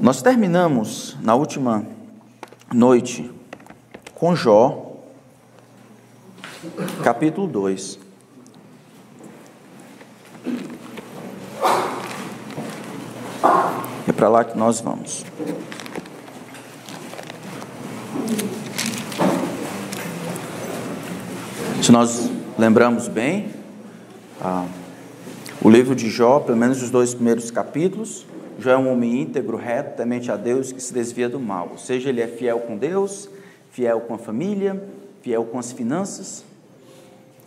Nós 0.00 0.22
terminamos 0.22 1.16
na 1.20 1.34
última 1.34 1.84
noite 2.72 3.30
com 4.14 4.34
Jó, 4.36 4.96
capítulo 7.02 7.46
2. 7.46 7.98
É 14.06 14.12
para 14.12 14.28
lá 14.28 14.44
que 14.44 14.56
nós 14.56 14.80
vamos. 14.80 15.24
Se 21.82 21.92
nós 21.92 22.30
lembramos 22.58 23.08
bem, 23.08 23.50
ah, 24.40 24.66
o 25.62 25.68
livro 25.68 25.94
de 25.94 26.08
Jó, 26.10 26.40
pelo 26.40 26.56
menos 26.56 26.82
os 26.82 26.90
dois 26.90 27.14
primeiros 27.14 27.50
capítulos, 27.50 28.26
Jó 28.60 28.70
é 28.72 28.76
um 28.76 28.92
homem 28.92 29.22
íntegro, 29.22 29.56
reto, 29.56 29.96
temente 29.96 30.30
a 30.30 30.36
Deus, 30.36 30.70
que 30.70 30.82
se 30.82 30.92
desvia 30.92 31.28
do 31.28 31.40
mal. 31.40 31.68
Ou 31.72 31.78
seja, 31.78 32.10
ele 32.10 32.20
é 32.20 32.26
fiel 32.26 32.60
com 32.60 32.76
Deus, 32.76 33.28
fiel 33.70 34.00
com 34.00 34.14
a 34.14 34.18
família, 34.18 34.82
fiel 35.22 35.44
com 35.44 35.58
as 35.58 35.72
finanças, 35.72 36.44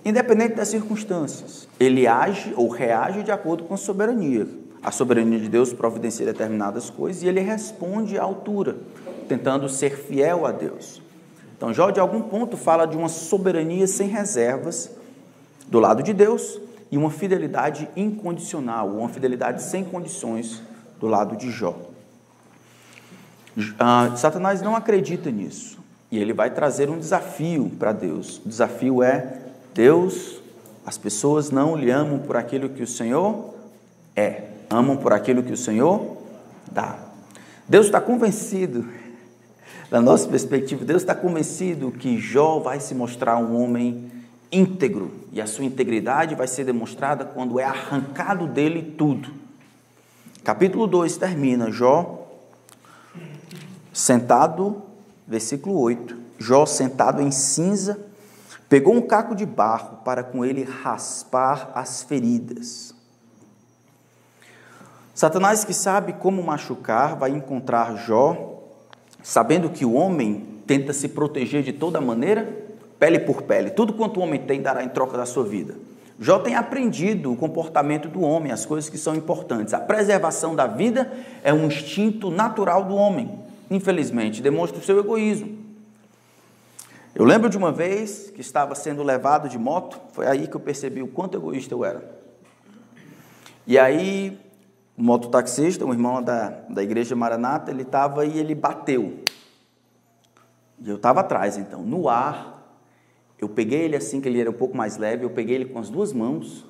independente 0.03 0.55
das 0.55 0.69
circunstâncias. 0.69 1.67
Ele 1.79 2.07
age 2.07 2.53
ou 2.57 2.67
reage 2.67 3.21
de 3.21 3.31
acordo 3.31 3.63
com 3.63 3.75
a 3.75 3.77
soberania. 3.77 4.47
A 4.81 4.91
soberania 4.91 5.39
de 5.39 5.47
Deus 5.47 5.71
providencia 5.71 6.25
determinadas 6.25 6.89
coisas 6.89 7.21
e 7.21 7.27
ele 7.27 7.39
responde 7.39 8.17
à 8.17 8.23
altura, 8.23 8.77
tentando 9.29 9.69
ser 9.69 9.95
fiel 9.95 10.45
a 10.45 10.51
Deus. 10.51 11.01
Então, 11.55 11.73
Jó, 11.73 11.91
de 11.91 11.99
algum 11.99 12.21
ponto, 12.21 12.57
fala 12.57 12.85
de 12.85 12.97
uma 12.97 13.07
soberania 13.07 13.87
sem 13.87 14.07
reservas 14.07 14.91
do 15.67 15.79
lado 15.79 16.03
de 16.03 16.11
Deus 16.11 16.59
e 16.91 16.97
uma 16.97 17.09
fidelidade 17.09 17.87
incondicional, 17.95 18.89
uma 18.89 19.07
fidelidade 19.07 19.61
sem 19.63 19.83
condições 19.83 20.61
do 20.99 21.07
lado 21.07 21.35
de 21.35 21.51
Jó. 21.51 21.75
Ah, 23.79 24.13
Satanás 24.15 24.61
não 24.61 24.75
acredita 24.75 25.29
nisso 25.29 25.83
e 26.13 26.19
ele 26.19 26.31
vai 26.31 26.51
trazer 26.51 26.91
um 26.91 26.99
desafio 26.99 27.71
para 27.79 27.91
Deus. 27.91 28.39
O 28.45 28.47
desafio 28.47 29.01
é: 29.01 29.37
Deus, 29.73 30.39
as 30.85 30.95
pessoas 30.95 31.49
não 31.49 31.75
lhe 31.75 31.89
amam 31.89 32.19
por 32.19 32.37
aquilo 32.37 32.69
que 32.69 32.83
o 32.83 32.87
Senhor 32.87 33.53
é, 34.15 34.43
amam 34.69 34.95
por 34.95 35.11
aquilo 35.11 35.41
que 35.41 35.51
o 35.51 35.57
Senhor 35.57 36.17
dá. 36.71 36.99
Deus 37.67 37.87
está 37.87 37.99
convencido, 37.99 38.87
da 39.89 39.99
nossa 39.99 40.27
perspectiva, 40.27 40.85
Deus 40.85 41.01
está 41.01 41.15
convencido 41.15 41.91
que 41.91 42.19
Jó 42.19 42.59
vai 42.59 42.79
se 42.79 42.93
mostrar 42.93 43.37
um 43.37 43.59
homem 43.59 44.11
íntegro, 44.51 45.11
e 45.31 45.41
a 45.41 45.47
sua 45.47 45.65
integridade 45.65 46.35
vai 46.35 46.47
ser 46.47 46.63
demonstrada 46.63 47.25
quando 47.25 47.59
é 47.59 47.63
arrancado 47.63 48.45
dele 48.45 48.93
tudo. 48.95 49.42
Capítulo 50.43 50.87
2 50.87 51.15
termina, 51.15 51.71
Jó 51.71 52.27
sentado, 53.93 54.81
versículo 55.25 55.79
8, 55.79 56.17
Jó 56.37 56.65
sentado 56.65 57.21
em 57.21 57.31
cinza, 57.31 57.97
pegou 58.67 58.93
um 58.93 59.01
caco 59.01 59.35
de 59.35 59.45
barro 59.45 59.99
para 60.03 60.21
com 60.21 60.43
ele 60.43 60.65
raspar 60.65 61.71
as 61.73 62.03
feridas. 62.03 62.93
Satanás, 65.15 65.63
que 65.63 65.73
sabe 65.73 66.11
como 66.11 66.43
machucar, 66.43 67.15
vai 67.15 67.31
encontrar 67.31 67.95
Jó, 68.05 68.63
sabendo 69.21 69.69
que 69.69 69.85
o 69.85 69.93
homem 69.93 70.59
tenta 70.67 70.91
se 70.91 71.07
proteger 71.07 71.63
de 71.63 71.71
toda 71.71 72.01
maneira, 72.01 72.65
pele 72.99 73.19
por 73.19 73.43
pele. 73.43 73.69
Tudo 73.69 73.93
quanto 73.93 74.19
o 74.19 74.23
homem 74.23 74.41
tem 74.41 74.61
dará 74.61 74.83
em 74.83 74.89
troca 74.89 75.15
da 75.15 75.25
sua 75.25 75.45
vida. 75.45 75.75
Jó 76.19 76.39
tem 76.39 76.55
aprendido 76.55 77.31
o 77.31 77.35
comportamento 77.35 78.07
do 78.07 78.21
homem, 78.21 78.51
as 78.51 78.65
coisas 78.65 78.89
que 78.89 78.97
são 78.97 79.15
importantes. 79.15 79.73
A 79.73 79.79
preservação 79.79 80.55
da 80.55 80.67
vida 80.67 81.11
é 81.43 81.53
um 81.53 81.65
instinto 81.65 82.29
natural 82.29 82.83
do 82.85 82.95
homem. 82.95 83.39
Infelizmente, 83.69 84.41
demonstra 84.41 84.79
o 84.79 84.83
seu 84.83 84.99
egoísmo. 84.99 85.57
Eu 87.15 87.25
lembro 87.25 87.49
de 87.49 87.57
uma 87.57 87.71
vez 87.71 88.31
que 88.31 88.41
estava 88.41 88.73
sendo 88.75 89.03
levado 89.03 89.47
de 89.47 89.57
moto, 89.57 89.99
foi 90.13 90.27
aí 90.27 90.47
que 90.47 90.55
eu 90.55 90.59
percebi 90.59 91.01
o 91.01 91.07
quanto 91.07 91.37
egoísta 91.37 91.73
eu 91.73 91.85
era. 91.85 92.03
E 93.65 93.77
aí, 93.79 94.39
o 94.97 95.03
mototaxista, 95.03 95.85
um 95.85 95.93
irmão 95.93 96.21
da, 96.21 96.49
da 96.69 96.83
igreja 96.83 97.15
Maranata, 97.15 97.71
ele 97.71 97.83
estava 97.83 98.25
e 98.25 98.37
ele 98.37 98.53
bateu. 98.53 99.23
E 100.79 100.89
eu 100.89 100.95
estava 100.95 101.21
atrás, 101.21 101.57
então, 101.57 101.81
no 101.81 102.09
ar, 102.09 102.52
eu 103.39 103.49
peguei 103.49 103.81
ele 103.81 103.95
assim, 103.95 104.21
que 104.21 104.27
ele 104.27 104.39
era 104.39 104.49
um 104.49 104.53
pouco 104.53 104.75
mais 104.75 104.97
leve, 104.97 105.25
eu 105.25 105.29
peguei 105.29 105.55
ele 105.55 105.65
com 105.65 105.79
as 105.79 105.89
duas 105.89 106.13
mãos, 106.13 106.65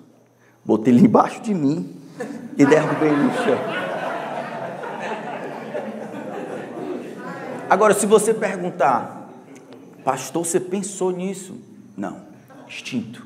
botei 0.66 0.94
ele 0.94 1.06
embaixo 1.06 1.42
de 1.42 1.54
mim 1.54 1.96
e 2.58 2.66
derrubei 2.66 3.10
ele 3.10 3.24
no 3.24 3.34
chão. 3.34 3.94
Agora, 7.70 7.94
se 7.94 8.06
você 8.06 8.34
perguntar, 8.34 9.30
pastor, 10.04 10.46
você 10.46 10.60
pensou 10.60 11.12
nisso? 11.12 11.56
Não, 11.98 12.22
instinto. 12.68 13.26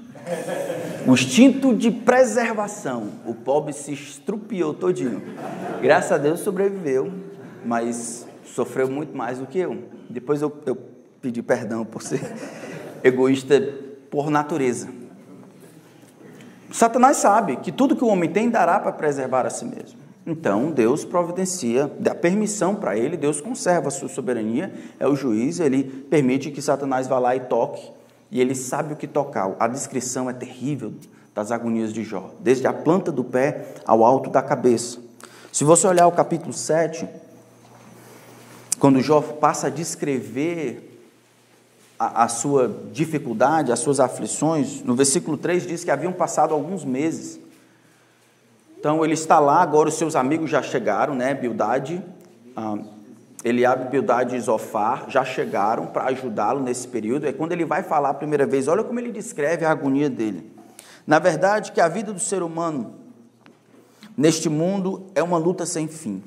O 1.05 1.13
instinto 1.13 1.73
de 1.73 1.89
preservação. 1.89 3.11
O 3.25 3.33
pobre 3.33 3.73
se 3.73 3.93
estrupiou 3.93 4.73
todinho. 4.73 5.21
Graças 5.81 6.11
a 6.11 6.17
Deus 6.17 6.41
sobreviveu, 6.41 7.11
mas 7.65 8.27
sofreu 8.45 8.89
muito 8.89 9.15
mais 9.15 9.39
do 9.39 9.45
que 9.45 9.59
eu. 9.59 9.83
Depois 10.09 10.41
eu, 10.41 10.55
eu 10.65 10.77
pedi 11.21 11.41
perdão 11.41 11.85
por 11.85 12.01
ser 12.01 12.21
egoísta 13.03 13.61
por 14.09 14.29
natureza. 14.29 14.89
Satanás 16.71 17.17
sabe 17.17 17.57
que 17.57 17.71
tudo 17.71 17.95
que 17.95 18.03
o 18.03 18.07
homem 18.07 18.29
tem 18.29 18.49
dará 18.49 18.79
para 18.79 18.91
preservar 18.91 19.45
a 19.45 19.49
si 19.49 19.65
mesmo. 19.65 19.99
Então, 20.25 20.71
Deus 20.71 21.05
providencia, 21.05 21.89
dá 21.99 22.13
permissão 22.13 22.75
para 22.75 22.97
ele, 22.97 23.15
Deus 23.15 23.39
conserva 23.39 23.87
a 23.87 23.91
sua 23.91 24.09
soberania, 24.09 24.73
é 24.99 25.07
o 25.07 25.15
juiz, 25.15 25.61
ele 25.61 25.85
permite 25.85 26.51
que 26.51 26.61
Satanás 26.61 27.07
vá 27.07 27.17
lá 27.17 27.33
e 27.33 27.39
toque, 27.39 27.89
e 28.29 28.41
ele 28.41 28.53
sabe 28.53 28.91
o 28.91 28.97
que 28.97 29.07
tocar. 29.07 29.55
A 29.57 29.67
descrição 29.69 30.29
é 30.29 30.33
terrível 30.33 30.93
das 31.33 31.49
agonias 31.49 31.93
de 31.93 32.03
Jó, 32.03 32.31
desde 32.41 32.67
a 32.67 32.73
planta 32.73 33.09
do 33.09 33.23
pé 33.23 33.75
ao 33.85 34.03
alto 34.03 34.29
da 34.29 34.41
cabeça. 34.41 34.99
Se 35.49 35.63
você 35.63 35.87
olhar 35.87 36.07
o 36.07 36.11
capítulo 36.11 36.51
7, 36.51 37.07
quando 38.77 38.99
Jó 38.99 39.21
passa 39.21 39.67
a 39.67 39.69
descrever 39.69 40.86
a, 41.99 42.23
a 42.23 42.27
sua 42.27 42.73
dificuldade, 42.91 43.71
as 43.71 43.79
suas 43.79 43.99
aflições, 43.99 44.81
no 44.83 44.95
versículo 44.95 45.37
3 45.37 45.65
diz 45.65 45.83
que 45.83 45.91
haviam 45.91 46.13
passado 46.13 46.53
alguns 46.53 46.85
meses. 46.85 47.39
Então 48.79 49.03
ele 49.03 49.13
está 49.13 49.39
lá, 49.39 49.61
agora 49.61 49.89
os 49.89 49.95
seus 49.95 50.15
amigos 50.15 50.49
já 50.49 50.61
chegaram, 50.61 51.15
né? 51.15 51.33
Bildade, 51.33 52.03
ah, 52.55 52.77
Eliabe, 53.43 53.89
Bildade 53.89 54.35
e 54.35 54.39
Zofar 54.39 55.05
já 55.09 55.25
chegaram 55.25 55.87
para 55.87 56.05
ajudá-lo 56.05 56.61
nesse 56.61 56.87
período. 56.87 57.25
É 57.25 57.33
quando 57.33 57.51
ele 57.51 57.65
vai 57.65 57.81
falar 57.81 58.09
a 58.09 58.13
primeira 58.13 58.45
vez, 58.45 58.67
olha 58.67 58.83
como 58.83 58.99
ele 58.99 59.11
descreve 59.11 59.65
a 59.65 59.71
agonia 59.71 60.09
dele. 60.09 60.51
Na 61.05 61.19
verdade, 61.19 61.71
que 61.71 61.81
a 61.81 61.87
vida 61.87 62.13
do 62.13 62.19
ser 62.19 62.43
humano 62.43 62.95
neste 64.15 64.49
mundo 64.49 65.07
é 65.15 65.23
uma 65.23 65.37
luta 65.37 65.65
sem 65.65 65.87
fim. 65.87 66.21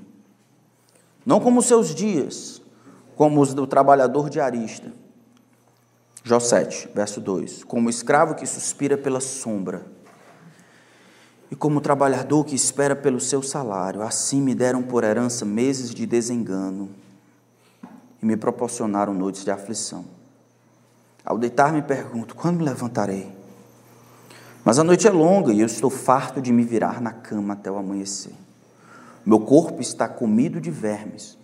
Não 1.25 1.38
como 1.38 1.60
os 1.60 1.66
seus 1.66 1.94
dias, 1.94 2.62
como 3.14 3.41
os 3.41 3.53
do 3.53 3.66
trabalhador 3.66 4.30
diarista. 4.30 4.99
Jó 6.22 6.38
7, 6.38 6.91
verso 6.94 7.20
2: 7.20 7.64
Como 7.64 7.88
escravo 7.88 8.34
que 8.34 8.47
suspira 8.47 8.98
pela 8.98 9.20
sombra, 9.20 9.86
e 11.50 11.56
como 11.56 11.81
trabalhador 11.81 12.44
que 12.44 12.54
espera 12.54 12.94
pelo 12.94 13.19
seu 13.19 13.42
salário, 13.42 14.03
assim 14.03 14.41
me 14.41 14.54
deram 14.54 14.82
por 14.82 15.03
herança 15.03 15.44
meses 15.44 15.91
de 15.91 16.06
desengano 16.06 16.91
e 18.22 18.26
me 18.26 18.36
proporcionaram 18.36 19.12
noites 19.12 19.44
de 19.44 19.50
aflição. 19.50 20.04
Ao 21.25 21.36
deitar-me 21.36 21.82
pergunto: 21.82 22.36
quando 22.36 22.59
me 22.59 22.64
levantarei? 22.64 23.34
Mas 24.64 24.78
a 24.78 24.84
noite 24.84 25.09
é 25.09 25.10
longa 25.10 25.53
e 25.53 25.60
eu 25.60 25.66
estou 25.66 25.91
farto 25.91 26.41
de 26.41 26.53
me 26.53 26.62
virar 26.62 27.00
na 27.00 27.12
cama 27.12 27.54
até 27.54 27.70
o 27.70 27.76
amanhecer. 27.76 28.34
Meu 29.25 29.41
corpo 29.41 29.80
está 29.80 30.06
comido 30.06 30.60
de 30.60 30.70
vermes 30.70 31.36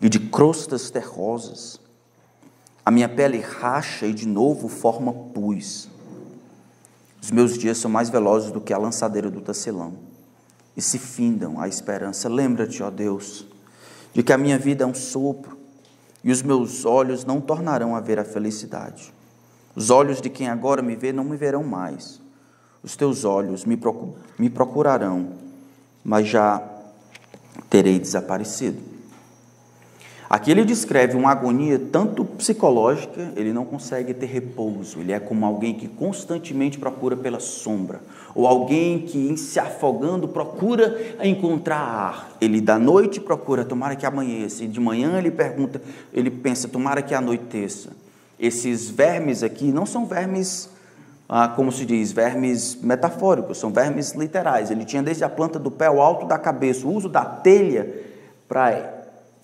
e 0.00 0.08
de 0.08 0.18
crostas 0.18 0.90
terrosas. 0.90 1.80
A 2.84 2.90
minha 2.90 3.08
pele 3.08 3.38
racha 3.38 4.06
e 4.06 4.12
de 4.12 4.26
novo 4.26 4.68
forma 4.68 5.12
pus. 5.12 5.88
Os 7.22 7.30
meus 7.30 7.56
dias 7.56 7.78
são 7.78 7.90
mais 7.90 8.10
velozes 8.10 8.50
do 8.50 8.60
que 8.60 8.72
a 8.72 8.78
lançadeira 8.78 9.30
do 9.30 9.40
tecelão 9.40 9.94
e 10.76 10.82
se 10.82 10.98
findam 10.98 11.60
a 11.60 11.68
esperança. 11.68 12.28
Lembra-te, 12.28 12.82
ó 12.82 12.90
Deus, 12.90 13.46
de 14.12 14.22
que 14.22 14.32
a 14.32 14.38
minha 14.38 14.58
vida 14.58 14.82
é 14.84 14.86
um 14.86 14.94
sopro 14.94 15.56
e 16.24 16.32
os 16.32 16.42
meus 16.42 16.84
olhos 16.84 17.24
não 17.24 17.40
tornarão 17.40 17.94
a 17.94 18.00
ver 18.00 18.18
a 18.18 18.24
felicidade. 18.24 19.12
Os 19.74 19.90
olhos 19.90 20.20
de 20.20 20.28
quem 20.28 20.48
agora 20.48 20.82
me 20.82 20.96
vê 20.96 21.12
não 21.12 21.24
me 21.24 21.36
verão 21.36 21.62
mais. 21.62 22.20
Os 22.82 22.96
teus 22.96 23.24
olhos 23.24 23.64
me, 23.64 23.78
me 24.38 24.50
procurarão, 24.50 25.30
mas 26.04 26.26
já 26.26 26.60
terei 27.70 27.98
desaparecido. 27.98 28.91
Aqui 30.32 30.50
ele 30.50 30.64
descreve 30.64 31.14
uma 31.14 31.30
agonia 31.30 31.78
tanto 31.78 32.24
psicológica, 32.24 33.34
ele 33.36 33.52
não 33.52 33.66
consegue 33.66 34.14
ter 34.14 34.24
repouso, 34.24 35.00
ele 35.00 35.12
é 35.12 35.20
como 35.20 35.44
alguém 35.44 35.74
que 35.74 35.86
constantemente 35.86 36.78
procura 36.78 37.14
pela 37.14 37.38
sombra, 37.38 38.00
ou 38.34 38.46
alguém 38.46 39.00
que, 39.00 39.36
se 39.36 39.60
afogando, 39.60 40.26
procura 40.26 41.18
encontrar 41.22 41.76
ar. 41.76 42.30
Ele 42.40 42.62
da 42.62 42.78
noite 42.78 43.20
procura, 43.20 43.62
tomara 43.62 43.94
que 43.94 44.06
amanheça, 44.06 44.64
e 44.64 44.68
de 44.68 44.80
manhã 44.80 45.18
ele 45.18 45.30
pergunta, 45.30 45.82
ele 46.14 46.30
pensa, 46.30 46.66
tomara 46.66 47.02
que 47.02 47.14
anoiteça. 47.14 47.90
Esses 48.40 48.88
vermes 48.88 49.42
aqui 49.42 49.70
não 49.70 49.84
são 49.84 50.06
vermes, 50.06 50.70
ah, 51.28 51.48
como 51.48 51.70
se 51.70 51.84
diz, 51.84 52.10
vermes 52.10 52.78
metafóricos, 52.82 53.58
são 53.58 53.70
vermes 53.70 54.12
literais. 54.12 54.70
Ele 54.70 54.86
tinha 54.86 55.02
desde 55.02 55.24
a 55.24 55.28
planta 55.28 55.58
do 55.58 55.70
pé 55.70 55.88
ao 55.88 56.00
alto 56.00 56.24
da 56.24 56.38
cabeça, 56.38 56.86
o 56.86 56.90
uso 56.90 57.10
da 57.10 57.22
telha 57.22 57.86
para 58.48 59.01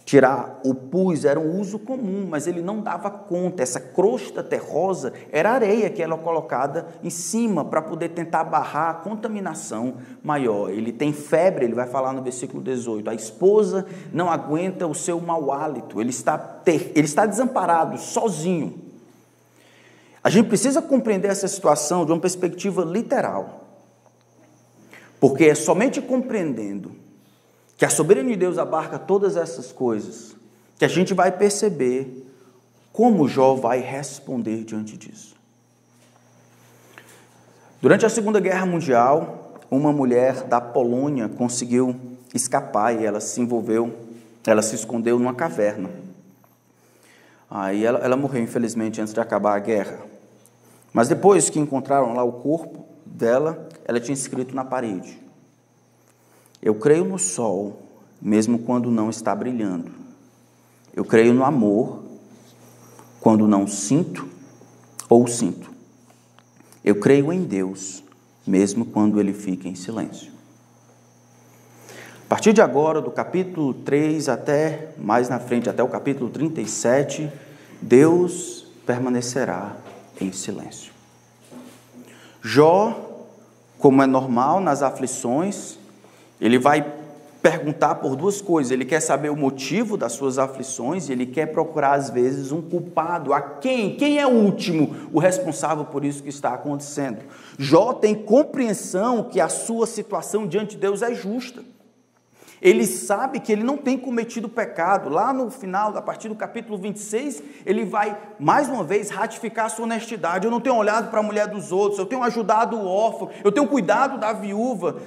tirar 0.08 0.58
o 0.64 0.75
pus 0.75 1.26
era 1.26 1.38
um 1.38 1.60
uso 1.60 1.78
comum, 1.78 2.26
mas 2.31 2.46
ele 2.46 2.62
não 2.62 2.81
dava 2.81 3.10
conta. 3.10 3.62
Essa 3.62 3.78
crosta 3.78 4.43
terrosa 4.43 5.12
era 5.31 5.50
areia 5.50 5.90
que 5.90 6.02
era 6.02 6.16
colocada 6.16 6.87
em 7.05 7.10
cima 7.10 7.62
para 7.62 7.82
poder 7.82 8.08
tentar 8.08 8.44
barrar 8.44 8.88
a 8.88 8.94
contaminação 8.94 9.96
maior. 10.25 10.70
Ele 10.70 10.93
tem 10.93 11.12
febre, 11.12 11.66
ele 11.66 11.75
vai 11.75 11.87
falar 11.87 12.14
no 12.14 12.22
versículo 12.22 12.62
18. 12.62 13.10
A 13.10 13.12
esposa 13.12 13.84
não 14.10 14.31
aguenta 14.31 14.87
o 14.87 14.94
seu 14.94 15.20
mau 15.20 15.52
hálito, 15.52 16.00
ele 16.00 16.08
está, 16.08 16.38
ter, 16.38 16.90
ele 16.94 17.04
está 17.04 17.26
desamparado, 17.26 17.99
sozinho. 17.99 18.82
A 20.25 20.31
gente 20.31 20.49
precisa 20.49 20.81
compreender 20.81 21.28
essa 21.28 21.46
situação 21.46 22.06
de 22.06 22.12
uma 22.12 22.20
perspectiva 22.20 22.82
literal. 22.82 23.66
Porque 25.20 25.44
é 25.44 25.54
somente 25.54 26.00
compreendendo 26.00 26.93
que 27.78 27.84
a 27.84 27.88
soberania 27.88 28.32
de 28.34 28.40
Deus 28.40 28.58
abarca 28.58 28.98
todas 28.98 29.36
essas 29.36 29.70
coisas, 29.70 30.36
que 30.76 30.84
a 30.84 30.88
gente 30.88 31.14
vai 31.14 31.30
perceber 31.30 32.26
como 32.92 33.28
Jó 33.28 33.54
vai 33.54 33.78
responder 33.78 34.64
diante 34.64 34.96
disso. 34.96 35.36
Durante 37.80 38.04
a 38.04 38.08
Segunda 38.08 38.40
Guerra 38.40 38.66
Mundial, 38.66 39.54
uma 39.70 39.92
mulher 39.92 40.42
da 40.42 40.60
Polônia 40.60 41.28
conseguiu 41.28 41.94
escapar 42.34 43.00
e 43.00 43.06
ela 43.06 43.20
se 43.20 43.40
envolveu, 43.40 43.94
ela 44.44 44.60
se 44.60 44.75
escondeu 44.75 45.16
numa 45.16 45.32
caverna. 45.34 45.88
Aí 47.48 47.84
ela, 47.84 48.00
ela 48.00 48.16
morreu, 48.16 48.42
infelizmente, 48.42 49.00
antes 49.00 49.14
de 49.14 49.20
acabar 49.20 49.54
a 49.54 49.60
guerra. 49.60 50.00
Mas 50.92 51.08
depois 51.08 51.48
que 51.48 51.60
encontraram 51.60 52.12
lá 52.12 52.25
o 52.25 52.32
corpo 52.32 52.84
dela, 53.06 53.69
ela 53.84 54.00
tinha 54.00 54.14
escrito 54.14 54.52
na 54.52 54.64
parede: 54.64 55.27
eu 56.62 56.75
creio 56.75 57.05
no 57.05 57.19
sol, 57.19 57.82
mesmo 58.20 58.58
quando 58.60 58.90
não 58.90 59.10
está 59.10 59.34
brilhando. 59.34 59.90
Eu 60.94 61.05
creio 61.05 61.32
no 61.32 61.44
amor, 61.44 62.02
quando 63.20 63.46
não 63.46 63.66
sinto 63.66 64.28
ou 65.08 65.26
sinto. 65.26 65.70
Eu 66.84 66.96
creio 66.96 67.32
em 67.32 67.44
Deus, 67.44 68.02
mesmo 68.46 68.84
quando 68.84 69.20
ele 69.20 69.32
fica 69.32 69.69
em 69.69 69.75
silêncio. 69.75 70.32
A 72.25 72.28
partir 72.28 72.52
de 72.52 72.61
agora, 72.61 73.00
do 73.00 73.11
capítulo 73.11 73.72
3 73.72 74.28
até 74.28 74.93
mais 74.99 75.28
na 75.28 75.38
frente, 75.38 75.70
até 75.70 75.82
o 75.82 75.88
capítulo 75.88 76.28
37, 76.28 77.31
Deus 77.81 78.66
permanecerá 78.84 79.76
em 80.20 80.31
silêncio. 80.32 80.93
Jó, 82.43 83.26
como 83.78 84.02
é 84.02 84.06
normal 84.06 84.61
nas 84.61 84.82
aflições, 84.82 85.77
ele 86.40 86.58
vai 86.58 86.94
perguntar 87.43 87.96
por 87.96 88.17
duas 88.17 88.40
coisas. 88.40 88.70
Ele 88.73 88.85
quer 88.85 89.00
saber 89.00 89.31
o 89.31 89.37
motivo 89.37 89.96
das 89.96 90.12
suas 90.12 90.38
aflições 90.38 91.08
e 91.08 91.12
ele 91.12 91.26
quer 91.26 91.46
procurar, 91.46 91.94
às 91.94 92.11
vezes, 92.11 92.52
um 92.52 92.61
culpado. 92.61 93.32
A 93.32 93.40
quem? 93.40 93.96
Quem 93.96 94.19
é 94.19 94.26
o 94.26 94.31
último, 94.31 94.94
o 95.12 95.19
responsável 95.19 95.85
por 95.85 96.05
isso 96.05 96.23
que 96.23 96.29
está 96.29 96.55
acontecendo? 96.55 97.19
Jó 97.58 97.93
tem 97.93 98.14
compreensão 98.14 99.25
que 99.25 99.40
a 99.40 99.49
sua 99.49 99.87
situação 99.87 100.46
diante 100.46 100.73
de 100.73 100.79
Deus 100.79 101.02
é 101.02 101.14
justa. 101.14 101.62
Ele 102.60 102.87
sabe 102.87 103.40
que 103.40 103.52
ele 103.52 103.62
não 103.62 103.76
tem 103.76 103.96
cometido 103.96 104.49
pecado. 104.49 105.08
Lá 105.08 105.32
no 105.32 105.50
final, 105.50 105.96
a 105.96 106.02
partir 106.02 106.28
do 106.28 106.34
capítulo 106.34 106.76
26, 106.76 107.43
ele 107.64 107.84
vai 107.84 108.16
mais 108.38 108.69
uma 108.69 108.82
vez 108.82 109.10
ratificar 109.10 109.66
a 109.66 109.69
sua 109.69 109.84
honestidade. 109.84 110.46
Eu 110.46 110.50
não 110.50 110.60
tenho 110.60 110.76
olhado 110.76 111.10
para 111.10 111.20
a 111.20 111.22
mulher 111.22 111.46
dos 111.46 111.70
outros, 111.70 111.99
eu 111.99 112.06
tenho 112.06 112.22
ajudado 112.22 112.76
o 112.76 112.87
órfão, 112.87 113.31
eu 113.44 113.52
tenho 113.52 113.66
cuidado 113.66 114.19
da 114.19 114.32
viúva. 114.32 115.00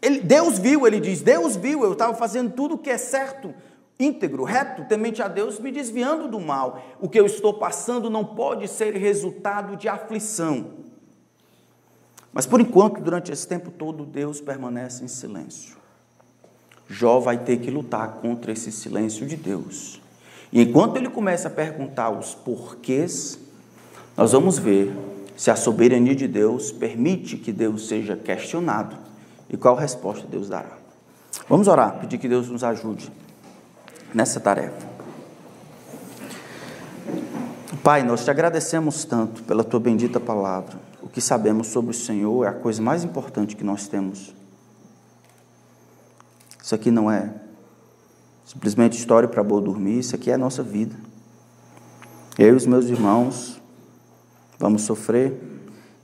Ele, 0.00 0.20
Deus 0.20 0.58
viu, 0.58 0.86
ele 0.86 1.00
diz: 1.00 1.20
Deus 1.20 1.56
viu, 1.56 1.82
eu 1.82 1.92
estava 1.92 2.14
fazendo 2.14 2.52
tudo 2.52 2.76
o 2.76 2.78
que 2.78 2.90
é 2.90 2.98
certo, 2.98 3.52
íntegro, 3.98 4.44
reto, 4.44 4.84
temente 4.84 5.22
a 5.22 5.28
Deus, 5.28 5.58
me 5.58 5.72
desviando 5.72 6.28
do 6.28 6.40
mal. 6.40 6.80
O 7.00 7.08
que 7.08 7.18
eu 7.18 7.26
estou 7.26 7.54
passando 7.54 8.08
não 8.08 8.24
pode 8.24 8.68
ser 8.68 8.94
resultado 8.94 9.76
de 9.76 9.88
aflição. 9.88 10.84
Mas 12.32 12.46
por 12.46 12.60
enquanto, 12.60 13.00
durante 13.00 13.30
esse 13.30 13.46
tempo 13.46 13.70
todo, 13.70 14.04
Deus 14.04 14.40
permanece 14.40 15.04
em 15.04 15.08
silêncio. 15.08 15.83
Jó 16.88 17.18
vai 17.18 17.38
ter 17.38 17.58
que 17.58 17.70
lutar 17.70 18.18
contra 18.20 18.52
esse 18.52 18.70
silêncio 18.70 19.26
de 19.26 19.36
Deus. 19.36 20.00
E 20.52 20.62
enquanto 20.62 20.96
ele 20.96 21.08
começa 21.08 21.48
a 21.48 21.50
perguntar 21.50 22.10
os 22.10 22.34
porquês, 22.34 23.38
nós 24.16 24.32
vamos 24.32 24.58
ver 24.58 24.94
se 25.36 25.50
a 25.50 25.56
soberania 25.56 26.14
de 26.14 26.28
Deus 26.28 26.70
permite 26.70 27.36
que 27.36 27.52
Deus 27.52 27.88
seja 27.88 28.16
questionado 28.16 28.96
e 29.50 29.56
qual 29.56 29.74
resposta 29.74 30.26
Deus 30.26 30.48
dará. 30.48 30.78
Vamos 31.48 31.66
orar, 31.66 31.98
pedir 31.98 32.18
que 32.18 32.28
Deus 32.28 32.48
nos 32.48 32.62
ajude 32.62 33.10
nessa 34.14 34.38
tarefa. 34.38 34.94
Pai, 37.82 38.02
nós 38.02 38.24
te 38.24 38.30
agradecemos 38.30 39.04
tanto 39.04 39.42
pela 39.42 39.64
tua 39.64 39.80
bendita 39.80 40.18
palavra. 40.18 40.78
O 41.02 41.08
que 41.08 41.20
sabemos 41.20 41.66
sobre 41.66 41.90
o 41.90 41.94
Senhor 41.94 42.44
é 42.44 42.48
a 42.48 42.52
coisa 42.52 42.80
mais 42.80 43.04
importante 43.04 43.56
que 43.56 43.64
nós 43.64 43.88
temos 43.88 44.32
isso 46.64 46.74
aqui 46.74 46.90
não 46.90 47.10
é 47.10 47.30
simplesmente 48.42 48.96
história 48.96 49.28
para 49.28 49.42
boa 49.42 49.60
dormir, 49.60 49.98
isso 49.98 50.14
aqui 50.14 50.30
é 50.30 50.34
a 50.34 50.38
nossa 50.38 50.62
vida. 50.62 50.96
Eu 52.38 52.54
e 52.54 52.56
os 52.56 52.64
meus 52.64 52.86
irmãos 52.86 53.60
vamos 54.58 54.80
sofrer 54.80 55.38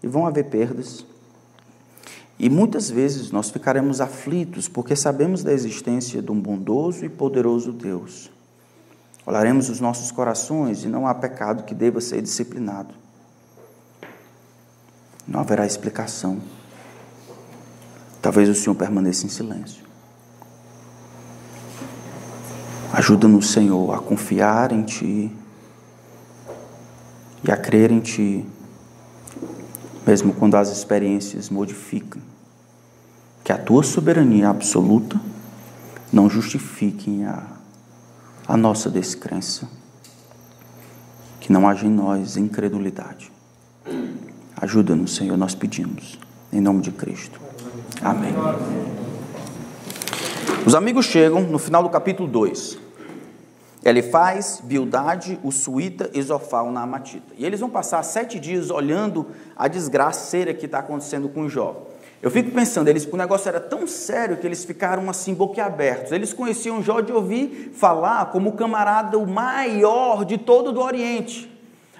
e 0.02 0.06
vão 0.06 0.26
haver 0.26 0.50
perdas. 0.50 1.06
E 2.38 2.50
muitas 2.50 2.90
vezes 2.90 3.30
nós 3.30 3.48
ficaremos 3.48 4.02
aflitos 4.02 4.68
porque 4.68 4.94
sabemos 4.94 5.42
da 5.42 5.50
existência 5.50 6.20
de 6.20 6.30
um 6.30 6.38
bondoso 6.38 7.06
e 7.06 7.08
poderoso 7.08 7.72
Deus. 7.72 8.30
Olharemos 9.24 9.70
os 9.70 9.80
nossos 9.80 10.10
corações 10.10 10.84
e 10.84 10.88
não 10.88 11.06
há 11.06 11.14
pecado 11.14 11.64
que 11.64 11.74
deva 11.74 12.02
ser 12.02 12.20
disciplinado. 12.20 12.92
Não 15.26 15.40
haverá 15.40 15.64
explicação. 15.64 16.38
Talvez 18.20 18.46
o 18.46 18.54
Senhor 18.54 18.74
permaneça 18.74 19.24
em 19.24 19.30
silêncio. 19.30 19.88
Ajuda-nos, 22.92 23.50
Senhor, 23.50 23.94
a 23.94 23.98
confiar 23.98 24.72
em 24.72 24.82
Ti 24.82 25.30
e 27.44 27.50
a 27.50 27.56
crer 27.56 27.92
em 27.92 28.00
Ti, 28.00 28.44
mesmo 30.06 30.34
quando 30.34 30.56
as 30.56 30.70
experiências 30.70 31.48
modificam. 31.48 32.20
Que 33.44 33.52
a 33.52 33.58
Tua 33.58 33.84
soberania 33.84 34.48
absoluta 34.48 35.20
não 36.12 36.28
justifique 36.28 37.22
a, 37.22 37.44
a 38.46 38.56
nossa 38.56 38.90
descrença. 38.90 39.68
Que 41.38 41.52
não 41.52 41.68
haja 41.68 41.86
em 41.86 41.90
nós 41.90 42.36
incredulidade. 42.36 43.30
Ajuda-nos, 44.60 45.14
Senhor, 45.14 45.36
nós 45.36 45.54
pedimos. 45.54 46.18
Em 46.52 46.60
nome 46.60 46.82
de 46.82 46.90
Cristo. 46.90 47.40
Amém. 48.02 48.34
Os 50.66 50.74
amigos 50.74 51.06
chegam 51.06 51.42
no 51.42 51.58
final 51.58 51.82
do 51.82 51.88
capítulo 51.88 52.28
2. 52.28 52.89
Ele 53.84 54.02
faz 54.02 54.60
Bildade, 54.62 55.40
o 55.42 55.50
suíta 55.50 56.10
e 56.12 56.20
Zofal 56.20 56.70
na 56.70 56.82
Amatita. 56.82 57.32
E 57.36 57.46
eles 57.46 57.60
vão 57.60 57.70
passar 57.70 58.02
sete 58.02 58.38
dias 58.38 58.70
olhando 58.70 59.26
a 59.56 59.68
desgraceira 59.68 60.52
que 60.52 60.66
está 60.66 60.80
acontecendo 60.80 61.28
com 61.28 61.48
Jó. 61.48 61.86
Eu 62.22 62.30
fico 62.30 62.50
pensando, 62.50 62.88
eles, 62.88 63.06
o 63.06 63.16
negócio 63.16 63.48
era 63.48 63.58
tão 63.58 63.86
sério 63.86 64.36
que 64.36 64.46
eles 64.46 64.62
ficaram 64.64 65.08
assim 65.08 65.32
boquiabertos. 65.32 66.12
Eles 66.12 66.34
conheciam 66.34 66.82
Jó 66.82 67.00
de 67.00 67.12
ouvir 67.12 67.72
falar 67.74 68.26
como 68.26 68.50
o 68.50 68.52
camarada 68.52 69.18
o 69.18 69.26
maior 69.26 70.26
de 70.26 70.36
todo 70.36 70.72
do 70.72 70.80
Oriente. 70.82 71.50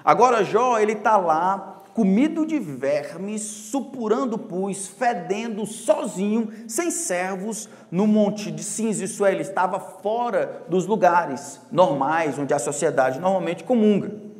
Agora 0.05 0.43
Jó, 0.43 0.77
ele 0.77 0.93
está 0.93 1.17
lá 1.17 1.70
comido 1.93 2.45
de 2.45 2.57
vermes, 2.59 3.41
supurando 3.41 4.37
pus, 4.37 4.87
fedendo, 4.87 5.65
sozinho, 5.65 6.49
sem 6.67 6.89
servos, 6.91 7.69
no 7.91 8.07
monte 8.07 8.51
de 8.51 8.63
cinza. 8.63 9.03
Isso 9.03 9.25
é, 9.25 9.31
ele 9.31 9.41
estava 9.41 9.79
fora 9.79 10.63
dos 10.67 10.85
lugares 10.85 11.59
normais 11.71 12.37
onde 12.39 12.53
a 12.53 12.59
sociedade 12.59 13.19
normalmente 13.19 13.63
comunga. 13.63 14.31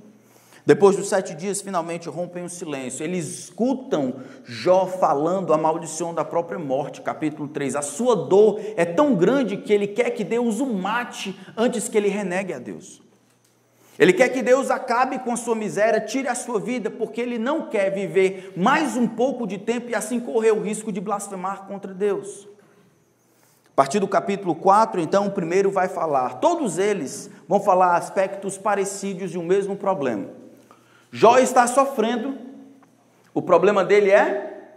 Depois 0.66 0.96
dos 0.96 1.10
sete 1.10 1.34
dias, 1.34 1.62
finalmente 1.62 2.08
rompem 2.08 2.44
o 2.44 2.50
silêncio. 2.50 3.04
Eles 3.04 3.28
escutam 3.46 4.16
Jó 4.46 4.86
falando, 4.86 5.54
a 5.54 6.26
própria 6.26 6.60
morte, 6.60 7.02
capítulo 7.02 7.48
3. 7.48 7.76
A 7.76 7.82
sua 7.82 8.16
dor 8.16 8.62
é 8.78 8.86
tão 8.86 9.16
grande 9.16 9.58
que 9.58 9.74
ele 9.74 9.88
quer 9.88 10.12
que 10.12 10.24
Deus 10.24 10.60
o 10.60 10.68
mate 10.68 11.38
antes 11.58 11.88
que 11.88 11.98
ele 11.98 12.10
renegue 12.10 12.54
a 12.54 12.60
Deus. 12.60 13.02
Ele 14.02 14.14
quer 14.14 14.30
que 14.30 14.42
Deus 14.42 14.72
acabe 14.72 15.20
com 15.20 15.32
a 15.32 15.38
sua 15.38 15.54
miséria, 15.54 16.02
tire 16.02 16.28
a 16.28 16.34
sua 16.34 16.60
vida, 16.60 16.90
porque 16.90 17.22
ele 17.22 17.38
não 17.38 17.70
quer 17.70 17.92
viver 17.92 18.52
mais 18.58 18.98
um 18.98 19.08
pouco 19.08 19.46
de 19.46 19.60
tempo 19.60 19.92
e 19.92 19.96
assim 19.96 20.20
correr 20.20 20.50
o 20.50 20.60
risco 20.60 20.92
de 20.92 21.00
blasfemar 21.00 21.68
contra 21.68 21.94
Deus. 21.94 22.48
A 23.68 23.76
partir 23.76 24.00
do 24.00 24.08
capítulo 24.08 24.56
4, 24.56 25.00
então, 25.00 25.28
o 25.28 25.32
primeiro 25.32 25.70
vai 25.70 25.88
falar. 25.88 26.40
Todos 26.40 26.80
eles 26.80 27.30
vão 27.48 27.60
falar 27.60 27.96
aspectos 27.96 28.58
parecidos 28.58 29.30
de 29.30 29.38
um 29.38 29.46
mesmo 29.46 29.76
problema. 29.76 30.30
Jó 31.12 31.38
está 31.38 31.68
sofrendo, 31.68 32.36
o 33.36 33.42
problema 33.44 33.86
dele 33.86 34.10
é 34.10 34.72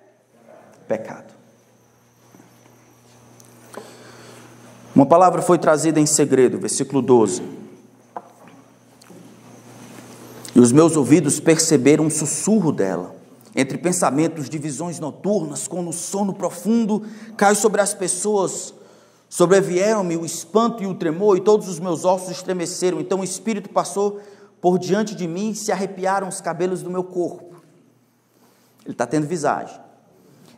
pecado. 0.87 1.33
Uma 4.95 5.07
palavra 5.07 5.41
foi 5.41 5.57
trazida 5.57 5.99
em 5.99 6.05
segredo, 6.05 6.59
versículo 6.59 7.01
12. 7.01 7.54
E 10.55 10.61
os 10.61 10.71
meus 10.71 10.97
ouvidos 10.97 11.41
perceberam 11.41 12.05
um 12.05 12.11
sussurro 12.11 12.71
dela, 12.71 13.15
entre 13.57 13.77
pensamentos 13.77 14.49
de 14.49 14.57
visões 14.57 15.01
noturnas, 15.01 15.67
quando 15.67 15.89
o 15.89 15.93
sono 15.93 16.33
profundo 16.33 17.03
cai 17.37 17.55
sobre 17.55 17.81
as 17.81 17.93
pessoas. 17.93 18.73
Sobrevieram-me 19.29 20.17
o 20.17 20.25
espanto 20.25 20.83
e 20.83 20.87
o 20.87 20.95
tremor, 20.95 21.37
e 21.37 21.41
todos 21.41 21.69
os 21.69 21.81
meus 21.81 22.05
ossos 22.05 22.31
estremeceram. 22.31 23.01
Então 23.01 23.21
o 23.21 23.25
Espírito 23.25 23.69
passou 23.69 24.21
por 24.61 24.79
diante 24.79 25.15
de 25.15 25.27
mim 25.27 25.55
se 25.55 25.73
arrepiaram 25.73 26.29
os 26.29 26.41
cabelos 26.41 26.83
do 26.83 26.91
meu 26.91 27.03
corpo. 27.03 27.57
Ele 28.85 28.93
está 28.93 29.07
tendo 29.07 29.27
visagem. 29.27 29.79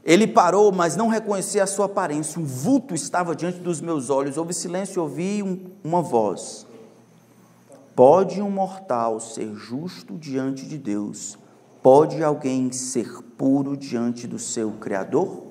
Ele 0.05 0.27
parou, 0.27 0.71
mas 0.71 0.95
não 0.95 1.09
reconhecia 1.09 1.65
a 1.65 1.67
sua 1.67 1.87
aparência. 1.87 2.41
Um 2.41 2.45
vulto 2.45 2.95
estava 2.95 3.35
diante 3.35 3.59
dos 3.59 3.81
meus 3.81 4.11
olhos. 4.11 4.37
Houve 4.37 4.53
silêncio 4.53 4.99
e 4.99 5.01
ouvi 5.01 5.43
um, 5.43 5.71
uma 5.83 6.03
voz. 6.03 6.66
Pode 7.97 8.43
um 8.43 8.51
mortal 8.51 9.19
ser 9.19 9.55
justo 9.55 10.19
diante 10.19 10.67
de 10.67 10.77
Deus? 10.77 11.39
Pode 11.83 12.23
alguém 12.23 12.71
ser 12.71 13.23
puro 13.39 13.75
diante 13.75 14.27
do 14.27 14.39
seu 14.39 14.73
Criador? 14.73 15.47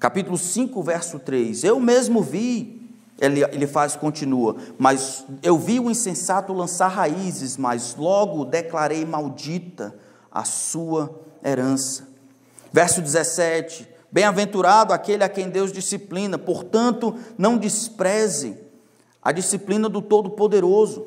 Capítulo 0.00 0.38
5, 0.38 0.82
verso 0.82 1.18
3. 1.18 1.62
Eu 1.64 1.78
mesmo 1.78 2.22
vi 2.22 2.90
ele, 3.20 3.44
ele 3.44 3.66
faz, 3.66 3.94
continua, 3.94 4.56
mas 4.78 5.26
eu 5.42 5.58
vi 5.58 5.78
o 5.78 5.90
insensato 5.90 6.54
lançar 6.54 6.88
raízes, 6.88 7.58
mas 7.58 7.94
logo 7.94 8.42
declarei 8.42 9.04
maldita 9.04 9.94
a 10.30 10.42
sua 10.42 11.20
herança. 11.44 12.08
Verso 12.72 13.02
17: 13.02 13.86
Bem-aventurado 14.10 14.94
aquele 14.94 15.22
a 15.22 15.28
quem 15.28 15.50
Deus 15.50 15.70
disciplina, 15.70 16.38
portanto, 16.38 17.14
não 17.36 17.58
despreze 17.58 18.61
a 19.22 19.30
disciplina 19.30 19.88
do 19.88 20.02
Todo-Poderoso. 20.02 21.06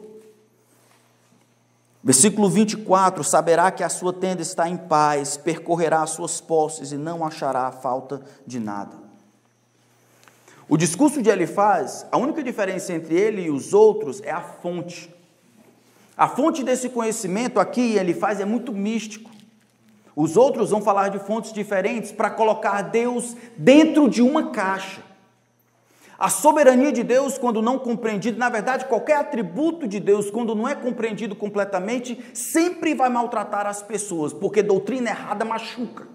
Versículo 2.03 2.49
24: 2.49 3.23
Saberá 3.23 3.71
que 3.71 3.83
a 3.83 3.89
sua 3.89 4.13
tenda 4.13 4.41
está 4.41 4.69
em 4.69 4.77
paz, 4.77 5.35
percorrerá 5.37 6.03
as 6.03 6.11
suas 6.11 6.39
posses 6.39 6.91
e 6.91 6.97
não 6.97 7.25
achará 7.25 7.71
falta 7.71 8.21
de 8.45 8.59
nada. 8.59 9.05
O 10.67 10.77
discurso 10.77 11.21
de 11.21 11.29
Elifaz, 11.29 12.05
a 12.11 12.17
única 12.17 12.41
diferença 12.41 12.93
entre 12.93 13.15
ele 13.15 13.43
e 13.43 13.49
os 13.51 13.73
outros 13.73 14.21
é 14.21 14.31
a 14.31 14.41
fonte. 14.41 15.13
A 16.17 16.27
fonte 16.27 16.63
desse 16.63 16.89
conhecimento 16.89 17.59
aqui, 17.59 17.97
Elifaz, 17.97 18.39
é 18.39 18.45
muito 18.45 18.71
místico. 18.71 19.29
Os 20.15 20.37
outros 20.37 20.69
vão 20.69 20.81
falar 20.81 21.09
de 21.09 21.19
fontes 21.19 21.51
diferentes 21.51 22.11
para 22.11 22.29
colocar 22.29 22.81
Deus 22.83 23.35
dentro 23.57 24.09
de 24.09 24.21
uma 24.21 24.49
caixa. 24.51 25.04
A 26.17 26.29
soberania 26.29 26.91
de 26.91 27.03
Deus, 27.03 27.37
quando 27.37 27.61
não 27.61 27.77
compreendido, 27.77 28.37
na 28.37 28.49
verdade, 28.49 28.85
qualquer 28.85 29.17
atributo 29.17 29.87
de 29.87 29.99
Deus, 29.99 30.31
quando 30.31 30.55
não 30.55 30.67
é 30.67 30.73
compreendido 30.73 31.35
completamente, 31.35 32.19
sempre 32.33 32.93
vai 32.93 33.09
maltratar 33.09 33.67
as 33.67 33.81
pessoas, 33.83 34.33
porque 34.33 34.63
doutrina 34.63 35.09
errada 35.09 35.43
machuca. 35.43 36.07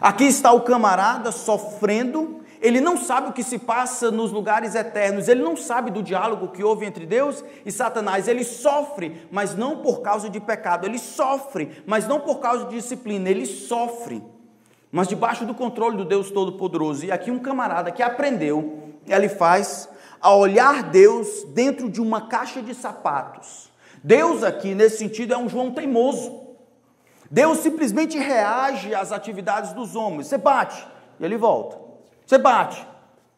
Aqui 0.00 0.24
está 0.24 0.52
o 0.52 0.62
camarada 0.62 1.32
sofrendo 1.32 2.44
ele 2.64 2.80
não 2.80 2.96
sabe 2.96 3.28
o 3.28 3.32
que 3.34 3.42
se 3.42 3.58
passa 3.58 4.10
nos 4.10 4.32
lugares 4.32 4.74
eternos, 4.74 5.28
ele 5.28 5.42
não 5.42 5.54
sabe 5.54 5.90
do 5.90 6.02
diálogo 6.02 6.48
que 6.48 6.64
houve 6.64 6.86
entre 6.86 7.04
Deus 7.04 7.44
e 7.62 7.70
Satanás. 7.70 8.26
Ele 8.26 8.42
sofre, 8.42 9.28
mas 9.30 9.54
não 9.54 9.82
por 9.82 10.00
causa 10.00 10.30
de 10.30 10.40
pecado, 10.40 10.86
ele 10.86 10.98
sofre, 10.98 11.82
mas 11.84 12.08
não 12.08 12.20
por 12.20 12.40
causa 12.40 12.64
de 12.64 12.76
disciplina, 12.76 13.28
ele 13.28 13.44
sofre, 13.44 14.22
mas 14.94 15.08
debaixo 15.08 15.44
do 15.44 15.52
controle 15.52 15.96
do 15.96 16.04
Deus 16.04 16.30
Todo-Poderoso. 16.30 17.04
E 17.04 17.10
aqui 17.10 17.28
um 17.28 17.40
camarada 17.40 17.90
que 17.90 18.00
aprendeu, 18.00 18.92
ele 19.08 19.28
faz 19.28 19.88
a 20.20 20.32
olhar 20.32 20.84
Deus 20.84 21.42
dentro 21.48 21.90
de 21.90 22.00
uma 22.00 22.28
caixa 22.28 22.62
de 22.62 22.72
sapatos. 22.72 23.72
Deus 24.04 24.44
aqui, 24.44 24.72
nesse 24.72 24.98
sentido, 24.98 25.34
é 25.34 25.36
um 25.36 25.48
João 25.48 25.72
teimoso. 25.72 26.42
Deus 27.28 27.58
simplesmente 27.58 28.16
reage 28.16 28.94
às 28.94 29.10
atividades 29.10 29.72
dos 29.72 29.96
homens. 29.96 30.28
Você 30.28 30.38
bate 30.38 30.86
e 31.18 31.24
ele 31.24 31.36
volta. 31.36 31.76
Você 32.24 32.38
bate 32.38 32.86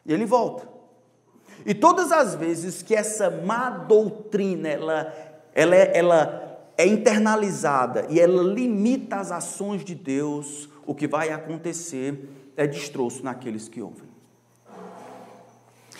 e 0.05 0.13
ele 0.13 0.27
volta. 0.27 0.69
E 1.65 1.73
todas 1.73 2.11
as 2.11 2.35
vezes 2.35 2.83
que 2.83 2.93
essa 2.93 3.31
má 3.31 3.71
doutrina 3.71 4.69
ela, 4.69 5.13
ela, 5.55 5.75
ela 5.75 6.59
é 6.77 6.85
internalizada 6.85 8.05
e 8.11 8.19
ela 8.19 8.43
limita 8.43 9.15
as 9.15 9.31
ações 9.31 9.83
de 9.83 9.95
Deus, 9.95 10.69
o 10.87 10.95
que 10.95 11.07
vai 11.07 11.29
acontecer 11.29 12.29
é 12.55 12.65
destroço 12.65 13.23
naqueles 13.23 13.67
que 13.67 13.81
ouvem. 13.81 14.07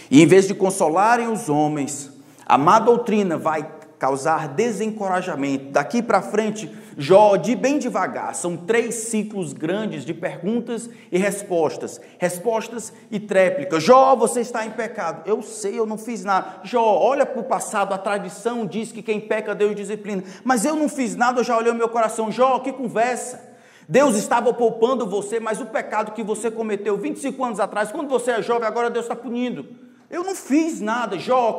E 0.09 0.23
em 0.23 0.25
vez 0.25 0.47
de 0.47 0.55
consolarem 0.55 1.27
os 1.27 1.49
homens, 1.49 2.09
a 2.45 2.57
má 2.57 2.79
doutrina 2.79 3.37
vai 3.37 3.69
causar 3.99 4.47
desencorajamento. 4.47 5.71
Daqui 5.71 6.01
para 6.01 6.21
frente, 6.21 6.71
Jó, 6.99 7.35
de 7.35 7.55
bem 7.55 7.77
devagar, 7.77 8.33
são 8.33 8.57
três 8.57 8.95
ciclos 8.95 9.53
grandes 9.53 10.03
de 10.03 10.15
perguntas 10.15 10.89
e 11.11 11.17
respostas, 11.19 12.01
respostas 12.17 12.91
e 13.11 13.19
tréplicas. 13.19 13.83
Jó, 13.83 14.15
você 14.15 14.41
está 14.41 14.65
em 14.65 14.71
pecado. 14.71 15.21
Eu 15.29 15.43
sei, 15.43 15.77
eu 15.77 15.85
não 15.85 15.97
fiz 15.97 16.23
nada. 16.23 16.61
Jó, 16.63 16.83
olha 16.83 17.23
para 17.23 17.39
o 17.39 17.43
passado, 17.43 17.93
a 17.93 17.99
tradição 17.99 18.65
diz 18.65 18.91
que 18.91 19.03
quem 19.03 19.19
peca, 19.19 19.53
Deus 19.53 19.75
disciplina. 19.75 20.23
Mas 20.43 20.65
eu 20.65 20.75
não 20.75 20.89
fiz 20.89 21.15
nada, 21.15 21.41
eu 21.41 21.43
já 21.43 21.55
olhei 21.55 21.71
o 21.71 21.75
meu 21.75 21.87
coração. 21.87 22.31
Jó, 22.31 22.57
que 22.59 22.73
conversa. 22.73 23.46
Deus 23.87 24.15
estava 24.15 24.53
poupando 24.53 25.07
você, 25.07 25.39
mas 25.39 25.61
o 25.61 25.65
pecado 25.65 26.11
que 26.11 26.21
você 26.21 26.51
cometeu 26.51 26.97
25 26.97 27.43
anos 27.43 27.59
atrás, 27.59 27.91
quando 27.91 28.09
você 28.09 28.31
é 28.31 28.41
jovem, 28.41 28.67
agora 28.67 28.89
Deus 28.89 29.05
está 29.05 29.15
punindo. 29.15 29.65
Eu 30.09 30.23
não 30.23 30.35
fiz 30.35 30.81
nada, 30.81 31.17
Jó. 31.17 31.57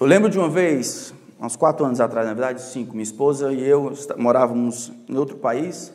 Eu 0.00 0.06
lembro 0.06 0.30
de 0.30 0.38
uma 0.38 0.48
vez, 0.48 1.12
uns 1.38 1.56
quatro 1.56 1.84
anos 1.84 2.00
atrás, 2.00 2.26
na 2.26 2.32
verdade 2.32 2.62
cinco, 2.62 2.92
minha 2.92 3.02
esposa 3.02 3.52
e 3.52 3.62
eu 3.62 3.92
morávamos 4.16 4.90
em 5.08 5.16
outro 5.16 5.36
país, 5.36 5.92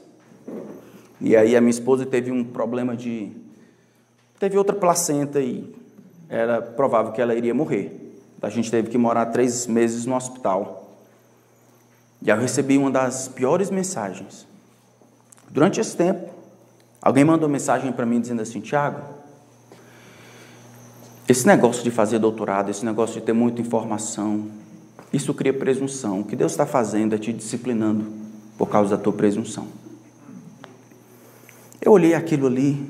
e 1.19 1.35
aí 1.35 1.55
a 1.55 1.61
minha 1.61 1.71
esposa 1.71 2.05
teve 2.05 2.31
um 2.31 2.43
problema 2.43 2.95
de. 2.95 3.31
teve 4.39 4.57
outra 4.57 4.75
placenta 4.75 5.41
e 5.41 5.75
era 6.29 6.61
provável 6.61 7.11
que 7.11 7.21
ela 7.21 7.33
iria 7.33 7.53
morrer. 7.53 8.13
A 8.41 8.49
gente 8.49 8.71
teve 8.71 8.89
que 8.89 8.97
morar 8.97 9.25
três 9.27 9.67
meses 9.67 10.05
no 10.05 10.15
hospital. 10.15 10.88
E 12.21 12.29
eu 12.29 12.37
recebi 12.37 12.77
uma 12.77 12.91
das 12.91 13.27
piores 13.27 13.69
mensagens. 13.69 14.45
Durante 15.49 15.79
esse 15.79 15.95
tempo, 15.95 16.29
alguém 17.01 17.23
mandou 17.23 17.47
mensagem 17.47 17.91
para 17.91 18.05
mim 18.05 18.19
dizendo 18.19 18.41
assim: 18.41 18.59
Tiago, 18.59 19.01
esse 21.27 21.47
negócio 21.47 21.83
de 21.83 21.91
fazer 21.91 22.19
doutorado, 22.19 22.69
esse 22.69 22.83
negócio 22.83 23.19
de 23.19 23.25
ter 23.25 23.33
muita 23.33 23.61
informação, 23.61 24.47
isso 25.13 25.33
cria 25.33 25.53
presunção. 25.53 26.21
O 26.21 26.23
que 26.23 26.35
Deus 26.35 26.51
está 26.51 26.65
fazendo 26.65 27.15
é 27.15 27.17
te 27.17 27.31
disciplinando 27.31 28.11
por 28.57 28.67
causa 28.67 28.97
da 28.97 29.01
tua 29.01 29.13
presunção. 29.13 29.67
Eu 31.81 31.93
olhei 31.93 32.13
aquilo 32.13 32.45
ali, 32.47 32.85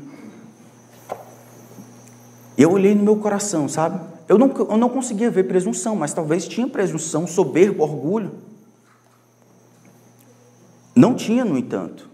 eu 2.58 2.72
olhei 2.72 2.96
no 2.96 3.04
meu 3.04 3.16
coração, 3.18 3.70
sabe? 3.70 4.00
Eu 4.28 4.38
não, 4.38 4.52
eu 4.70 4.78
não 4.78 4.90
conseguia 4.90 5.30
ver 5.30 5.44
presunção, 5.44 5.96
mas 5.96 6.14
talvez 6.14 6.48
tinha 6.48 6.68
presunção, 6.68 7.26
soberbo, 7.26 7.84
orgulho. 7.84 8.49
Não 11.00 11.16
tinha, 11.16 11.46
no 11.46 11.58
entanto, 11.58 12.10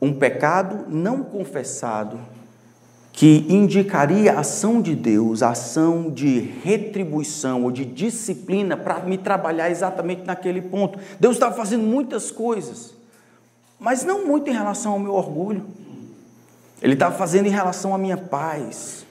um 0.00 0.12
pecado 0.12 0.84
não 0.88 1.24
confessado 1.24 2.20
que 3.12 3.44
indicaria 3.48 4.32
a 4.32 4.38
ação 4.38 4.80
de 4.80 4.94
Deus, 4.94 5.42
a 5.42 5.50
ação 5.50 6.08
de 6.08 6.38
retribuição 6.38 7.64
ou 7.64 7.72
de 7.72 7.84
disciplina 7.84 8.76
para 8.76 9.00
me 9.00 9.18
trabalhar 9.18 9.72
exatamente 9.72 10.22
naquele 10.22 10.62
ponto. 10.62 11.00
Deus 11.18 11.34
estava 11.34 11.56
fazendo 11.56 11.82
muitas 11.82 12.30
coisas, 12.30 12.94
mas 13.80 14.04
não 14.04 14.24
muito 14.24 14.48
em 14.48 14.52
relação 14.52 14.92
ao 14.92 15.00
meu 15.00 15.12
orgulho. 15.12 15.66
Ele 16.80 16.94
estava 16.94 17.18
fazendo 17.18 17.46
em 17.46 17.50
relação 17.50 17.92
à 17.92 17.98
minha 17.98 18.16
paz. 18.16 19.04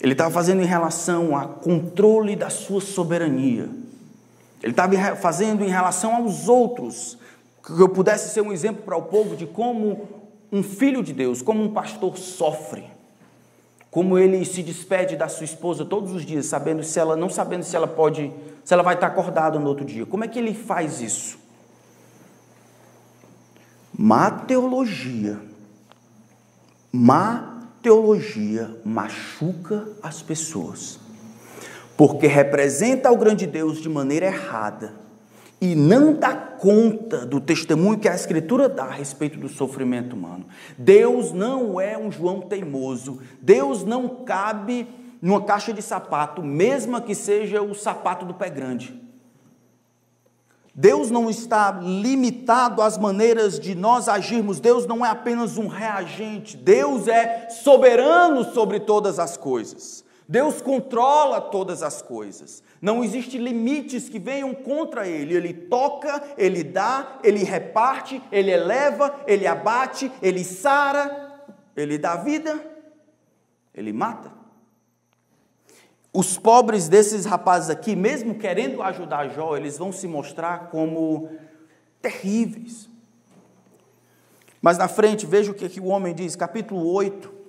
Ele 0.00 0.10
estava 0.10 0.32
fazendo 0.32 0.60
em 0.60 0.66
relação 0.66 1.38
ao 1.38 1.50
controle 1.50 2.34
da 2.34 2.50
sua 2.50 2.80
soberania. 2.80 3.68
Ele 4.60 4.72
estava 4.72 5.14
fazendo 5.14 5.64
em 5.64 5.68
relação 5.68 6.16
aos 6.16 6.48
outros, 6.48 7.16
que 7.76 7.82
eu 7.82 7.88
pudesse 7.88 8.32
ser 8.32 8.40
um 8.40 8.52
exemplo 8.52 8.82
para 8.82 8.96
o 8.96 9.02
povo 9.02 9.36
de 9.36 9.46
como 9.46 10.08
um 10.52 10.62
filho 10.62 11.02
de 11.02 11.12
Deus, 11.12 11.42
como 11.42 11.62
um 11.62 11.72
pastor 11.72 12.16
sofre, 12.18 12.84
como 13.90 14.18
ele 14.18 14.44
se 14.44 14.62
despede 14.62 15.16
da 15.16 15.28
sua 15.28 15.44
esposa 15.44 15.84
todos 15.84 16.12
os 16.12 16.24
dias, 16.24 16.46
sabendo 16.46 16.82
se 16.82 16.98
ela 16.98 17.16
não 17.16 17.28
sabendo 17.28 17.64
se 17.64 17.74
ela 17.74 17.86
pode, 17.86 18.32
se 18.64 18.72
ela 18.72 18.82
vai 18.82 18.94
estar 18.94 19.08
acordada 19.08 19.58
no 19.58 19.66
outro 19.68 19.84
dia. 19.84 20.06
Como 20.06 20.24
é 20.24 20.28
que 20.28 20.38
ele 20.38 20.54
faz 20.54 21.00
isso? 21.00 21.38
Má 23.96 24.30
teologia, 24.30 25.40
má 26.92 27.68
teologia 27.82 28.76
machuca 28.84 29.88
as 30.02 30.22
pessoas, 30.22 30.98
porque 31.96 32.26
representa 32.26 33.10
o 33.10 33.16
grande 33.16 33.46
Deus 33.46 33.78
de 33.78 33.88
maneira 33.88 34.26
errada 34.26 34.94
e 35.60 35.74
não 35.74 36.14
dá 36.14 36.49
conta 36.60 37.24
do 37.24 37.40
testemunho 37.40 37.98
que 37.98 38.08
a 38.08 38.14
Escritura 38.14 38.68
dá 38.68 38.84
a 38.84 38.90
respeito 38.90 39.38
do 39.38 39.48
sofrimento 39.48 40.14
humano. 40.14 40.46
Deus 40.76 41.32
não 41.32 41.80
é 41.80 41.96
um 41.96 42.12
João 42.12 42.42
teimoso, 42.42 43.18
Deus 43.40 43.82
não 43.82 44.24
cabe 44.26 44.86
numa 45.22 45.42
caixa 45.42 45.72
de 45.72 45.80
sapato, 45.80 46.42
mesmo 46.42 47.00
que 47.00 47.14
seja 47.14 47.62
o 47.62 47.74
sapato 47.74 48.26
do 48.26 48.34
pé 48.34 48.50
grande. 48.50 48.94
Deus 50.74 51.10
não 51.10 51.30
está 51.30 51.72
limitado 51.82 52.82
às 52.82 52.98
maneiras 52.98 53.58
de 53.58 53.74
nós 53.74 54.06
agirmos, 54.06 54.60
Deus 54.60 54.86
não 54.86 55.04
é 55.04 55.08
apenas 55.08 55.56
um 55.56 55.66
reagente, 55.66 56.58
Deus 56.58 57.08
é 57.08 57.48
soberano 57.48 58.44
sobre 58.52 58.80
todas 58.80 59.18
as 59.18 59.36
coisas. 59.36 60.04
Deus 60.30 60.62
controla 60.62 61.40
todas 61.40 61.82
as 61.82 62.00
coisas. 62.00 62.62
Não 62.80 63.02
existe 63.02 63.36
limites 63.36 64.08
que 64.08 64.20
venham 64.20 64.54
contra 64.54 65.04
ele. 65.04 65.34
Ele 65.34 65.52
toca, 65.52 66.22
ele 66.38 66.62
dá, 66.62 67.18
ele 67.24 67.42
reparte, 67.42 68.22
ele 68.30 68.52
eleva, 68.52 69.22
ele 69.26 69.44
abate, 69.44 70.08
ele 70.22 70.44
sara, 70.44 71.42
ele 71.76 71.98
dá 71.98 72.14
vida, 72.14 72.64
ele 73.74 73.92
mata. 73.92 74.32
Os 76.14 76.38
pobres 76.38 76.88
desses 76.88 77.24
rapazes 77.24 77.68
aqui, 77.68 77.96
mesmo 77.96 78.36
querendo 78.36 78.84
ajudar 78.84 79.30
Jó, 79.30 79.56
eles 79.56 79.78
vão 79.78 79.90
se 79.90 80.06
mostrar 80.06 80.70
como 80.70 81.28
terríveis. 82.00 82.88
Mas 84.62 84.78
na 84.78 84.86
frente, 84.86 85.26
veja 85.26 85.50
o 85.50 85.54
que, 85.56 85.68
que 85.68 85.80
o 85.80 85.86
homem 85.86 86.14
diz, 86.14 86.36
capítulo 86.36 86.86
8, 86.86 87.39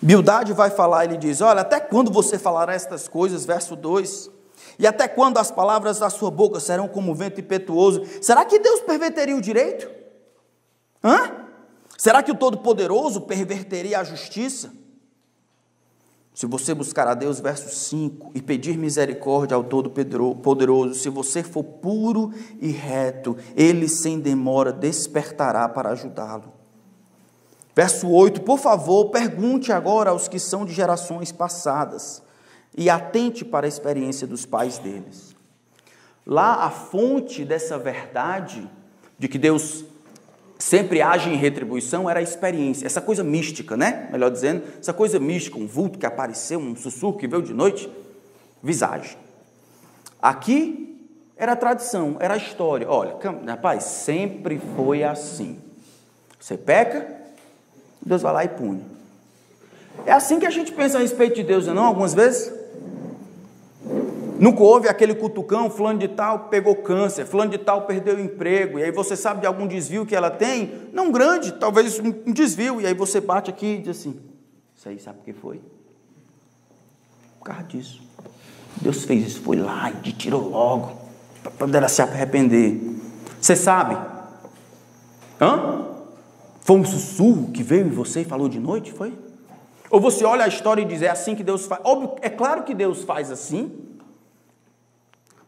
Bildade 0.00 0.52
vai 0.52 0.70
falar, 0.70 1.04
ele 1.04 1.16
diz: 1.16 1.40
Olha, 1.40 1.62
até 1.62 1.80
quando 1.80 2.10
você 2.10 2.38
falará 2.38 2.72
estas 2.72 3.08
coisas? 3.08 3.44
Verso 3.44 3.74
2. 3.74 4.30
E 4.78 4.86
até 4.86 5.08
quando 5.08 5.38
as 5.38 5.50
palavras 5.50 5.98
da 5.98 6.08
sua 6.08 6.30
boca 6.30 6.60
serão 6.60 6.86
como 6.86 7.14
vento 7.14 7.40
impetuoso? 7.40 8.02
Será 8.20 8.44
que 8.44 8.58
Deus 8.58 8.80
perverteria 8.80 9.36
o 9.36 9.40
direito? 9.40 9.90
Hã? 11.02 11.46
Será 11.96 12.22
que 12.22 12.30
o 12.30 12.34
Todo-Poderoso 12.34 13.22
perverteria 13.22 13.98
a 13.98 14.04
justiça? 14.04 14.72
Se 16.32 16.46
você 16.46 16.72
buscar 16.72 17.08
a 17.08 17.14
Deus, 17.14 17.40
verso 17.40 17.68
5, 17.68 18.30
e 18.32 18.40
pedir 18.40 18.78
misericórdia 18.78 19.56
ao 19.56 19.64
Todo-Poderoso, 19.64 20.94
se 20.94 21.08
você 21.08 21.42
for 21.42 21.64
puro 21.64 22.32
e 22.60 22.70
reto, 22.70 23.36
ele 23.56 23.88
sem 23.88 24.20
demora 24.20 24.72
despertará 24.72 25.68
para 25.68 25.90
ajudá-lo. 25.90 26.57
Verso 27.78 28.10
8: 28.10 28.40
Por 28.40 28.58
favor, 28.58 29.10
pergunte 29.10 29.70
agora 29.70 30.10
aos 30.10 30.26
que 30.26 30.40
são 30.40 30.64
de 30.64 30.72
gerações 30.72 31.30
passadas 31.30 32.20
e 32.76 32.90
atente 32.90 33.44
para 33.44 33.66
a 33.66 33.68
experiência 33.68 34.26
dos 34.26 34.44
pais 34.44 34.78
deles. 34.78 35.36
Lá, 36.26 36.64
a 36.64 36.70
fonte 36.70 37.44
dessa 37.44 37.78
verdade 37.78 38.68
de 39.16 39.28
que 39.28 39.38
Deus 39.38 39.84
sempre 40.58 41.00
age 41.00 41.30
em 41.30 41.36
retribuição 41.36 42.10
era 42.10 42.18
a 42.18 42.22
experiência, 42.22 42.84
essa 42.84 43.00
coisa 43.00 43.22
mística, 43.22 43.76
né? 43.76 44.08
Melhor 44.10 44.32
dizendo, 44.32 44.64
essa 44.80 44.92
coisa 44.92 45.20
mística, 45.20 45.56
um 45.56 45.68
vulto 45.68 46.00
que 46.00 46.06
apareceu, 46.06 46.58
um 46.58 46.74
sussurro 46.74 47.16
que 47.16 47.28
veio 47.28 47.42
de 47.42 47.54
noite, 47.54 47.88
visagem. 48.60 49.16
Aqui 50.20 51.00
era 51.36 51.52
a 51.52 51.56
tradição, 51.56 52.16
era 52.18 52.34
a 52.34 52.38
história. 52.38 52.90
Olha, 52.90 53.14
rapaz, 53.46 53.84
sempre 53.84 54.60
foi 54.74 55.04
assim. 55.04 55.60
Você 56.40 56.58
peca, 56.58 57.17
Deus 58.04 58.22
vai 58.22 58.32
lá 58.32 58.44
e 58.44 58.48
pune. 58.48 58.84
É 60.06 60.12
assim 60.12 60.38
que 60.38 60.46
a 60.46 60.50
gente 60.50 60.72
pensa 60.72 60.98
a 60.98 61.00
respeito 61.00 61.36
de 61.36 61.42
Deus, 61.42 61.66
não? 61.66 61.84
Algumas 61.84 62.14
vezes? 62.14 62.52
Nunca 64.38 64.62
houve 64.62 64.88
aquele 64.88 65.14
cutucão, 65.14 65.68
fulano 65.68 65.98
de 65.98 66.06
tal 66.06 66.48
pegou 66.48 66.76
câncer, 66.76 67.26
fulano 67.26 67.50
de 67.50 67.58
tal 67.58 67.82
perdeu 67.82 68.16
o 68.16 68.20
emprego, 68.20 68.78
e 68.78 68.84
aí 68.84 68.92
você 68.92 69.16
sabe 69.16 69.40
de 69.40 69.46
algum 69.46 69.66
desvio 69.66 70.06
que 70.06 70.14
ela 70.14 70.30
tem? 70.30 70.88
Não 70.92 71.10
grande, 71.10 71.52
talvez 71.52 71.98
um 71.98 72.32
desvio, 72.32 72.80
e 72.80 72.86
aí 72.86 72.94
você 72.94 73.20
bate 73.20 73.50
aqui 73.50 73.66
e 73.66 73.78
diz 73.78 73.98
assim: 73.98 74.20
Isso 74.76 74.88
aí 74.88 74.98
sabe 75.00 75.18
o 75.20 75.24
que 75.24 75.32
foi? 75.32 75.60
Por 77.38 77.46
causa 77.46 77.64
disso. 77.64 78.00
Deus 78.76 79.04
fez 79.04 79.26
isso, 79.26 79.42
foi 79.42 79.56
lá 79.56 79.90
e 79.90 79.94
te 80.02 80.12
tirou 80.12 80.48
logo, 80.48 80.96
para 81.58 81.76
ela 81.76 81.88
se 81.88 82.00
arrepender. 82.00 82.80
Você 83.40 83.56
sabe? 83.56 83.96
Hã? 85.40 85.97
Foi 86.68 86.76
um 86.76 86.84
sussurro 86.84 87.50
que 87.50 87.62
veio 87.62 87.86
em 87.86 87.88
você 87.88 88.20
e 88.20 88.24
falou 88.26 88.46
de 88.46 88.60
noite, 88.60 88.92
foi? 88.92 89.18
Ou 89.88 89.98
você 89.98 90.22
olha 90.22 90.44
a 90.44 90.48
história 90.48 90.82
e 90.82 90.84
diz, 90.84 91.00
é 91.00 91.08
assim 91.08 91.34
que 91.34 91.42
Deus 91.42 91.64
faz. 91.64 91.80
Óbvio, 91.82 92.16
é 92.20 92.28
claro 92.28 92.62
que 92.62 92.74
Deus 92.74 93.04
faz 93.04 93.30
assim, 93.30 93.72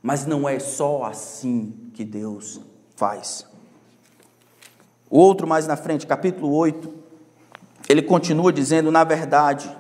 mas 0.03 0.25
não 0.25 0.49
é 0.49 0.59
só 0.59 1.05
assim 1.05 1.91
que 1.93 2.07
Deus 2.07 2.59
faz. 2.97 3.47
O 5.11 5.19
outro 5.19 5.47
mais 5.47 5.67
na 5.67 5.77
frente, 5.77 6.07
capítulo 6.07 6.55
8, 6.55 6.91
ele 7.87 8.01
continua 8.01 8.51
dizendo, 8.51 8.91
na 8.91 9.05
verdade, 9.05 9.71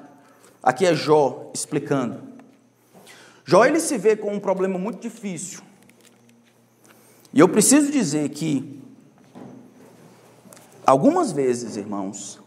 aqui 0.62 0.84
é 0.84 0.94
Jó 0.94 1.50
explicando. 1.54 2.20
Jó 3.46 3.64
ele 3.64 3.80
se 3.80 3.96
vê 3.96 4.14
com 4.14 4.30
um 4.30 4.40
problema 4.40 4.78
muito 4.78 5.00
difícil. 5.00 5.62
E 7.32 7.40
eu 7.40 7.48
preciso 7.48 7.90
dizer 7.90 8.28
que 8.28 8.79
Algumas 10.90 11.30
vezes, 11.30 11.76
irmãos, 11.76 12.40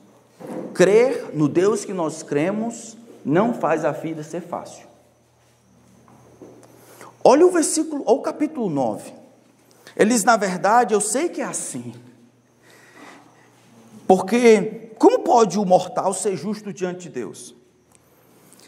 crer 0.74 1.30
no 1.34 1.48
Deus 1.48 1.86
que 1.86 1.94
nós 1.94 2.22
cremos 2.24 2.98
não 3.24 3.54
faz 3.54 3.86
a 3.86 3.92
vida 3.92 4.22
ser 4.22 4.42
fácil. 4.42 4.86
Olha 7.24 7.48
o 7.48 7.52
versículo, 7.52 8.04
ou 8.06 8.18
o 8.18 8.22
capítulo 8.22 8.70
9. 8.70 9.14
Ele 9.96 10.10
diz, 10.10 10.26
na 10.26 10.36
verdade, 10.36 10.94
eu 10.94 11.00
sei 11.00 11.30
que 11.30 11.40
é 11.40 11.46
assim. 11.46 11.94
Porque 14.06 14.92
como 15.00 15.20
pode 15.20 15.58
o 15.58 15.64
mortal 15.64 16.14
ser 16.14 16.36
justo 16.36 16.74
diante 16.74 17.04
de 17.04 17.12
Deus? 17.12 17.56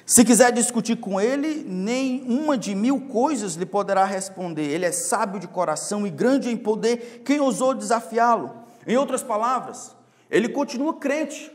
Se 0.05 0.23
quiser 0.23 0.53
discutir 0.53 0.95
com 0.95 1.19
ele, 1.19 1.65
nem 1.67 2.23
uma 2.23 2.57
de 2.57 2.73
mil 2.73 3.01
coisas 3.09 3.55
lhe 3.55 3.65
poderá 3.65 4.05
responder. 4.05 4.69
Ele 4.69 4.85
é 4.85 4.91
sábio 4.93 5.37
de 5.37 5.49
coração 5.49 6.07
e 6.07 6.09
grande 6.09 6.49
em 6.49 6.55
poder. 6.55 7.23
Quem 7.25 7.41
ousou 7.41 7.73
desafiá-lo? 7.73 8.63
Em 8.87 8.97
outras 8.97 9.23
palavras, 9.23 9.95
ele 10.29 10.49
continua 10.49 10.93
crente. 10.93 11.51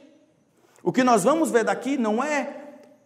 O 0.83 0.93
que 0.93 1.05
nós 1.05 1.25
vamos 1.25 1.51
ver 1.51 1.64
daqui 1.64 1.97
não 1.97 2.23
é 2.23 2.57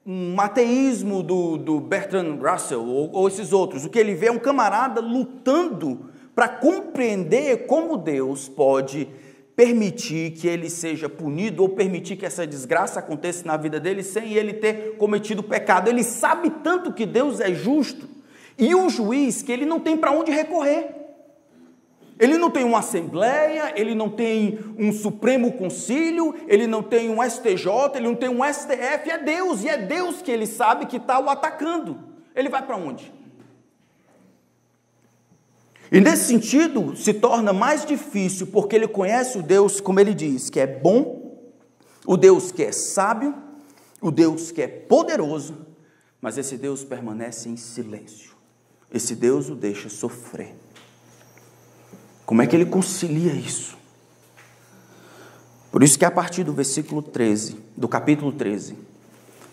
um 0.06 0.38
ateísmo 0.40 1.22
do, 1.22 1.56
do 1.56 1.80
Bertrand 1.80 2.38
Russell 2.40 2.84
ou, 2.84 3.10
ou 3.12 3.28
esses 3.28 3.52
outros. 3.52 3.84
O 3.84 3.90
que 3.90 3.98
ele 3.98 4.14
vê 4.14 4.26
é 4.26 4.32
um 4.32 4.38
camarada 4.38 5.00
lutando 5.00 6.10
para 6.34 6.48
compreender 6.48 7.66
como 7.66 7.96
Deus 7.96 8.48
pode 8.48 9.08
permitir 9.56 10.32
que 10.32 10.48
ele 10.48 10.68
seja 10.68 11.08
punido 11.08 11.62
ou 11.62 11.68
permitir 11.68 12.16
que 12.16 12.26
essa 12.26 12.46
desgraça 12.46 12.98
aconteça 12.98 13.46
na 13.46 13.56
vida 13.56 13.78
dele 13.78 14.02
sem 14.02 14.32
ele 14.32 14.52
ter 14.52 14.96
cometido 14.96 15.42
pecado. 15.42 15.88
Ele 15.88 16.02
sabe 16.02 16.50
tanto 16.50 16.92
que 16.92 17.06
Deus 17.06 17.40
é 17.40 17.52
justo 17.54 18.08
e 18.58 18.74
o 18.74 18.88
juiz 18.88 19.42
que 19.42 19.52
ele 19.52 19.64
não 19.64 19.80
tem 19.80 19.96
para 19.96 20.12
onde 20.12 20.30
recorrer. 20.30 21.03
Ele 22.18 22.38
não 22.38 22.50
tem 22.50 22.64
uma 22.64 22.78
assembleia, 22.78 23.72
ele 23.74 23.94
não 23.94 24.08
tem 24.08 24.58
um 24.78 24.92
Supremo 24.92 25.52
Concílio, 25.52 26.34
ele 26.46 26.66
não 26.66 26.82
tem 26.82 27.10
um 27.10 27.22
STJ, 27.22 27.96
ele 27.96 28.06
não 28.06 28.14
tem 28.14 28.28
um 28.28 28.44
STF, 28.44 29.10
é 29.10 29.18
Deus, 29.18 29.64
e 29.64 29.68
é 29.68 29.76
Deus 29.76 30.22
que 30.22 30.30
ele 30.30 30.46
sabe 30.46 30.86
que 30.86 30.96
está 30.96 31.18
o 31.18 31.28
atacando. 31.28 31.98
Ele 32.34 32.48
vai 32.48 32.64
para 32.64 32.76
onde? 32.76 33.12
E 35.90 36.00
nesse 36.00 36.24
sentido, 36.24 36.96
se 36.96 37.12
torna 37.14 37.52
mais 37.52 37.84
difícil, 37.84 38.46
porque 38.48 38.76
ele 38.76 38.88
conhece 38.88 39.38
o 39.38 39.42
Deus, 39.42 39.80
como 39.80 39.98
ele 40.00 40.14
diz, 40.14 40.48
que 40.48 40.60
é 40.60 40.66
bom, 40.66 41.36
o 42.06 42.16
Deus 42.16 42.52
que 42.52 42.62
é 42.62 42.72
sábio, 42.72 43.34
o 44.00 44.10
Deus 44.10 44.50
que 44.50 44.62
é 44.62 44.68
poderoso, 44.68 45.66
mas 46.20 46.38
esse 46.38 46.56
Deus 46.56 46.84
permanece 46.84 47.48
em 47.48 47.56
silêncio. 47.56 48.34
Esse 48.92 49.14
Deus 49.14 49.48
o 49.48 49.54
deixa 49.54 49.88
sofrer. 49.88 50.54
Como 52.26 52.40
é 52.40 52.46
que 52.46 52.56
ele 52.56 52.66
concilia 52.66 53.32
isso? 53.32 53.76
Por 55.70 55.82
isso 55.82 55.98
que 55.98 56.04
a 56.04 56.10
partir 56.10 56.44
do 56.44 56.52
versículo 56.52 57.02
13, 57.02 57.58
do 57.76 57.88
capítulo 57.88 58.32
13, 58.32 58.78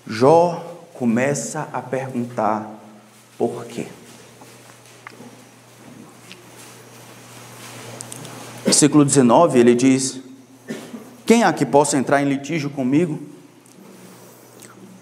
Jó 0.08 0.64
começa 0.94 1.68
a 1.74 1.82
perguntar 1.82 2.80
por 3.38 3.66
quê. 3.66 3.88
Versículo 8.64 9.04
19, 9.04 9.60
ele 9.60 9.76
diz: 9.76 10.22
Quem 11.26 11.44
há 11.44 11.52
que 11.52 11.66
possa 11.66 11.98
entrar 11.98 12.22
em 12.22 12.30
litígio 12.30 12.70
comigo? 12.70 13.20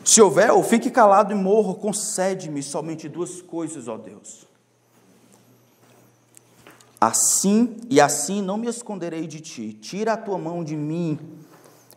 Se 0.03 0.21
houver, 0.21 0.51
ou 0.51 0.63
fique 0.63 0.89
calado 0.89 1.33
e 1.33 1.35
morro, 1.35 1.75
concede-me 1.75 2.63
somente 2.63 3.07
duas 3.07 3.41
coisas, 3.41 3.87
ó 3.87 3.95
Deus. 3.95 4.48
Assim 6.99 7.77
e 7.89 8.01
assim 8.01 8.41
não 8.41 8.57
me 8.57 8.67
esconderei 8.67 9.25
de 9.25 9.39
ti. 9.39 9.73
Tira 9.73 10.13
a 10.13 10.17
tua 10.17 10.37
mão 10.37 10.63
de 10.63 10.75
mim 10.75 11.17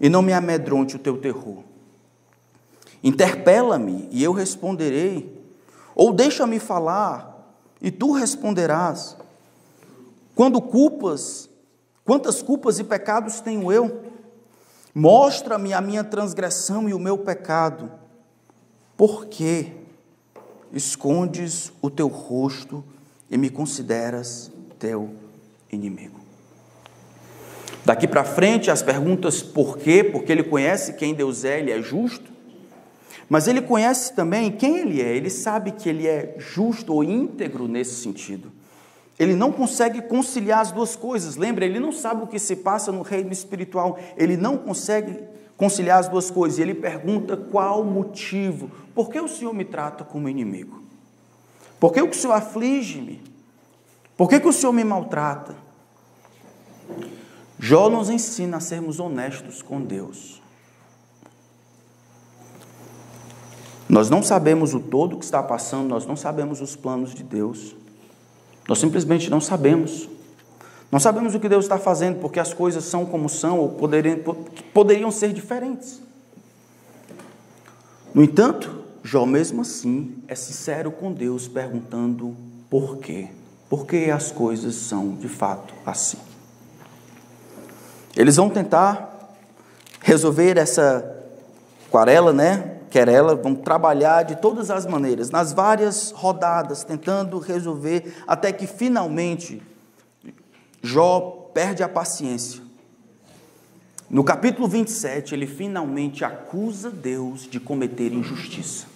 e 0.00 0.08
não 0.08 0.22
me 0.22 0.32
amedronte 0.32 0.94
o 0.94 0.98
teu 0.98 1.18
terror. 1.18 1.64
Interpela-me 3.02 4.08
e 4.12 4.22
eu 4.22 4.32
responderei, 4.32 5.44
ou 5.94 6.12
deixa-me 6.12 6.60
falar 6.60 7.56
e 7.80 7.90
tu 7.90 8.12
responderás. 8.12 9.16
Quando 10.36 10.60
culpas, 10.60 11.50
quantas 12.04 12.40
culpas 12.40 12.78
e 12.78 12.84
pecados 12.84 13.40
tenho 13.40 13.72
eu? 13.72 14.04
Mostra-me 14.94 15.72
a 15.72 15.80
minha 15.80 16.04
transgressão 16.04 16.88
e 16.88 16.94
o 16.94 16.98
meu 16.98 17.18
pecado. 17.18 17.90
Por 18.96 19.26
que 19.26 19.72
escondes 20.72 21.72
o 21.82 21.90
teu 21.90 22.06
rosto 22.06 22.84
e 23.28 23.36
me 23.36 23.50
consideras 23.50 24.51
teu 24.82 25.14
inimigo? 25.70 26.18
Daqui 27.84 28.08
para 28.08 28.24
frente, 28.24 28.68
as 28.68 28.82
perguntas 28.82 29.40
por 29.40 29.78
quê, 29.78 30.02
porque 30.02 30.32
ele 30.32 30.42
conhece 30.42 30.94
quem 30.94 31.14
Deus 31.14 31.44
é, 31.44 31.60
ele 31.60 31.70
é 31.70 31.80
justo, 31.80 32.32
mas 33.28 33.46
ele 33.46 33.62
conhece 33.62 34.12
também 34.12 34.50
quem 34.50 34.78
ele 34.78 35.00
é, 35.00 35.16
ele 35.16 35.30
sabe 35.30 35.70
que 35.70 35.88
ele 35.88 36.06
é 36.08 36.34
justo 36.36 36.92
ou 36.92 37.04
íntegro 37.04 37.68
nesse 37.68 37.94
sentido. 38.02 38.50
Ele 39.18 39.34
não 39.36 39.52
consegue 39.52 40.02
conciliar 40.02 40.60
as 40.60 40.72
duas 40.72 40.96
coisas. 40.96 41.36
Lembra, 41.36 41.64
ele 41.64 41.78
não 41.78 41.92
sabe 41.92 42.24
o 42.24 42.26
que 42.26 42.40
se 42.40 42.56
passa 42.56 42.90
no 42.90 43.02
reino 43.02 43.30
espiritual. 43.30 43.98
Ele 44.16 44.36
não 44.36 44.56
consegue 44.56 45.16
conciliar 45.56 46.00
as 46.00 46.08
duas 46.08 46.30
coisas. 46.30 46.58
E 46.58 46.62
ele 46.62 46.74
pergunta 46.74 47.36
qual 47.36 47.82
o 47.82 47.84
motivo. 47.84 48.70
Por 48.94 49.10
que 49.10 49.20
o 49.20 49.28
Senhor 49.28 49.54
me 49.54 49.64
trata 49.64 50.02
como 50.02 50.28
inimigo? 50.28 50.82
Por 51.78 51.92
que 51.92 52.02
o 52.02 52.12
Senhor 52.12 52.32
aflige-me? 52.32 53.31
Por 54.16 54.28
que, 54.28 54.40
que 54.40 54.48
o 54.48 54.52
Senhor 54.52 54.72
me 54.72 54.84
maltrata? 54.84 55.54
Jó 57.58 57.88
nos 57.88 58.10
ensina 58.10 58.56
a 58.56 58.60
sermos 58.60 58.98
honestos 58.98 59.62
com 59.62 59.80
Deus. 59.80 60.42
Nós 63.88 64.08
não 64.08 64.22
sabemos 64.22 64.74
o 64.74 64.80
todo 64.80 65.18
que 65.18 65.24
está 65.24 65.42
passando, 65.42 65.88
nós 65.88 66.06
não 66.06 66.16
sabemos 66.16 66.60
os 66.60 66.74
planos 66.74 67.14
de 67.14 67.22
Deus. 67.22 67.76
Nós 68.66 68.78
simplesmente 68.78 69.30
não 69.30 69.40
sabemos. 69.40 70.08
Não 70.90 70.98
sabemos 70.98 71.34
o 71.34 71.40
que 71.40 71.48
Deus 71.48 71.64
está 71.64 71.78
fazendo, 71.78 72.18
porque 72.20 72.40
as 72.40 72.52
coisas 72.52 72.84
são 72.84 73.06
como 73.06 73.28
são, 73.28 73.58
ou 73.58 73.68
poderiam, 73.70 74.18
poderiam 74.72 75.10
ser 75.10 75.32
diferentes. 75.32 76.02
No 78.14 78.22
entanto, 78.22 78.82
Jó, 79.02 79.26
mesmo 79.26 79.62
assim, 79.62 80.22
é 80.28 80.34
sincero 80.34 80.90
com 80.90 81.12
Deus, 81.12 81.48
perguntando 81.48 82.36
por 82.70 82.98
quê. 82.98 83.28
Por 83.72 83.86
que 83.86 84.10
as 84.10 84.30
coisas 84.30 84.74
são 84.74 85.14
de 85.14 85.28
fato 85.28 85.72
assim? 85.86 86.18
Eles 88.14 88.36
vão 88.36 88.50
tentar 88.50 89.34
resolver 90.02 90.58
essa 90.58 91.24
querela, 91.90 92.34
né? 92.34 92.80
Querela, 92.90 93.34
vão 93.34 93.54
trabalhar 93.54 94.24
de 94.24 94.36
todas 94.36 94.70
as 94.70 94.84
maneiras, 94.84 95.30
nas 95.30 95.54
várias 95.54 96.10
rodadas, 96.10 96.84
tentando 96.84 97.38
resolver, 97.38 98.14
até 98.26 98.52
que 98.52 98.66
finalmente 98.66 99.62
Jó 100.82 101.48
perde 101.54 101.82
a 101.82 101.88
paciência. 101.88 102.60
No 104.10 104.22
capítulo 104.22 104.68
27, 104.68 105.34
ele 105.34 105.46
finalmente 105.46 106.26
acusa 106.26 106.90
Deus 106.90 107.48
de 107.48 107.58
cometer 107.58 108.12
injustiça. 108.12 108.91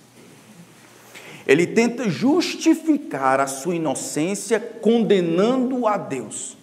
Ele 1.47 1.67
tenta 1.67 2.09
justificar 2.09 3.39
a 3.41 3.47
sua 3.47 3.77
inocência 3.77 4.59
condenando 4.59 5.87
a 5.87 5.97
Deus. 5.97 6.57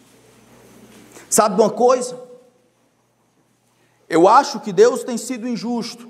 Sabe 1.29 1.59
uma 1.61 1.69
coisa? 1.69 2.21
Eu 4.09 4.27
acho 4.27 4.59
que 4.59 4.73
Deus 4.73 5.03
tem 5.03 5.17
sido 5.17 5.47
injusto. 5.47 6.07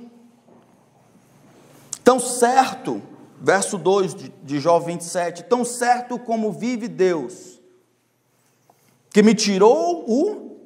Tão 2.04 2.20
certo, 2.20 3.02
verso 3.40 3.78
2 3.78 4.16
de, 4.44 4.60
Jó 4.60 4.80
27, 4.80 5.44
tão 5.44 5.64
certo 5.64 6.20
como 6.20 6.52
vive 6.52 6.88
Deus, 6.88 7.62
que 9.10 9.24
me 9.24 9.34
tirou 9.34 10.04
o 10.10 10.58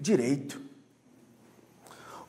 direito. 0.00 0.59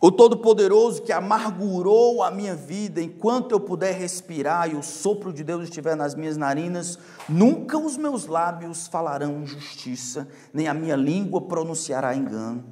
O 0.04 0.12
Todo-Poderoso 0.12 1.04
que 1.04 1.14
amargurou 1.14 2.24
a 2.24 2.32
minha 2.32 2.56
vida 2.56 3.00
enquanto 3.00 3.52
eu 3.52 3.60
puder 3.60 3.94
respirar 3.94 4.68
e 4.68 4.76
o 4.76 4.82
sopro 4.82 5.32
de 5.32 5.44
Deus 5.44 5.66
estiver 5.66 5.96
nas 5.96 6.16
minhas 6.16 6.36
narinas, 6.36 6.98
nunca 7.30 7.78
os 7.78 7.98
meus 7.98 8.26
lábios 8.26 8.88
falarão 8.88 9.44
injustiça, 9.44 10.28
nem 10.52 10.68
a 10.68 10.74
minha 10.74 10.96
língua 10.96 11.40
pronunciará 11.42 12.16
engano. 12.16 12.64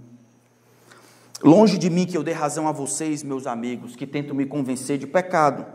Longe 1.44 1.78
de 1.78 1.88
mim 1.88 2.08
que 2.08 2.18
eu 2.18 2.24
dê 2.24 2.32
razão 2.32 2.68
a 2.68 2.72
vocês, 2.72 3.22
meus 3.22 3.46
amigos, 3.46 3.96
que 3.96 4.08
tentam 4.08 4.36
me 4.36 4.48
convencer 4.48 4.98
de 4.98 5.06
pecado. 5.06 5.68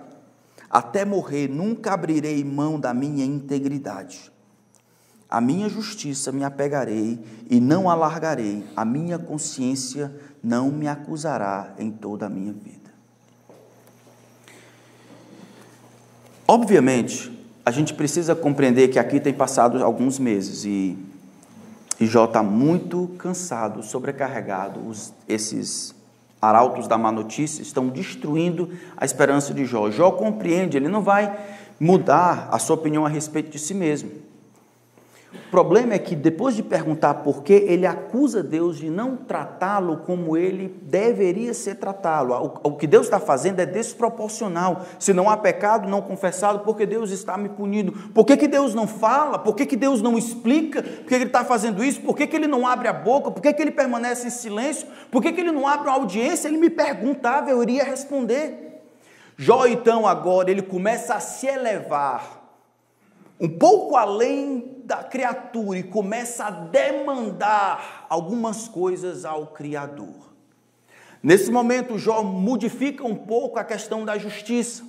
Até 0.68 1.04
morrer, 1.04 1.48
nunca 1.48 1.92
abrirei 1.92 2.42
mão 2.42 2.80
da 2.80 2.92
minha 2.92 3.24
integridade. 3.24 4.33
A 5.28 5.40
minha 5.40 5.68
justiça 5.68 6.30
me 6.30 6.44
apegarei 6.44 7.18
e 7.50 7.60
não 7.60 7.90
alargarei, 7.90 8.64
a 8.76 8.84
minha 8.84 9.18
consciência 9.18 10.14
não 10.42 10.70
me 10.70 10.87
acusará 10.87 11.74
em 11.78 11.90
toda 11.90 12.26
a 12.26 12.28
minha 12.28 12.52
vida. 12.52 12.92
Obviamente, 16.46 17.32
a 17.64 17.70
gente 17.70 17.94
precisa 17.94 18.34
compreender 18.34 18.88
que 18.88 18.98
aqui 18.98 19.18
tem 19.18 19.32
passado 19.32 19.82
alguns 19.82 20.18
meses 20.18 20.64
e 20.64 20.98
e 21.98 22.06
Jó 22.06 22.24
está 22.24 22.42
muito 22.42 23.08
cansado, 23.18 23.82
sobrecarregado. 23.82 24.87
Os, 24.87 25.12
esses 25.28 25.94
arautos 26.40 26.87
da 26.87 26.98
má 26.98 27.12
notícia 27.12 27.62
estão 27.62 27.88
destruindo 27.88 28.70
a 28.96 29.04
esperança 29.04 29.54
de 29.54 29.64
Jó. 29.64 29.90
Jó 29.90 30.10
compreende, 30.10 30.76
ele 30.76 30.88
não 30.88 31.02
vai 31.02 31.34
mudar 31.78 32.48
a 32.50 32.58
sua 32.58 32.74
opinião 32.74 33.06
a 33.06 33.08
respeito 33.08 33.50
de 33.50 33.58
si 33.58 33.74
mesmo. 33.74 34.10
O 35.48 35.50
problema 35.50 35.94
é 35.94 35.98
que 35.98 36.16
depois 36.16 36.56
de 36.56 36.62
perguntar 36.62 37.14
por 37.14 37.42
que, 37.42 37.52
ele 37.52 37.86
acusa 37.86 38.42
Deus 38.42 38.78
de 38.78 38.90
não 38.90 39.16
tratá-lo 39.16 39.98
como 39.98 40.36
ele 40.36 40.68
deveria 40.82 41.54
ser 41.54 41.76
tratado. 41.76 42.32
O, 42.62 42.72
que 42.72 42.86
Deus 42.86 43.06
está 43.06 43.20
fazendo 43.20 43.60
é 43.60 43.66
desproporcional. 43.66 44.84
Se 44.98 45.12
não 45.12 45.30
há 45.30 45.36
pecado 45.36 45.88
não 45.88 46.02
confessado, 46.02 46.60
porque 46.60 46.84
Deus 46.86 47.10
está 47.10 47.36
me 47.36 47.48
punindo. 47.48 47.92
Por 48.12 48.24
que, 48.24 48.36
que 48.36 48.48
Deus 48.48 48.74
não 48.74 48.86
fala? 48.86 49.38
Por 49.38 49.54
que, 49.54 49.66
que 49.66 49.76
Deus 49.76 50.02
não 50.02 50.18
explica? 50.18 50.82
Por 50.82 51.06
que 51.06 51.14
ele 51.14 51.24
está 51.24 51.44
fazendo 51.44 51.84
isso? 51.84 52.00
Por 52.00 52.16
que, 52.16 52.26
que 52.26 52.36
ele 52.36 52.46
não 52.46 52.66
abre 52.66 52.88
a 52.88 52.92
boca? 52.92 53.30
Por 53.30 53.42
que, 53.42 53.52
que 53.52 53.62
ele 53.62 53.70
permanece 53.70 54.26
em 54.26 54.30
silêncio? 54.30 54.86
Por 55.10 55.22
que, 55.22 55.32
que 55.32 55.40
ele 55.40 55.52
não 55.52 55.66
abre 55.66 55.88
uma 55.88 55.96
audiência? 55.96 56.48
Ele 56.48 56.58
me 56.58 56.70
perguntava, 56.70 57.50
eu 57.50 57.62
iria 57.62 57.84
responder. 57.84 58.82
Jó, 59.36 59.66
então, 59.66 60.06
agora, 60.06 60.50
ele 60.50 60.62
começa 60.62 61.14
a 61.14 61.20
se 61.20 61.46
elevar 61.46 62.43
um 63.40 63.48
pouco 63.48 63.96
além 63.96 64.82
da 64.84 64.98
criatura 64.98 65.78
e 65.78 65.82
começa 65.82 66.44
a 66.44 66.50
demandar 66.50 68.06
algumas 68.08 68.68
coisas 68.68 69.24
ao 69.24 69.48
Criador. 69.48 70.32
Nesse 71.22 71.50
momento, 71.50 71.98
Jó 71.98 72.22
modifica 72.22 73.04
um 73.04 73.14
pouco 73.14 73.58
a 73.58 73.64
questão 73.64 74.04
da 74.04 74.18
justiça. 74.18 74.84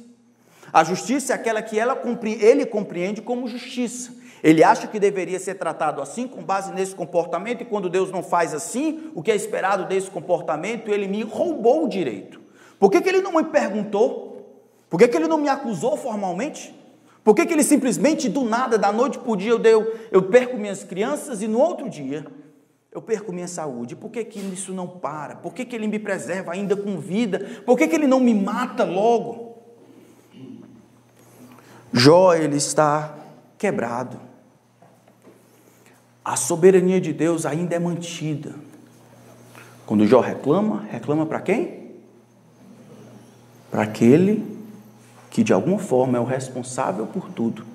A 0.72 0.84
justiça 0.84 1.32
é 1.32 1.36
aquela 1.36 1.62
que 1.62 1.80
ela, 1.80 1.98
ele 2.42 2.66
compreende 2.66 3.22
como 3.22 3.48
justiça. 3.48 4.14
Ele 4.44 4.64
acha 4.64 4.86
que 4.86 5.00
deveria 5.00 5.40
ser 5.40 5.56
tratado 5.56 6.02
assim, 6.02 6.28
com 6.28 6.44
base 6.44 6.74
nesse 6.74 6.94
comportamento, 6.94 7.62
e 7.62 7.66
quando 7.66 7.90
Deus 7.90 8.12
não 8.12 8.22
faz 8.22 8.54
assim, 8.54 9.10
o 9.16 9.24
que 9.24 9.32
é 9.32 9.36
esperado 9.36 9.86
desse 9.86 10.12
comportamento, 10.12 10.92
ele 10.92 11.08
me 11.08 11.24
roubou 11.24 11.86
o 11.86 11.88
direito. 11.88 12.42
Por 12.78 12.92
que, 12.92 13.02
que 13.02 13.10
ele 13.10 13.22
não 13.22 13.32
me 13.32 13.46
perguntou? 13.46 14.62
Por 14.90 15.00
que, 15.00 15.08
que 15.08 15.16
ele 15.16 15.28
não 15.28 15.38
me 15.38 15.48
acusou 15.48 15.96
formalmente? 15.96 16.75
Por 17.26 17.36
que, 17.36 17.46
que 17.46 17.54
ele 17.54 17.64
simplesmente, 17.64 18.30
do 18.30 18.46
nada, 18.46 18.78
da 18.78 18.94
noite 18.94 19.20
para 19.20 19.32
o 19.32 19.36
dia, 19.36 19.50
eu, 19.50 19.60
deu, 19.60 19.94
eu 20.12 20.22
perco 20.22 20.58
minhas 20.58 20.84
crianças 20.84 21.42
e 21.42 21.48
no 21.48 21.60
outro 21.60 21.90
dia 21.90 22.26
eu 22.92 23.02
perco 23.02 23.34
minha 23.34 23.48
saúde? 23.48 23.96
Por 23.96 24.10
que, 24.10 24.24
que 24.24 24.40
isso 24.40 24.72
não 24.72 24.88
para? 24.88 25.36
Por 25.36 25.54
que, 25.54 25.66
que 25.66 25.76
ele 25.76 25.88
me 25.88 26.00
preserva 26.00 26.54
ainda 26.54 26.78
com 26.78 26.98
vida? 26.98 27.62
Por 27.66 27.78
que, 27.78 27.88
que 27.88 27.96
ele 27.96 28.08
não 28.08 28.22
me 28.22 28.34
mata 28.34 28.86
logo? 28.86 29.58
Jó, 31.92 32.34
ele 32.34 32.56
está 32.56 33.18
quebrado. 33.58 34.22
A 36.24 36.38
soberania 36.38 37.02
de 37.02 37.12
Deus 37.12 37.46
ainda 37.46 37.76
é 37.76 37.80
mantida. 37.80 38.56
Quando 39.86 40.08
Jó 40.08 40.20
reclama, 40.22 40.84
reclama 40.90 41.26
para 41.26 41.42
quem? 41.42 41.86
para 43.76 43.84
aquele 43.84 44.55
que 45.36 45.44
de 45.44 45.52
alguma 45.52 45.78
forma 45.78 46.18
é 46.18 46.22
o 46.22 46.24
responsável 46.24 47.06
por 47.08 47.30
tudo 47.30 47.66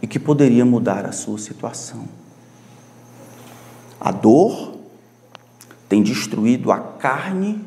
e 0.00 0.06
que 0.06 0.18
poderia 0.18 0.64
mudar 0.64 1.04
a 1.04 1.12
sua 1.12 1.36
situação. 1.36 2.08
A 4.00 4.10
dor 4.10 4.78
tem 5.90 6.02
destruído 6.02 6.72
a 6.72 6.78
carne, 6.78 7.62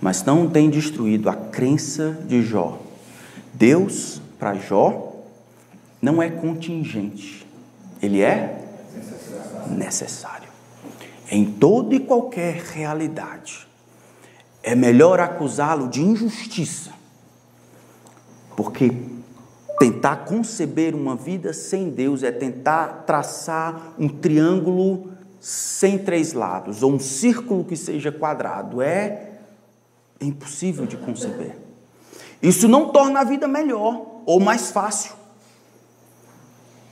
mas 0.00 0.24
não 0.24 0.48
tem 0.48 0.70
destruído 0.70 1.28
a 1.28 1.34
crença 1.34 2.12
de 2.26 2.40
Jó. 2.40 2.80
Deus, 3.52 4.22
para 4.38 4.54
Jó, 4.54 5.12
não 6.00 6.22
é 6.22 6.30
contingente, 6.30 7.46
ele 8.00 8.22
é 8.22 8.70
necessário. 9.68 10.48
Em 11.30 11.44
toda 11.44 11.94
e 11.94 12.00
qualquer 12.00 12.54
realidade, 12.72 13.68
é 14.62 14.74
melhor 14.74 15.20
acusá-lo 15.20 15.88
de 15.88 16.00
injustiça, 16.00 16.96
porque 18.58 18.90
tentar 19.78 20.24
conceber 20.24 20.92
uma 20.92 21.14
vida 21.14 21.52
sem 21.52 21.90
Deus 21.90 22.24
é 22.24 22.32
tentar 22.32 23.04
traçar 23.06 23.94
um 23.96 24.08
triângulo 24.08 25.12
sem 25.40 25.96
três 25.96 26.32
lados, 26.32 26.82
ou 26.82 26.92
um 26.92 26.98
círculo 26.98 27.62
que 27.62 27.76
seja 27.76 28.10
quadrado. 28.10 28.82
É 28.82 29.30
impossível 30.20 30.86
de 30.86 30.96
conceber. 30.96 31.56
Isso 32.42 32.66
não 32.66 32.88
torna 32.88 33.20
a 33.20 33.24
vida 33.24 33.46
melhor 33.46 34.22
ou 34.26 34.40
mais 34.40 34.72
fácil. 34.72 35.12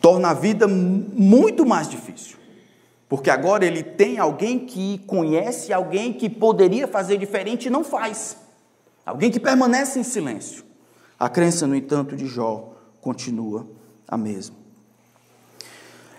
Torna 0.00 0.28
a 0.28 0.34
vida 0.34 0.68
muito 0.68 1.66
mais 1.66 1.88
difícil. 1.88 2.36
Porque 3.08 3.28
agora 3.28 3.66
ele 3.66 3.82
tem 3.82 4.20
alguém 4.20 4.60
que 4.60 4.98
conhece, 4.98 5.72
alguém 5.72 6.12
que 6.12 6.30
poderia 6.30 6.86
fazer 6.86 7.18
diferente 7.18 7.66
e 7.66 7.70
não 7.70 7.82
faz. 7.82 8.36
Alguém 9.04 9.32
que 9.32 9.40
permanece 9.40 9.98
em 9.98 10.04
silêncio. 10.04 10.65
A 11.18 11.28
crença, 11.28 11.66
no 11.66 11.74
entanto, 11.74 12.14
de 12.14 12.26
Jó 12.26 12.74
continua 13.00 13.66
a 14.06 14.16
mesma. 14.16 14.56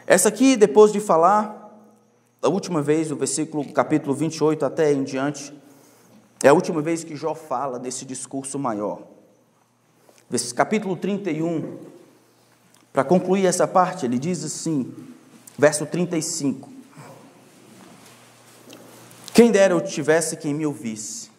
Essa 0.07 0.29
aqui, 0.29 0.55
depois 0.55 0.91
de 0.91 0.99
falar, 0.99 1.67
a 2.41 2.47
última 2.47 2.81
vez, 2.81 3.11
o 3.11 3.15
versículo, 3.15 3.71
capítulo 3.73 4.15
28 4.15 4.65
até 4.65 4.91
em 4.91 5.03
diante, 5.03 5.53
é 6.43 6.47
a 6.47 6.53
última 6.53 6.81
vez 6.81 7.03
que 7.03 7.15
Jó 7.15 7.35
fala 7.35 7.77
desse 7.77 8.05
discurso 8.05 8.57
maior. 8.57 9.01
Capítulo 10.55 10.95
31, 10.95 11.77
para 12.91 13.03
concluir 13.03 13.45
essa 13.45 13.67
parte, 13.67 14.05
ele 14.05 14.17
diz 14.17 14.43
assim, 14.43 14.93
verso 15.57 15.85
35: 15.85 16.69
Quem 19.33 19.51
dera 19.51 19.73
eu 19.73 19.81
tivesse 19.81 20.37
quem 20.37 20.53
me 20.53 20.65
ouvisse, 20.65 21.29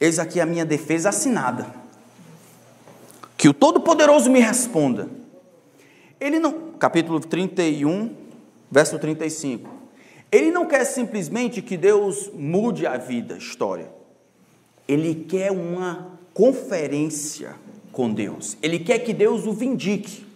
eis 0.00 0.18
aqui 0.18 0.40
a 0.40 0.46
minha 0.46 0.64
defesa 0.64 1.08
assinada, 1.10 1.85
que 3.46 3.50
o 3.50 3.54
Todo-Poderoso 3.54 4.28
me 4.28 4.40
responda. 4.40 5.08
Ele 6.18 6.40
não, 6.40 6.72
capítulo 6.80 7.20
31, 7.20 8.10
verso 8.68 8.98
35. 8.98 9.70
Ele 10.32 10.50
não 10.50 10.66
quer 10.66 10.84
simplesmente 10.84 11.62
que 11.62 11.76
Deus 11.76 12.28
mude 12.34 12.88
a 12.88 12.96
vida, 12.96 13.34
a 13.36 13.38
história. 13.38 13.88
Ele 14.88 15.14
quer 15.28 15.52
uma 15.52 16.18
conferência 16.34 17.54
com 17.92 18.12
Deus. 18.12 18.56
Ele 18.60 18.80
quer 18.80 18.98
que 18.98 19.14
Deus 19.14 19.46
o 19.46 19.52
vindique. 19.52 20.26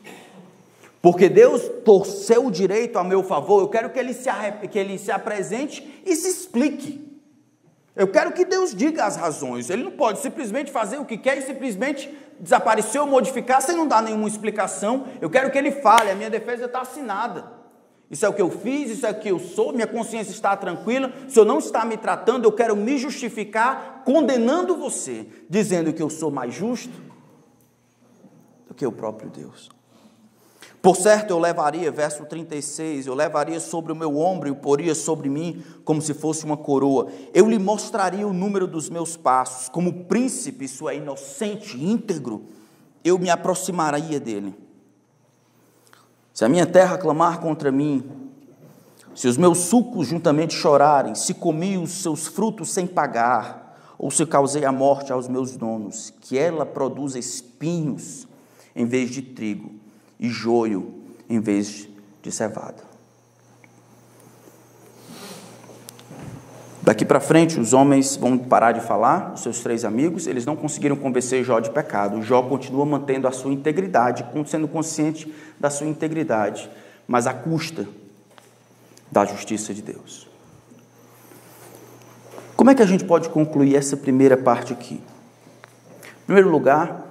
Porque 1.02 1.28
Deus 1.28 1.62
torceu 1.84 2.46
o 2.46 2.50
direito 2.52 2.96
a 2.96 3.02
meu 3.02 3.24
favor, 3.24 3.62
eu 3.62 3.68
quero 3.68 3.90
que 3.90 3.98
ele, 3.98 4.14
se, 4.14 4.30
que 4.70 4.78
ele 4.78 4.96
se 4.98 5.10
apresente 5.10 6.00
e 6.06 6.14
se 6.14 6.28
explique. 6.28 7.10
Eu 7.96 8.06
quero 8.06 8.30
que 8.30 8.44
Deus 8.44 8.72
diga 8.72 9.04
as 9.04 9.16
razões. 9.16 9.68
Ele 9.68 9.82
não 9.82 9.90
pode 9.90 10.20
simplesmente 10.20 10.70
fazer 10.70 10.98
o 10.98 11.04
que 11.04 11.18
quer 11.18 11.38
e 11.38 11.42
simplesmente 11.42 12.08
desaparecer 12.40 13.00
ou 13.00 13.06
modificar 13.06 13.60
sem 13.60 13.76
não 13.76 13.86
dar 13.86 14.02
nenhuma 14.02 14.26
explicação. 14.26 15.06
Eu 15.20 15.28
quero 15.28 15.50
que 15.50 15.58
ele 15.58 15.70
fale, 15.70 16.10
a 16.10 16.14
minha 16.14 16.30
defesa 16.30 16.64
está 16.64 16.80
assinada. 16.80 17.60
Isso 18.10 18.26
é 18.26 18.28
o 18.28 18.32
que 18.32 18.42
eu 18.42 18.50
fiz, 18.50 18.90
isso 18.90 19.06
é 19.06 19.10
o 19.10 19.20
que 19.20 19.28
eu 19.28 19.38
sou, 19.38 19.72
minha 19.72 19.86
consciência 19.86 20.32
está 20.32 20.56
tranquila. 20.56 21.12
Se 21.28 21.38
eu 21.38 21.44
não 21.44 21.58
está 21.58 21.84
me 21.84 21.96
tratando, 21.96 22.44
eu 22.44 22.52
quero 22.52 22.74
me 22.74 22.98
justificar 22.98 24.02
condenando 24.04 24.76
você, 24.76 25.28
dizendo 25.48 25.92
que 25.92 26.02
eu 26.02 26.10
sou 26.10 26.30
mais 26.30 26.52
justo 26.52 26.92
do 28.66 28.74
que 28.74 28.84
o 28.84 28.90
próprio 28.90 29.30
Deus. 29.30 29.70
Por 30.82 30.96
certo, 30.96 31.30
eu 31.30 31.38
levaria, 31.38 31.90
verso 31.92 32.24
36, 32.24 33.06
eu 33.06 33.14
levaria 33.14 33.60
sobre 33.60 33.92
o 33.92 33.96
meu 33.96 34.16
ombro 34.16 34.48
e 34.48 34.50
o 34.50 34.56
poria 34.56 34.94
sobre 34.94 35.28
mim 35.28 35.62
como 35.84 36.00
se 36.00 36.14
fosse 36.14 36.44
uma 36.44 36.56
coroa. 36.56 37.08
Eu 37.34 37.48
lhe 37.50 37.58
mostraria 37.58 38.26
o 38.26 38.32
número 38.32 38.66
dos 38.66 38.88
meus 38.88 39.14
passos. 39.14 39.68
Como 39.68 40.04
príncipe, 40.04 40.64
isso 40.64 40.88
é 40.88 40.96
inocente, 40.96 41.76
íntegro, 41.76 42.44
eu 43.04 43.18
me 43.18 43.28
aproximaria 43.28 44.18
dele. 44.18 44.54
Se 46.32 46.46
a 46.46 46.48
minha 46.48 46.66
terra 46.66 46.96
clamar 46.96 47.40
contra 47.40 47.70
mim, 47.70 48.02
se 49.14 49.28
os 49.28 49.36
meus 49.36 49.58
sucos 49.58 50.08
juntamente 50.08 50.54
chorarem, 50.54 51.14
se 51.14 51.34
comi 51.34 51.76
os 51.76 51.90
seus 51.90 52.26
frutos 52.26 52.70
sem 52.70 52.86
pagar, 52.86 53.60
ou 53.98 54.10
se 54.10 54.24
causei 54.24 54.64
a 54.64 54.72
morte 54.72 55.12
aos 55.12 55.28
meus 55.28 55.58
donos, 55.58 56.10
que 56.22 56.38
ela 56.38 56.64
produza 56.64 57.18
espinhos 57.18 58.26
em 58.74 58.86
vez 58.86 59.10
de 59.10 59.20
trigo, 59.20 59.72
e 60.20 60.28
joio 60.28 60.94
em 61.28 61.40
vez 61.40 61.88
de 62.22 62.30
cevada. 62.30 62.90
Daqui 66.82 67.04
para 67.04 67.20
frente, 67.20 67.58
os 67.58 67.72
homens 67.72 68.16
vão 68.16 68.36
parar 68.36 68.72
de 68.72 68.80
falar, 68.80 69.32
os 69.34 69.42
seus 69.42 69.60
três 69.60 69.84
amigos, 69.84 70.26
eles 70.26 70.44
não 70.44 70.56
conseguiram 70.56 70.96
convencer 70.96 71.44
Jó 71.44 71.60
de 71.60 71.70
pecado. 71.70 72.22
Jó 72.22 72.42
continua 72.42 72.84
mantendo 72.84 73.28
a 73.28 73.32
sua 73.32 73.52
integridade, 73.52 74.26
sendo 74.46 74.66
consciente 74.66 75.32
da 75.58 75.70
sua 75.70 75.86
integridade, 75.86 76.68
mas 77.06 77.26
à 77.26 77.32
custa 77.32 77.86
da 79.10 79.24
justiça 79.24 79.72
de 79.72 79.82
Deus. 79.82 80.28
Como 82.56 82.70
é 82.70 82.74
que 82.74 82.82
a 82.82 82.86
gente 82.86 83.04
pode 83.04 83.28
concluir 83.28 83.76
essa 83.76 83.96
primeira 83.96 84.36
parte 84.36 84.72
aqui? 84.72 84.94
Em 86.22 86.26
primeiro 86.26 86.50
lugar, 86.50 87.09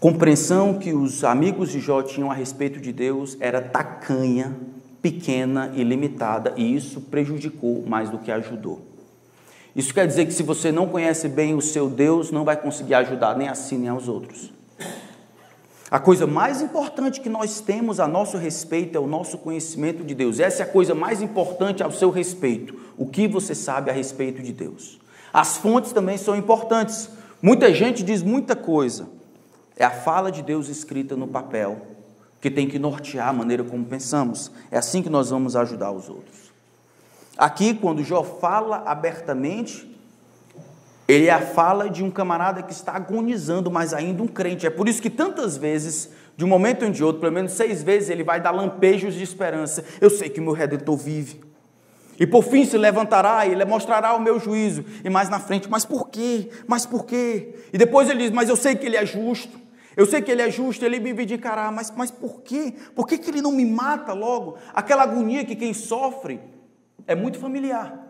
compreensão 0.00 0.78
que 0.78 0.92
os 0.92 1.24
amigos 1.24 1.70
de 1.70 1.80
Jó 1.80 2.02
tinham 2.02 2.30
a 2.30 2.34
respeito 2.34 2.80
de 2.80 2.92
Deus 2.92 3.36
era 3.40 3.60
tacanha 3.60 4.56
pequena 5.00 5.72
e 5.74 5.84
limitada, 5.84 6.52
e 6.56 6.74
isso 6.74 7.00
prejudicou 7.00 7.84
mais 7.86 8.10
do 8.10 8.18
que 8.18 8.30
ajudou. 8.30 8.80
Isso 9.74 9.92
quer 9.94 10.06
dizer 10.06 10.26
que 10.26 10.32
se 10.32 10.42
você 10.42 10.72
não 10.72 10.88
conhece 10.88 11.28
bem 11.28 11.54
o 11.54 11.60
seu 11.60 11.88
Deus, 11.88 12.30
não 12.30 12.44
vai 12.44 12.56
conseguir 12.56 12.94
ajudar 12.94 13.36
nem 13.36 13.46
a 13.46 13.54
si 13.54 13.76
nem 13.76 13.88
aos 13.88 14.08
outros. 14.08 14.52
A 15.88 16.00
coisa 16.00 16.26
mais 16.26 16.60
importante 16.60 17.20
que 17.20 17.28
nós 17.28 17.60
temos 17.60 18.00
a 18.00 18.08
nosso 18.08 18.36
respeito 18.36 18.96
é 18.96 19.00
o 19.00 19.06
nosso 19.06 19.38
conhecimento 19.38 20.02
de 20.02 20.14
Deus. 20.14 20.40
Essa 20.40 20.62
é 20.62 20.66
a 20.66 20.68
coisa 20.68 20.94
mais 20.94 21.22
importante 21.22 21.82
ao 21.82 21.92
seu 21.92 22.10
respeito. 22.10 22.74
O 22.98 23.06
que 23.06 23.28
você 23.28 23.54
sabe 23.54 23.90
a 23.90 23.94
respeito 23.94 24.42
de 24.42 24.52
Deus. 24.52 24.98
As 25.32 25.56
fontes 25.58 25.92
também 25.92 26.16
são 26.16 26.34
importantes. 26.34 27.08
Muita 27.40 27.72
gente 27.72 28.02
diz 28.02 28.22
muita 28.22 28.56
coisa. 28.56 29.08
É 29.76 29.84
a 29.84 29.90
fala 29.90 30.32
de 30.32 30.42
Deus 30.42 30.68
escrita 30.68 31.14
no 31.14 31.28
papel 31.28 31.82
que 32.40 32.50
tem 32.50 32.66
que 32.66 32.78
nortear 32.78 33.28
a 33.28 33.32
maneira 33.32 33.64
como 33.64 33.84
pensamos. 33.84 34.50
É 34.70 34.78
assim 34.78 35.02
que 35.02 35.10
nós 35.10 35.30
vamos 35.30 35.56
ajudar 35.56 35.90
os 35.90 36.08
outros. 36.08 36.52
Aqui, 37.36 37.74
quando 37.74 38.02
Jó 38.02 38.22
fala 38.22 38.82
abertamente, 38.86 39.86
ele 41.06 41.26
é 41.26 41.32
a 41.32 41.40
fala 41.40 41.90
de 41.90 42.02
um 42.02 42.10
camarada 42.10 42.62
que 42.62 42.72
está 42.72 42.92
agonizando, 42.92 43.70
mas 43.70 43.92
ainda 43.92 44.22
um 44.22 44.26
crente. 44.26 44.66
É 44.66 44.70
por 44.70 44.88
isso 44.88 45.02
que 45.02 45.10
tantas 45.10 45.56
vezes, 45.56 46.10
de 46.36 46.44
um 46.44 46.48
momento 46.48 46.84
em 46.84 46.90
de 46.90 47.04
outro, 47.04 47.20
pelo 47.20 47.32
menos 47.32 47.52
seis 47.52 47.82
vezes, 47.82 48.08
ele 48.08 48.24
vai 48.24 48.40
dar 48.40 48.52
lampejos 48.52 49.14
de 49.14 49.22
esperança. 49.22 49.84
Eu 50.00 50.08
sei 50.08 50.30
que 50.30 50.40
o 50.40 50.42
meu 50.42 50.52
redentor 50.52 50.96
vive. 50.96 51.40
E 52.18 52.26
por 52.26 52.42
fim 52.42 52.64
se 52.64 52.78
levantará 52.78 53.46
e 53.46 53.52
ele 53.52 53.64
mostrará 53.66 54.14
o 54.14 54.20
meu 54.20 54.40
juízo. 54.40 54.84
E 55.04 55.10
mais 55.10 55.28
na 55.28 55.38
frente, 55.38 55.68
mas 55.70 55.84
por 55.84 56.08
quê? 56.08 56.48
Mas 56.66 56.86
por 56.86 57.04
quê? 57.04 57.54
E 57.72 57.76
depois 57.76 58.08
ele 58.08 58.20
diz, 58.20 58.30
mas 58.30 58.48
eu 58.48 58.56
sei 58.56 58.74
que 58.74 58.86
ele 58.86 58.96
é 58.96 59.04
justo. 59.04 59.65
Eu 59.96 60.04
sei 60.04 60.20
que 60.20 60.30
ele 60.30 60.42
é 60.42 60.50
justo, 60.50 60.84
ele 60.84 61.00
me 61.00 61.14
vindicará, 61.14 61.70
mas, 61.70 61.90
mas 61.90 62.10
por 62.10 62.42
quê? 62.42 62.74
Por 62.94 63.06
que, 63.06 63.16
que 63.16 63.30
ele 63.30 63.40
não 63.40 63.50
me 63.50 63.64
mata 63.64 64.12
logo? 64.12 64.58
Aquela 64.74 65.04
agonia 65.04 65.42
que 65.42 65.56
quem 65.56 65.72
sofre 65.72 66.38
é 67.06 67.14
muito 67.14 67.38
familiar. 67.38 68.04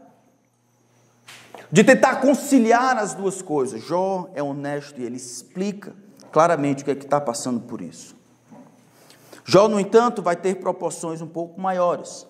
De 1.71 1.85
tentar 1.85 2.17
conciliar 2.17 2.99
as 2.99 3.15
duas 3.15 3.41
coisas. 3.41 3.81
Jó 3.83 4.29
é 4.35 4.43
honesto 4.43 5.01
e 5.01 5.05
ele 5.05 5.17
explica 5.17 5.95
claramente 6.33 6.83
o 6.83 6.85
que 6.85 6.91
é 6.91 6.95
que 6.97 7.05
está 7.05 7.21
passando 7.21 7.61
por 7.61 7.81
isso. 7.81 8.17
Jó, 9.45 9.69
no 9.69 9.79
entanto, 9.79 10.21
vai 10.21 10.35
ter 10.35 10.57
proporções 10.57 11.23
um 11.23 11.29
pouco 11.29 11.61
maiores. 11.61 12.27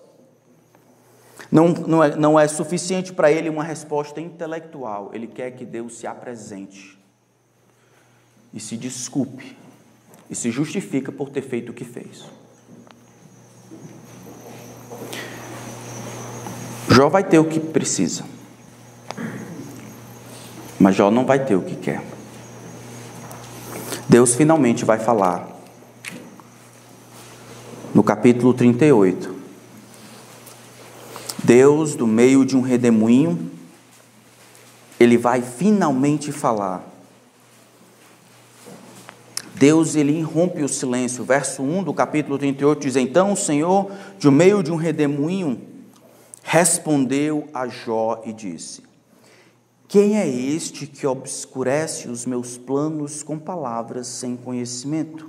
Não, 1.51 1.69
não, 1.69 2.03
é, 2.03 2.15
não 2.15 2.39
é 2.39 2.47
suficiente 2.47 3.11
para 3.11 3.31
ele 3.31 3.49
uma 3.49 3.63
resposta 3.63 4.21
intelectual, 4.21 5.09
ele 5.13 5.27
quer 5.27 5.51
que 5.51 5.65
Deus 5.65 5.97
se 5.97 6.05
apresente 6.05 6.96
e 8.53 8.59
se 8.59 8.77
desculpe 8.77 9.55
e 10.29 10.35
se 10.35 10.51
justifica 10.51 11.11
por 11.11 11.29
ter 11.29 11.41
feito 11.41 11.71
o 11.71 11.73
que 11.73 11.85
fez. 11.85 12.25
Jó 16.89 17.09
vai 17.09 17.23
ter 17.23 17.37
o 17.39 17.45
que 17.45 17.59
precisa. 17.59 18.25
Mas 20.79 20.95
Jó 20.95 21.11
não 21.11 21.25
vai 21.25 21.43
ter 21.45 21.55
o 21.55 21.61
que 21.61 21.75
quer. 21.75 22.03
Deus 24.07 24.35
finalmente 24.35 24.85
vai 24.85 24.97
falar 24.97 25.47
no 27.93 28.03
capítulo 28.03 28.53
38. 28.53 29.35
Deus, 31.43 31.95
do 31.95 32.05
meio 32.05 32.45
de 32.45 32.55
um 32.55 32.61
redemoinho, 32.61 33.51
ele 34.99 35.17
vai 35.17 35.41
finalmente 35.41 36.31
falar. 36.31 36.86
Deus 39.57 39.95
ele 39.95 40.13
irrompe 40.13 40.61
o 40.63 40.69
silêncio. 40.69 41.23
Verso 41.23 41.63
1 41.63 41.83
do 41.83 41.93
capítulo 41.93 42.37
38 42.37 42.79
diz: 42.79 42.95
Então 42.95 43.33
o 43.33 43.37
Senhor, 43.37 43.91
de 44.19 44.29
meio 44.29 44.61
de 44.61 44.71
um 44.71 44.75
redemoinho, 44.75 45.59
respondeu 46.43 47.47
a 47.53 47.67
Jó 47.67 48.21
e 48.25 48.31
disse: 48.31 48.83
Quem 49.87 50.17
é 50.17 50.27
este 50.27 50.85
que 50.85 51.07
obscurece 51.07 52.07
os 52.07 52.25
meus 52.25 52.57
planos 52.57 53.23
com 53.23 53.39
palavras 53.39 54.07
sem 54.07 54.37
conhecimento? 54.37 55.27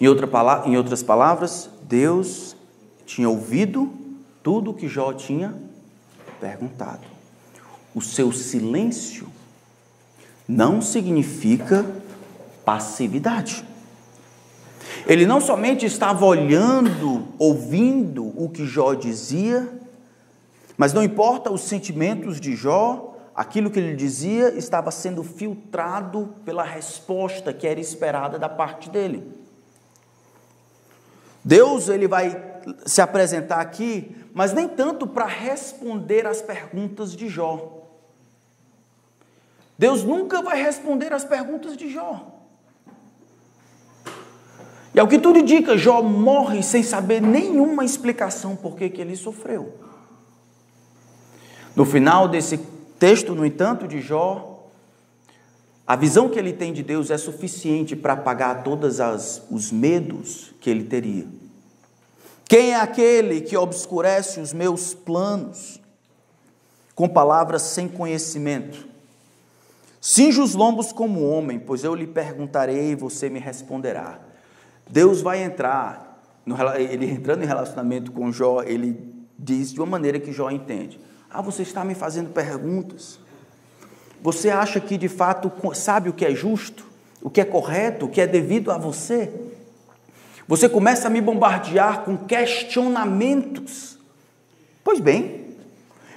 Em, 0.00 0.06
outra, 0.08 0.28
em 0.64 0.76
outras 0.76 1.02
palavras, 1.02 1.68
Deus 1.82 2.56
tinha 3.04 3.28
ouvido 3.28 3.92
tudo 4.42 4.70
o 4.70 4.74
que 4.74 4.88
Jó 4.88 5.12
tinha 5.12 5.54
perguntado. 6.40 7.02
O 7.94 8.00
seu 8.00 8.32
silêncio 8.32 9.26
não 10.48 10.80
significa 10.80 11.84
passividade. 12.64 13.64
Ele 15.06 15.26
não 15.26 15.40
somente 15.40 15.84
estava 15.84 16.24
olhando, 16.24 17.28
ouvindo 17.38 18.32
o 18.36 18.48
que 18.48 18.64
Jó 18.66 18.94
dizia, 18.94 19.68
mas 20.76 20.92
não 20.92 21.02
importa 21.02 21.50
os 21.50 21.62
sentimentos 21.62 22.40
de 22.40 22.54
Jó, 22.54 23.16
aquilo 23.34 23.70
que 23.70 23.78
ele 23.78 23.96
dizia 23.96 24.50
estava 24.56 24.90
sendo 24.90 25.22
filtrado 25.22 26.34
pela 26.44 26.62
resposta 26.62 27.52
que 27.52 27.66
era 27.66 27.80
esperada 27.80 28.38
da 28.38 28.48
parte 28.48 28.90
dele. 28.90 29.32
Deus 31.44 31.88
ele 31.88 32.06
vai 32.06 32.40
se 32.86 33.00
apresentar 33.00 33.60
aqui, 33.60 34.14
mas 34.32 34.52
nem 34.52 34.68
tanto 34.68 35.06
para 35.06 35.26
responder 35.26 36.26
às 36.26 36.40
perguntas 36.40 37.16
de 37.16 37.28
Jó. 37.28 37.80
Deus 39.76 40.04
nunca 40.04 40.40
vai 40.40 40.62
responder 40.62 41.12
às 41.12 41.24
perguntas 41.24 41.76
de 41.76 41.90
Jó. 41.90 42.31
E 44.94 45.00
ao 45.00 45.08
que 45.08 45.18
tudo 45.18 45.38
indica, 45.38 45.76
Jó 45.76 46.02
morre 46.02 46.62
sem 46.62 46.82
saber 46.82 47.22
nenhuma 47.22 47.84
explicação 47.84 48.54
por 48.54 48.76
que, 48.76 48.84
ele 49.00 49.16
sofreu. 49.16 49.74
No 51.74 51.84
final 51.86 52.28
desse 52.28 52.58
texto, 52.98 53.34
no 53.34 53.46
entanto, 53.46 53.88
de 53.88 54.00
Jó, 54.00 54.68
a 55.86 55.96
visão 55.96 56.28
que 56.28 56.38
ele 56.38 56.52
tem 56.52 56.72
de 56.72 56.82
Deus 56.82 57.10
é 57.10 57.16
suficiente 57.16 57.96
para 57.96 58.12
apagar 58.12 58.62
todos 58.62 58.98
os 59.50 59.72
medos 59.72 60.52
que 60.60 60.68
ele 60.68 60.84
teria. 60.84 61.26
Quem 62.46 62.72
é 62.72 62.80
aquele 62.80 63.40
que 63.40 63.56
obscurece 63.56 64.38
os 64.38 64.52
meus 64.52 64.92
planos 64.92 65.80
com 66.94 67.08
palavras 67.08 67.62
sem 67.62 67.88
conhecimento? 67.88 68.86
Cinja 69.98 70.42
os 70.42 70.54
lombos 70.54 70.92
como 70.92 71.26
homem, 71.26 71.58
pois 71.58 71.82
eu 71.82 71.94
lhe 71.94 72.06
perguntarei 72.06 72.90
e 72.90 72.94
você 72.94 73.30
me 73.30 73.38
responderá. 73.38 74.31
Deus 74.88 75.20
vai 75.20 75.42
entrar, 75.42 76.22
no, 76.44 76.56
ele 76.74 77.10
entrando 77.10 77.42
em 77.42 77.46
relacionamento 77.46 78.12
com 78.12 78.30
Jó, 78.32 78.62
ele 78.62 79.12
diz 79.38 79.72
de 79.72 79.80
uma 79.80 79.86
maneira 79.86 80.20
que 80.20 80.32
Jó 80.32 80.50
entende. 80.50 81.00
Ah, 81.30 81.40
você 81.40 81.62
está 81.62 81.84
me 81.84 81.94
fazendo 81.94 82.30
perguntas. 82.30 83.18
Você 84.20 84.50
acha 84.50 84.78
que 84.78 84.96
de 84.96 85.08
fato 85.08 85.50
sabe 85.74 86.08
o 86.08 86.12
que 86.12 86.24
é 86.24 86.34
justo, 86.34 86.86
o 87.20 87.30
que 87.30 87.40
é 87.40 87.44
correto, 87.44 88.06
o 88.06 88.08
que 88.08 88.20
é 88.20 88.26
devido 88.26 88.70
a 88.70 88.78
você? 88.78 89.32
Você 90.46 90.68
começa 90.68 91.08
a 91.08 91.10
me 91.10 91.20
bombardear 91.20 92.02
com 92.02 92.16
questionamentos. 92.16 93.98
Pois 94.84 95.00
bem, 95.00 95.56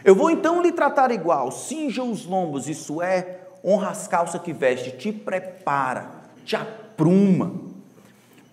eu 0.04 0.14
vou 0.14 0.30
então 0.30 0.62
lhe 0.62 0.72
tratar 0.72 1.12
igual. 1.12 1.52
Cinja 1.52 2.04
os 2.04 2.26
lombos, 2.26 2.68
isso 2.68 3.02
é, 3.02 3.40
honra 3.64 3.90
as 3.90 4.08
calças 4.08 4.42
que 4.42 4.54
veste, 4.54 4.92
te 4.92 5.12
prepara, 5.12 6.10
te 6.44 6.56
apruma. 6.56 7.65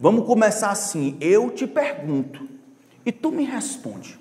Vamos 0.02 0.26
começar 0.26 0.70
assim. 0.72 1.16
Eu 1.20 1.48
te 1.48 1.64
pergunto 1.64 2.48
e 3.06 3.12
tu 3.12 3.30
me 3.30 3.44
responde. 3.44 4.18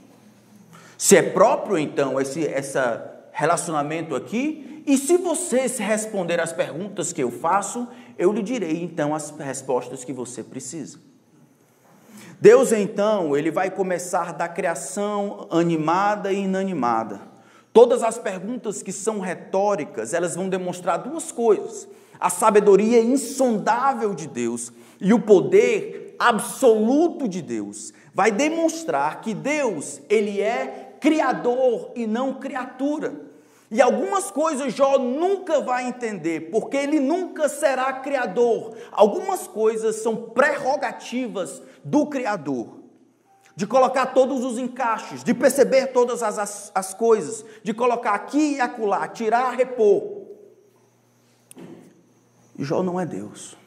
Se 0.96 1.18
é 1.18 1.24
próprio, 1.24 1.76
então, 1.76 2.22
esse 2.22 2.46
essa 2.46 3.10
relacionamento 3.32 4.14
aqui, 4.14 4.84
e 4.86 4.96
se 4.96 5.18
você 5.18 5.68
se 5.68 5.82
responder 5.82 6.40
às 6.40 6.54
perguntas 6.54 7.12
que 7.12 7.24
eu 7.24 7.32
faço, 7.32 7.88
eu 8.16 8.32
lhe 8.32 8.44
direi 8.44 8.84
então 8.84 9.16
as 9.16 9.32
respostas 9.32 10.04
que 10.04 10.14
você 10.14 10.44
precisa. 10.44 11.00
Deus 12.40 12.72
então, 12.72 13.36
ele 13.36 13.50
vai 13.50 13.72
começar 13.72 14.34
da 14.34 14.48
criação 14.48 15.48
animada 15.50 16.32
e 16.32 16.44
inanimada. 16.44 17.22
Todas 17.74 18.04
as 18.04 18.20
perguntas 18.20 18.84
que 18.84 18.92
são 18.92 19.20
retóricas, 19.20 20.14
elas 20.14 20.36
vão 20.36 20.48
demonstrar 20.48 21.00
duas 21.00 21.32
coisas: 21.32 21.88
a 22.20 22.30
sabedoria 22.30 23.02
insondável 23.02 24.14
de 24.14 24.28
Deus 24.28 24.72
e 25.02 25.14
o 25.14 25.20
poder 25.20 26.16
absoluto 26.20 27.28
de 27.28 27.42
Deus. 27.42 27.92
Vai 28.14 28.32
demonstrar 28.32 29.22
que 29.22 29.34
Deus, 29.34 30.00
ele 30.08 30.40
é 30.40 30.96
criador 31.02 31.92
e 31.96 32.06
não 32.06 32.36
criatura. 32.36 33.32
E 33.72 33.82
algumas 33.82 34.30
coisas 34.30 34.74
Jó 34.74 35.00
nunca 35.00 35.62
vai 35.62 35.88
entender, 35.88 36.52
porque 36.52 36.78
ele 36.78 37.00
nunca 37.00 37.50
será 37.50 37.92
criador. 37.94 38.76
Algumas 38.92 39.48
coisas 39.48 39.96
são 39.98 40.16
prerrogativas 40.16 41.62
do 41.84 42.06
criador. 42.06 42.82
De 43.56 43.66
colocar 43.66 44.08
todos 44.08 44.44
os 44.44 44.58
encaixes, 44.58 45.24
de 45.24 45.34
perceber 45.34 45.88
todas 45.88 46.22
as, 46.22 46.38
as, 46.38 46.72
as 46.76 46.94
coisas, 46.94 47.46
de 47.64 47.74
colocar 47.74 48.14
aqui 48.14 48.56
e 48.56 48.62
acolá, 48.62 49.08
tirar, 49.08 49.56
repor. 49.56 50.22
Jó 52.60 52.84
não 52.84 53.00
é 53.00 53.06
Deus. 53.06 53.61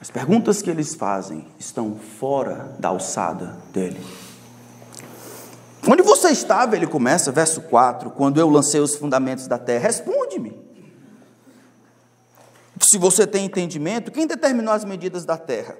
As 0.00 0.10
perguntas 0.10 0.60
que 0.60 0.70
eles 0.70 0.94
fazem 0.94 1.46
estão 1.58 1.96
fora 1.96 2.76
da 2.78 2.88
alçada 2.88 3.56
dele. 3.72 4.00
Onde 5.88 6.02
você 6.02 6.30
estava? 6.30 6.76
Ele 6.76 6.86
começa, 6.86 7.32
verso 7.32 7.62
4: 7.62 8.10
Quando 8.10 8.38
eu 8.38 8.48
lancei 8.48 8.80
os 8.80 8.96
fundamentos 8.96 9.46
da 9.46 9.58
terra, 9.58 9.84
responde-me. 9.84 10.66
Se 12.80 12.98
você 12.98 13.26
tem 13.26 13.46
entendimento, 13.46 14.10
quem 14.10 14.26
determinou 14.26 14.74
as 14.74 14.84
medidas 14.84 15.24
da 15.24 15.36
terra? 15.36 15.76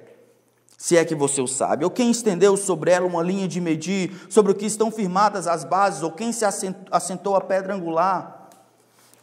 Se 0.77 0.95
é 0.95 1.03
que 1.03 1.15
você 1.15 1.41
o 1.41 1.47
sabe, 1.47 1.83
ou 1.83 1.89
quem 1.89 2.11
estendeu 2.11 2.55
sobre 2.55 2.91
ela 2.91 3.05
uma 3.05 3.23
linha 3.23 3.47
de 3.47 3.59
medir, 3.59 4.27
sobre 4.29 4.51
o 4.51 4.55
que 4.55 4.65
estão 4.65 4.91
firmadas 4.91 5.47
as 5.47 5.63
bases, 5.63 6.03
ou 6.03 6.11
quem 6.11 6.31
se 6.31 6.45
assentou 6.91 7.35
a 7.35 7.41
pedra 7.41 7.73
angular? 7.73 8.36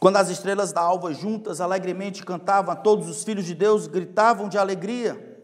Quando 0.05 0.17
as 0.17 0.29
estrelas 0.29 0.71
da 0.71 0.81
alva 0.81 1.11
juntas 1.15 1.59
alegremente 1.59 2.23
cantavam, 2.23 2.75
todos 2.75 3.09
os 3.09 3.23
filhos 3.23 3.43
de 3.43 3.55
Deus 3.55 3.87
gritavam 3.87 4.47
de 4.47 4.55
alegria. 4.55 5.41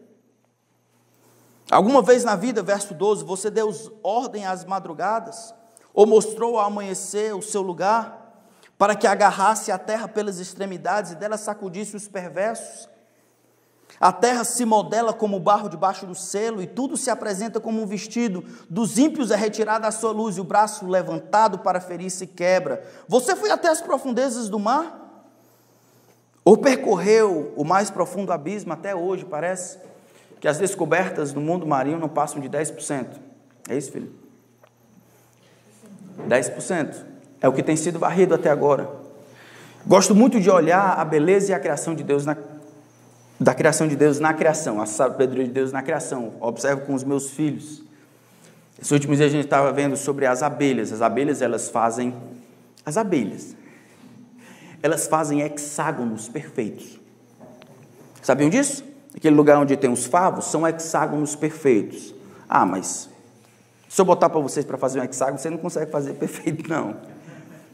Alguma 1.68 2.00
vez 2.00 2.22
na 2.22 2.36
vida, 2.36 2.62
verso 2.62 2.94
12, 2.94 3.24
você 3.24 3.50
deu 3.50 3.72
ordem 4.04 4.46
às 4.46 4.64
madrugadas, 4.64 5.52
ou 5.92 6.06
mostrou 6.06 6.60
ao 6.60 6.66
amanhecer 6.66 7.34
o 7.34 7.42
seu 7.42 7.60
lugar, 7.60 8.40
para 8.78 8.94
que 8.94 9.04
agarrasse 9.04 9.72
a 9.72 9.78
terra 9.78 10.06
pelas 10.06 10.38
extremidades 10.38 11.10
e 11.10 11.16
dela 11.16 11.36
sacudisse 11.36 11.96
os 11.96 12.06
perversos? 12.06 12.88
A 14.02 14.10
terra 14.10 14.42
se 14.42 14.64
modela 14.64 15.12
como 15.12 15.38
barro 15.38 15.68
debaixo 15.68 16.04
do 16.06 16.14
selo, 16.16 16.60
e 16.60 16.66
tudo 16.66 16.96
se 16.96 17.08
apresenta 17.08 17.60
como 17.60 17.80
um 17.80 17.86
vestido. 17.86 18.44
Dos 18.68 18.98
ímpios 18.98 19.30
é 19.30 19.36
retirada 19.36 19.86
a 19.86 19.92
sua 19.92 20.10
luz, 20.10 20.36
e 20.36 20.40
o 20.40 20.44
braço 20.44 20.88
levantado 20.88 21.60
para 21.60 21.80
ferir 21.80 22.10
se 22.10 22.26
quebra. 22.26 22.82
Você 23.06 23.36
foi 23.36 23.52
até 23.52 23.68
as 23.68 23.80
profundezas 23.80 24.48
do 24.48 24.58
mar? 24.58 25.24
Ou 26.44 26.56
percorreu 26.56 27.52
o 27.54 27.62
mais 27.62 27.90
profundo 27.90 28.32
abismo 28.32 28.72
até 28.72 28.92
hoje, 28.92 29.24
parece? 29.24 29.78
Que 30.40 30.48
as 30.48 30.58
descobertas 30.58 31.32
no 31.32 31.40
mundo 31.40 31.64
marinho 31.64 32.00
não 32.00 32.08
passam 32.08 32.40
de 32.40 32.48
10%. 32.48 33.06
É 33.68 33.76
isso, 33.76 33.92
filho? 33.92 34.12
10%. 36.28 36.96
É 37.40 37.46
o 37.46 37.52
que 37.52 37.62
tem 37.62 37.76
sido 37.76 38.00
varrido 38.00 38.34
até 38.34 38.50
agora. 38.50 38.90
Gosto 39.86 40.12
muito 40.12 40.40
de 40.40 40.50
olhar 40.50 40.98
a 40.98 41.04
beleza 41.04 41.52
e 41.52 41.54
a 41.54 41.60
criação 41.60 41.94
de 41.94 42.02
Deus 42.02 42.26
na 42.26 42.36
da 43.42 43.54
criação 43.54 43.88
de 43.88 43.96
Deus 43.96 44.20
na 44.20 44.32
criação, 44.32 44.80
a 44.80 44.86
sabedoria 44.86 45.44
de 45.44 45.50
Deus 45.50 45.72
na 45.72 45.82
criação. 45.82 46.34
Observo 46.40 46.82
com 46.82 46.94
os 46.94 47.02
meus 47.02 47.30
filhos. 47.30 47.82
Esses 48.78 48.90
últimos 48.90 49.18
dias 49.18 49.30
a 49.30 49.32
gente 49.32 49.44
estava 49.44 49.72
vendo 49.72 49.96
sobre 49.96 50.26
as 50.26 50.42
abelhas. 50.42 50.92
As 50.92 51.02
abelhas, 51.02 51.42
elas 51.42 51.68
fazem. 51.68 52.14
As 52.86 52.96
abelhas. 52.96 53.56
Elas 54.82 55.06
fazem 55.06 55.40
hexágonos 55.40 56.28
perfeitos. 56.28 57.00
Sabiam 58.22 58.48
disso? 58.48 58.84
Aquele 59.14 59.34
lugar 59.34 59.58
onde 59.58 59.76
tem 59.76 59.90
os 59.90 60.06
favos 60.06 60.46
são 60.46 60.66
hexágonos 60.66 61.36
perfeitos. 61.36 62.14
Ah, 62.48 62.64
mas 62.64 63.08
se 63.88 64.00
eu 64.00 64.04
botar 64.04 64.30
para 64.30 64.40
vocês 64.40 64.64
para 64.64 64.78
fazer 64.78 65.00
um 65.00 65.04
hexágono, 65.04 65.38
você 65.38 65.50
não 65.50 65.58
consegue 65.58 65.90
fazer 65.90 66.14
perfeito, 66.18 66.68
não. 66.68 66.96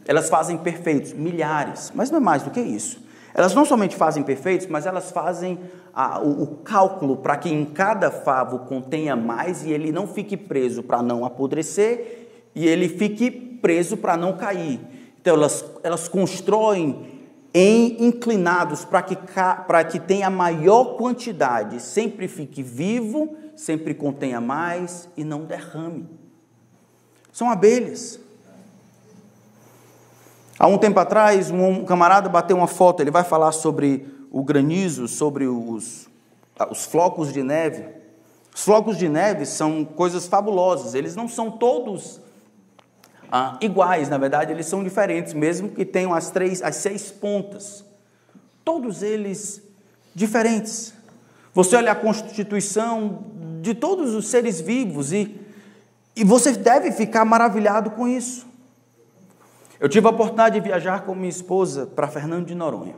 elas 0.06 0.28
fazem 0.28 0.56
perfeitos, 0.58 1.12
milhares, 1.12 1.92
mas 1.94 2.10
não 2.10 2.18
é 2.18 2.20
mais 2.20 2.42
do 2.42 2.50
que 2.50 2.60
isso. 2.60 3.07
Elas 3.34 3.54
não 3.54 3.64
somente 3.64 3.96
fazem 3.96 4.22
perfeitos, 4.22 4.66
mas 4.66 4.86
elas 4.86 5.10
fazem 5.10 5.58
a, 5.92 6.20
o, 6.20 6.42
o, 6.42 6.46
cálculo 6.58 7.16
para 7.16 7.36
que 7.36 7.48
em 7.48 7.64
cada 7.64 8.10
favo 8.10 8.60
contenha 8.60 9.14
mais 9.14 9.64
e 9.64 9.70
ele 9.70 9.92
não 9.92 10.06
fique 10.06 10.36
preso 10.36 10.82
para 10.82 11.02
não 11.02 11.24
apodrecer 11.24 12.28
e 12.54 12.66
ele 12.66 12.88
fique 12.88 13.30
preso 13.30 13.96
para 13.96 14.16
não 14.16 14.36
cair. 14.36 14.80
Então 15.20 15.34
elas, 15.34 15.64
elas 15.82 16.08
constroem 16.08 17.18
em 17.52 18.06
inclinados 18.06 18.84
para 18.84 19.02
que, 19.02 19.16
que 19.90 20.00
tenha 20.00 20.30
maior 20.30 20.96
quantidade, 20.96 21.80
sempre 21.80 22.28
fique 22.28 22.62
vivo, 22.62 23.36
sempre 23.56 23.94
contenha 23.94 24.40
mais 24.40 25.08
e 25.16 25.24
não 25.24 25.44
derrame. 25.44 26.06
São 27.32 27.50
abelhas. 27.50 28.20
Há 30.58 30.66
um 30.66 30.76
tempo 30.76 30.98
atrás, 30.98 31.50
um 31.50 31.84
camarada 31.84 32.28
bateu 32.28 32.56
uma 32.56 32.66
foto, 32.66 33.00
ele 33.00 33.10
vai 33.10 33.22
falar 33.22 33.52
sobre 33.52 34.06
o 34.30 34.42
granizo, 34.42 35.06
sobre 35.06 35.46
os, 35.46 36.08
os 36.70 36.84
flocos 36.84 37.32
de 37.32 37.42
neve. 37.42 37.84
Os 38.52 38.64
flocos 38.64 38.98
de 38.98 39.08
neve 39.08 39.46
são 39.46 39.84
coisas 39.84 40.26
fabulosas, 40.26 40.94
eles 40.94 41.14
não 41.14 41.28
são 41.28 41.50
todos 41.50 42.20
ah, 43.30 43.56
iguais, 43.60 44.08
na 44.08 44.18
verdade, 44.18 44.52
eles 44.52 44.66
são 44.66 44.82
diferentes, 44.82 45.32
mesmo 45.32 45.68
que 45.68 45.84
tenham 45.84 46.14
as 46.14 46.30
três, 46.30 46.62
as 46.62 46.76
seis 46.76 47.10
pontas. 47.10 47.84
Todos 48.64 49.02
eles 49.02 49.62
diferentes. 50.14 50.94
Você 51.54 51.76
olha 51.76 51.92
a 51.92 51.94
constituição 51.94 53.22
de 53.60 53.74
todos 53.74 54.14
os 54.14 54.26
seres 54.28 54.60
vivos 54.60 55.12
e, 55.12 55.40
e 56.16 56.24
você 56.24 56.52
deve 56.52 56.90
ficar 56.90 57.24
maravilhado 57.24 57.90
com 57.90 58.08
isso. 58.08 58.47
Eu 59.80 59.88
tive 59.88 60.06
a 60.06 60.10
oportunidade 60.10 60.58
de 60.58 60.60
viajar 60.60 61.02
com 61.02 61.14
minha 61.14 61.28
esposa 61.28 61.86
para 61.86 62.08
Fernando 62.08 62.46
de 62.46 62.54
Noronha, 62.54 62.96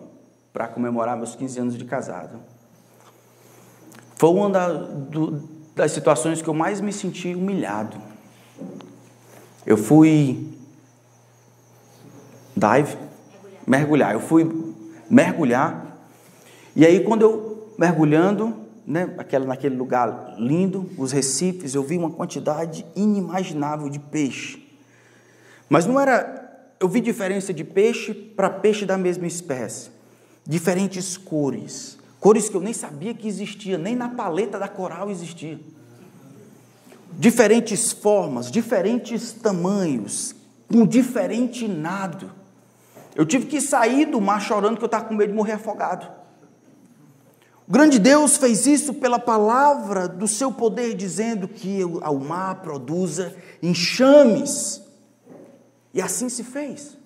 para 0.52 0.66
comemorar 0.66 1.16
meus 1.16 1.34
15 1.34 1.60
anos 1.60 1.78
de 1.78 1.84
casado. 1.84 2.40
Foi 4.16 4.30
uma 4.30 4.48
da, 4.48 4.68
do, 4.72 5.48
das 5.74 5.92
situações 5.92 6.40
que 6.40 6.48
eu 6.48 6.54
mais 6.54 6.80
me 6.80 6.92
senti 6.92 7.34
humilhado. 7.34 7.98
Eu 9.66 9.76
fui 9.76 10.50
dive, 12.56 12.96
mergulhar. 13.66 14.12
Eu 14.12 14.20
fui 14.20 14.74
mergulhar. 15.08 15.98
E 16.74 16.86
aí 16.86 17.04
quando 17.04 17.22
eu 17.22 17.74
mergulhando, 17.78 18.54
né, 18.86 19.14
aquela, 19.18 19.44
naquele 19.44 19.76
lugar 19.76 20.34
lindo, 20.38 20.90
os 20.96 21.12
recifes, 21.12 21.74
eu 21.74 21.82
vi 21.82 21.98
uma 21.98 22.10
quantidade 22.10 22.86
inimaginável 22.96 23.88
de 23.90 23.98
peixe. 23.98 24.66
Mas 25.68 25.86
não 25.86 26.00
era 26.00 26.39
eu 26.80 26.88
vi 26.88 27.02
diferença 27.02 27.52
de 27.52 27.62
peixe 27.62 28.14
para 28.14 28.48
peixe 28.48 28.86
da 28.86 28.96
mesma 28.96 29.26
espécie. 29.26 29.90
Diferentes 30.46 31.18
cores. 31.18 31.98
Cores 32.18 32.48
que 32.48 32.56
eu 32.56 32.60
nem 32.62 32.72
sabia 32.72 33.12
que 33.12 33.28
existia, 33.28 33.76
nem 33.76 33.94
na 33.94 34.08
paleta 34.08 34.58
da 34.58 34.66
coral 34.66 35.10
existia. 35.10 35.60
Diferentes 37.12 37.92
formas, 37.92 38.50
diferentes 38.50 39.32
tamanhos, 39.32 40.34
com 40.72 40.86
diferente 40.86 41.68
nado. 41.68 42.32
Eu 43.14 43.26
tive 43.26 43.44
que 43.44 43.60
sair 43.60 44.06
do 44.06 44.20
mar 44.20 44.40
chorando 44.40 44.78
que 44.78 44.84
eu 44.84 44.86
estava 44.86 45.04
com 45.04 45.14
medo 45.14 45.30
de 45.30 45.36
morrer 45.36 45.52
afogado. 45.52 46.10
O 47.68 47.72
grande 47.72 47.98
Deus 47.98 48.38
fez 48.38 48.66
isso 48.66 48.94
pela 48.94 49.18
palavra 49.18 50.08
do 50.08 50.26
seu 50.26 50.50
poder, 50.50 50.94
dizendo 50.94 51.46
que 51.46 51.84
o 51.84 52.18
mar 52.18 52.62
produza 52.62 53.34
enxames 53.62 54.82
e 55.92 56.00
assim 56.00 56.28
se 56.28 56.44
fez. 56.44 56.96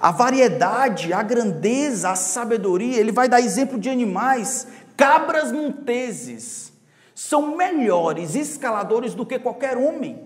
A 0.00 0.10
variedade, 0.10 1.12
a 1.12 1.22
grandeza, 1.22 2.10
a 2.10 2.16
sabedoria, 2.16 2.98
ele 2.98 3.12
vai 3.12 3.28
dar 3.28 3.40
exemplo 3.40 3.78
de 3.78 3.88
animais, 3.88 4.66
cabras 4.96 5.50
monteses, 5.50 6.72
são 7.14 7.56
melhores 7.56 8.34
escaladores 8.34 9.14
do 9.14 9.24
que 9.24 9.38
qualquer 9.38 9.76
homem. 9.76 10.20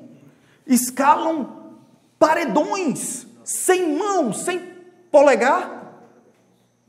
Escalam 0.66 1.76
paredões, 2.18 3.26
sem 3.44 3.96
mão, 3.96 4.32
sem 4.32 4.58
polegar, 5.10 6.02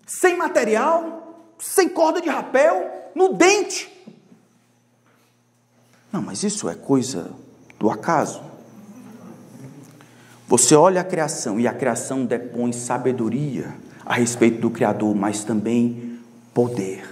sem 0.05 0.35
material, 0.37 1.53
sem 1.59 1.87
corda 1.87 2.21
de 2.21 2.29
rapel, 2.29 3.11
no 3.13 3.33
dente. 3.33 3.95
Não, 6.11 6.21
mas 6.21 6.43
isso 6.43 6.67
é 6.67 6.75
coisa 6.75 7.31
do 7.77 7.89
acaso. 7.89 8.48
Você 10.49 10.73
olha 10.73 11.01
a 11.01 11.03
criação 11.03 11.59
e 11.59 11.67
a 11.67 11.73
criação 11.73 12.25
depõe 12.25 12.73
sabedoria 12.73 13.71
a 14.03 14.15
respeito 14.15 14.59
do 14.59 14.71
Criador, 14.71 15.13
mas 15.13 15.43
também 15.43 16.17
poder. 16.55 17.07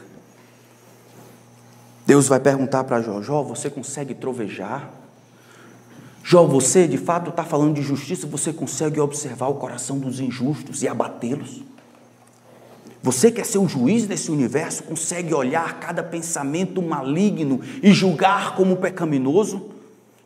Deus 2.04 2.28
vai 2.28 2.40
perguntar 2.40 2.84
para 2.86 3.00
Jó: 3.00 3.22
Jó, 3.22 3.44
você 3.44 3.70
consegue 3.70 4.16
trovejar? 4.16 4.92
Jó, 6.24 6.48
você 6.48 6.88
de 6.88 6.98
fato 6.98 7.30
está 7.30 7.44
falando 7.44 7.76
de 7.76 7.84
justiça, 7.84 8.26
você 8.26 8.52
consegue 8.52 9.00
observar 9.00 9.50
o 9.50 9.54
coração 9.54 10.00
dos 10.00 10.20
injustos 10.20 10.82
e 10.82 10.88
abatê-los? 10.88 11.62
Você 13.04 13.32
quer 13.32 13.46
ser 13.46 13.60
o 13.60 13.68
juiz 13.68 14.08
desse 14.08 14.32
universo, 14.32 14.82
consegue 14.82 15.32
olhar 15.32 15.80
cada 15.80 16.02
pensamento 16.02 16.82
maligno 16.82 17.62
e 17.84 17.94
julgar 17.94 18.56
como 18.56 18.78
pecaminoso? 18.78 19.70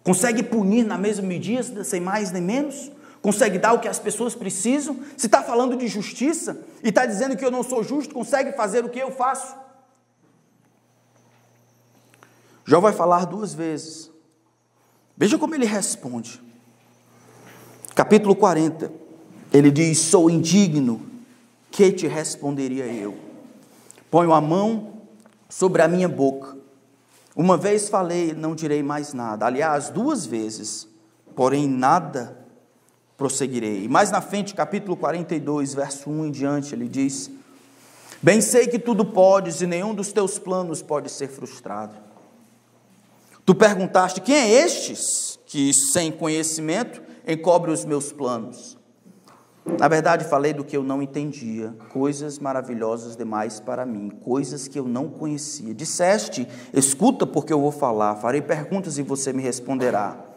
Consegue 0.02 0.42
punir 0.42 0.86
na 0.86 0.98
mesma 0.98 1.28
medida, 1.28 1.84
sem 1.84 2.00
mais 2.00 2.32
nem 2.32 2.42
menos? 2.42 2.90
Consegue 3.22 3.60
dar 3.60 3.74
o 3.74 3.80
que 3.80 3.88
as 3.88 4.00
pessoas 4.00 4.34
precisam? 4.34 5.00
Se 5.16 5.28
está 5.28 5.44
falando 5.44 5.78
de 5.78 5.88
justiça 5.88 6.60
e 6.84 6.90
está 6.90 7.06
dizendo 7.06 7.38
que 7.38 7.46
eu 7.46 7.52
não 7.52 7.62
sou 7.62 7.84
justo, 7.84 8.14
consegue 8.14 8.54
fazer 8.54 8.84
o 8.84 8.90
que 8.90 9.00
eu 9.00 9.12
faço? 9.12 9.56
Jó 12.66 12.80
vai 12.80 12.94
falar 12.94 13.26
duas 13.26 13.54
vezes. 13.54 14.10
Veja 15.16 15.38
como 15.38 15.54
ele 15.54 15.66
responde. 15.66 16.42
Capítulo 17.94 18.36
40. 18.36 18.92
Ele 19.54 19.70
diz: 19.70 20.00
Sou 20.00 20.30
indigno, 20.30 21.06
que 21.70 21.92
te 21.92 22.08
responderia 22.08 22.86
eu? 22.86 23.16
Ponho 24.10 24.34
a 24.34 24.42
mão 24.42 24.94
sobre 25.48 25.84
a 25.84 25.88
minha 25.88 26.10
boca. 26.10 26.58
Uma 27.36 27.56
vez 27.56 27.88
falei, 27.88 28.34
não 28.34 28.56
direi 28.56 28.82
mais 28.82 29.14
nada. 29.14 29.46
Aliás, 29.46 29.90
duas 29.90 30.26
vezes, 30.26 30.88
porém 31.36 31.68
nada 31.68 32.41
prosseguirei. 33.22 33.88
Mais 33.88 34.10
na 34.10 34.20
frente, 34.20 34.56
capítulo 34.56 34.98
42, 34.98 35.76
verso 35.76 36.10
1 36.10 36.26
em 36.26 36.32
diante, 36.32 36.74
ele 36.74 36.88
diz: 36.88 37.30
Bem 38.20 38.42
sei 38.42 38.66
que 38.66 38.80
tudo 38.80 39.06
podes 39.06 39.62
e 39.62 39.68
nenhum 39.68 39.94
dos 39.94 40.12
teus 40.12 40.40
planos 40.40 40.82
pode 40.82 41.12
ser 41.12 41.28
frustrado. 41.28 41.94
Tu 43.46 43.54
perguntaste: 43.54 44.22
Quem 44.22 44.36
é 44.36 44.50
estes 44.50 45.38
que, 45.46 45.72
sem 45.72 46.12
conhecimento, 46.12 47.00
encobre 47.28 47.70
os 47.70 47.86
meus 47.86 48.12
planos? 48.12 48.76
Na 49.80 49.88
verdade, 49.88 50.26
falei 50.26 50.52
do 50.52 50.64
que 50.64 50.76
eu 50.76 50.82
não 50.82 51.00
entendia, 51.00 51.76
coisas 51.94 52.40
maravilhosas 52.40 53.16
demais 53.16 53.60
para 53.60 53.86
mim, 53.86 54.10
coisas 54.10 54.68
que 54.68 54.80
eu 54.80 54.88
não 54.88 55.08
conhecia. 55.08 55.76
Disseste: 55.76 56.48
Escuta, 56.74 57.28
porque 57.28 57.54
eu 57.54 57.62
vou 57.62 57.72
falar, 57.72 58.16
farei 58.16 58.42
perguntas 58.42 58.98
e 58.98 59.04
você 59.04 59.32
me 59.32 59.44
responderá. 59.44 60.31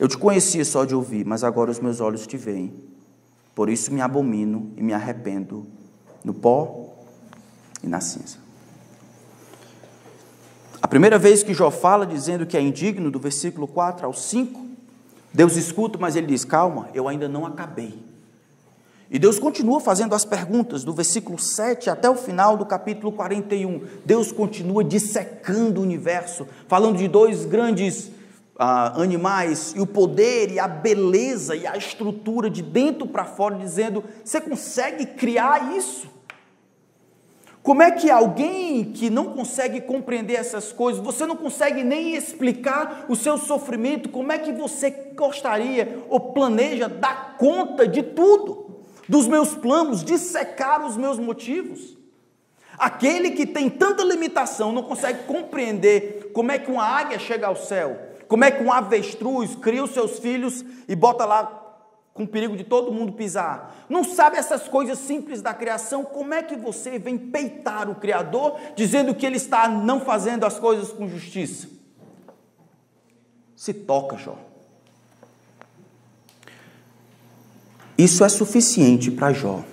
Eu 0.00 0.08
te 0.08 0.16
conhecia 0.16 0.64
só 0.64 0.86
de 0.86 0.94
ouvir, 0.94 1.26
mas 1.26 1.44
agora 1.44 1.70
os 1.70 1.78
meus 1.78 2.00
olhos 2.00 2.26
te 2.26 2.38
veem. 2.38 2.72
Por 3.54 3.68
isso 3.68 3.92
me 3.92 4.00
abomino 4.00 4.72
e 4.74 4.82
me 4.82 4.94
arrependo 4.94 5.66
no 6.24 6.32
pó 6.32 6.94
e 7.82 7.86
na 7.86 8.00
cinza. 8.00 8.38
A 10.80 10.88
primeira 10.88 11.18
vez 11.18 11.42
que 11.42 11.52
Jó 11.52 11.70
fala 11.70 12.06
dizendo 12.06 12.46
que 12.46 12.56
é 12.56 12.62
indigno, 12.62 13.10
do 13.10 13.20
versículo 13.20 13.68
4 13.68 14.06
ao 14.06 14.14
5, 14.14 14.66
Deus 15.34 15.54
escuta, 15.56 15.98
mas 15.98 16.16
ele 16.16 16.28
diz: 16.28 16.46
Calma, 16.46 16.88
eu 16.94 17.06
ainda 17.06 17.28
não 17.28 17.44
acabei. 17.44 18.02
E 19.10 19.18
Deus 19.18 19.38
continua 19.38 19.80
fazendo 19.80 20.14
as 20.14 20.24
perguntas, 20.24 20.82
do 20.82 20.94
versículo 20.94 21.38
7 21.38 21.90
até 21.90 22.08
o 22.08 22.14
final 22.14 22.56
do 22.56 22.64
capítulo 22.64 23.12
41. 23.12 23.82
Deus 24.06 24.32
continua 24.32 24.82
dissecando 24.82 25.78
o 25.78 25.84
universo, 25.84 26.48
falando 26.66 26.96
de 26.96 27.06
dois 27.06 27.44
grandes 27.44 28.10
ah, 28.62 28.92
animais 29.00 29.72
e 29.74 29.80
o 29.80 29.86
poder 29.86 30.52
e 30.52 30.58
a 30.58 30.68
beleza 30.68 31.56
e 31.56 31.66
a 31.66 31.78
estrutura 31.78 32.50
de 32.50 32.60
dentro 32.60 33.06
para 33.06 33.24
fora, 33.24 33.54
dizendo: 33.54 34.04
você 34.22 34.38
consegue 34.38 35.06
criar 35.06 35.74
isso? 35.74 36.06
Como 37.62 37.82
é 37.82 37.90
que 37.90 38.10
alguém 38.10 38.84
que 38.84 39.08
não 39.08 39.32
consegue 39.32 39.80
compreender 39.80 40.34
essas 40.34 40.72
coisas, 40.72 41.02
você 41.02 41.24
não 41.24 41.36
consegue 41.36 41.82
nem 41.82 42.14
explicar 42.14 43.06
o 43.08 43.16
seu 43.16 43.38
sofrimento, 43.38 44.10
como 44.10 44.30
é 44.30 44.38
que 44.38 44.52
você 44.52 44.90
gostaria 45.14 46.04
ou 46.10 46.20
planeja 46.20 46.86
dar 46.86 47.38
conta 47.38 47.88
de 47.88 48.02
tudo, 48.02 48.82
dos 49.08 49.26
meus 49.26 49.54
planos, 49.54 50.04
de 50.04 50.18
secar 50.18 50.84
os 50.84 50.98
meus 50.98 51.18
motivos? 51.18 51.96
Aquele 52.78 53.30
que 53.30 53.46
tem 53.46 53.70
tanta 53.70 54.02
limitação 54.02 54.70
não 54.70 54.82
consegue 54.82 55.24
compreender 55.24 56.30
como 56.34 56.52
é 56.52 56.58
que 56.58 56.70
uma 56.70 56.84
águia 56.84 57.18
chega 57.18 57.46
ao 57.46 57.56
céu, 57.56 58.09
Como 58.30 58.44
é 58.44 58.50
que 58.52 58.62
um 58.62 58.70
avestruz 58.70 59.56
cria 59.56 59.82
os 59.82 59.90
seus 59.90 60.20
filhos 60.20 60.64
e 60.86 60.94
bota 60.94 61.24
lá 61.24 61.82
com 62.14 62.24
perigo 62.24 62.56
de 62.56 62.62
todo 62.62 62.92
mundo 62.92 63.14
pisar? 63.14 63.74
Não 63.88 64.04
sabe 64.04 64.36
essas 64.36 64.68
coisas 64.68 65.00
simples 65.00 65.42
da 65.42 65.52
criação? 65.52 66.04
Como 66.04 66.32
é 66.32 66.40
que 66.40 66.54
você 66.54 66.96
vem 66.96 67.18
peitar 67.18 67.90
o 67.90 67.96
Criador 67.96 68.56
dizendo 68.76 69.16
que 69.16 69.26
ele 69.26 69.34
está 69.34 69.66
não 69.66 69.98
fazendo 69.98 70.46
as 70.46 70.60
coisas 70.60 70.92
com 70.92 71.08
justiça? 71.08 71.66
Se 73.56 73.74
toca, 73.74 74.16
Jó. 74.16 74.38
Isso 77.98 78.24
é 78.24 78.28
suficiente 78.28 79.10
para 79.10 79.32
Jó. 79.32 79.64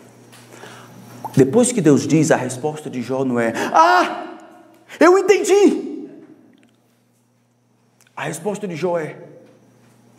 Depois 1.35 1.71
que 1.71 1.79
Deus 1.79 2.07
diz, 2.07 2.31
a 2.31 2.35
resposta 2.35 2.89
de 2.89 3.03
Jó 3.03 3.23
não 3.23 3.39
é: 3.39 3.53
Ah, 3.71 4.39
eu 4.99 5.15
entendi. 5.15 5.96
A 8.17 8.23
resposta 8.23 8.67
de 8.67 8.75
Jó 8.75 8.97
é: 8.97 9.15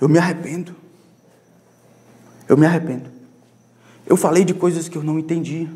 Eu 0.01 0.09
me 0.09 0.19
arrependo. 0.19 0.73
Eu 2.49 2.57
me 2.57 2.65
arrependo. 2.65 3.11
Eu 4.07 4.17
falei 4.17 4.45
de 4.45 4.55
coisas 4.55 4.89
que 4.89 4.97
eu 4.97 5.03
não 5.03 5.19
entendi. 5.19 5.69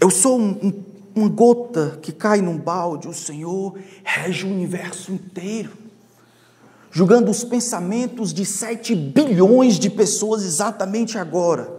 Eu 0.00 0.10
sou 0.10 0.38
um, 0.40 0.50
um, 0.60 0.84
uma 1.14 1.28
gota 1.28 2.00
que 2.02 2.10
cai 2.10 2.40
num 2.40 2.58
balde. 2.58 3.06
O 3.06 3.14
Senhor 3.14 3.78
rege 4.02 4.44
o 4.44 4.50
universo 4.50 5.12
inteiro, 5.12 5.70
julgando 6.90 7.30
os 7.30 7.44
pensamentos 7.44 8.34
de 8.34 8.44
sete 8.44 8.92
bilhões 8.92 9.78
de 9.78 9.88
pessoas 9.88 10.42
exatamente 10.42 11.16
agora, 11.16 11.70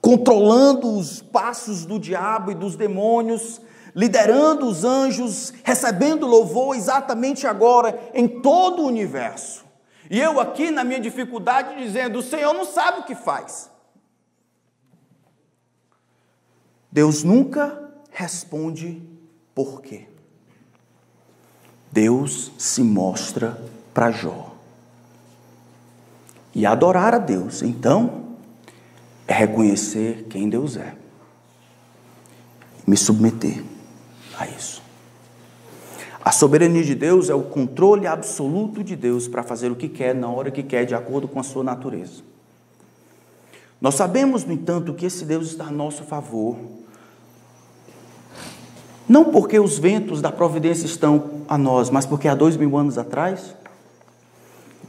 controlando 0.00 0.96
os 0.96 1.20
passos 1.20 1.84
do 1.84 1.98
diabo 1.98 2.52
e 2.52 2.54
dos 2.54 2.76
demônios, 2.76 3.60
liderando 3.98 4.64
os 4.68 4.84
anjos, 4.84 5.52
recebendo 5.64 6.24
louvor 6.24 6.76
exatamente 6.76 7.48
agora 7.48 7.98
em 8.14 8.28
todo 8.28 8.82
o 8.82 8.86
universo. 8.86 9.64
E 10.08 10.20
eu 10.20 10.38
aqui 10.38 10.70
na 10.70 10.84
minha 10.84 11.00
dificuldade 11.00 11.76
dizendo: 11.76 12.20
o 12.20 12.22
Senhor 12.22 12.54
não 12.54 12.64
sabe 12.64 13.00
o 13.00 13.02
que 13.02 13.16
faz. 13.16 13.68
Deus 16.92 17.24
nunca 17.24 17.90
responde 18.12 19.02
por 19.52 19.82
quê. 19.82 20.06
Deus 21.90 22.52
se 22.56 22.84
mostra 22.84 23.60
para 23.92 24.12
Jó. 24.12 24.54
E 26.54 26.64
adorar 26.64 27.14
a 27.14 27.18
Deus, 27.18 27.62
então, 27.62 28.36
é 29.26 29.34
reconhecer 29.34 30.26
quem 30.30 30.48
Deus 30.48 30.76
é. 30.76 30.94
Me 32.86 32.96
submeter 32.96 33.64
a 34.38 34.46
isso. 34.46 34.82
A 36.24 36.32
soberania 36.32 36.84
de 36.84 36.94
Deus 36.94 37.30
é 37.30 37.34
o 37.34 37.42
controle 37.42 38.06
absoluto 38.06 38.84
de 38.84 38.94
Deus 38.94 39.26
para 39.26 39.42
fazer 39.42 39.70
o 39.70 39.76
que 39.76 39.88
quer, 39.88 40.14
na 40.14 40.28
hora 40.28 40.50
que 40.50 40.62
quer, 40.62 40.84
de 40.84 40.94
acordo 40.94 41.26
com 41.26 41.40
a 41.40 41.42
sua 41.42 41.64
natureza. 41.64 42.22
Nós 43.80 43.94
sabemos, 43.94 44.44
no 44.44 44.52
entanto, 44.52 44.92
que 44.92 45.06
esse 45.06 45.24
Deus 45.24 45.48
está 45.48 45.64
a 45.64 45.70
nosso 45.70 46.02
favor. 46.04 46.56
Não 49.08 49.26
porque 49.26 49.58
os 49.58 49.78
ventos 49.78 50.20
da 50.20 50.30
providência 50.30 50.84
estão 50.84 51.42
a 51.48 51.56
nós, 51.56 51.88
mas 51.88 52.04
porque 52.04 52.28
há 52.28 52.34
dois 52.34 52.56
mil 52.56 52.76
anos 52.76 52.98
atrás, 52.98 53.54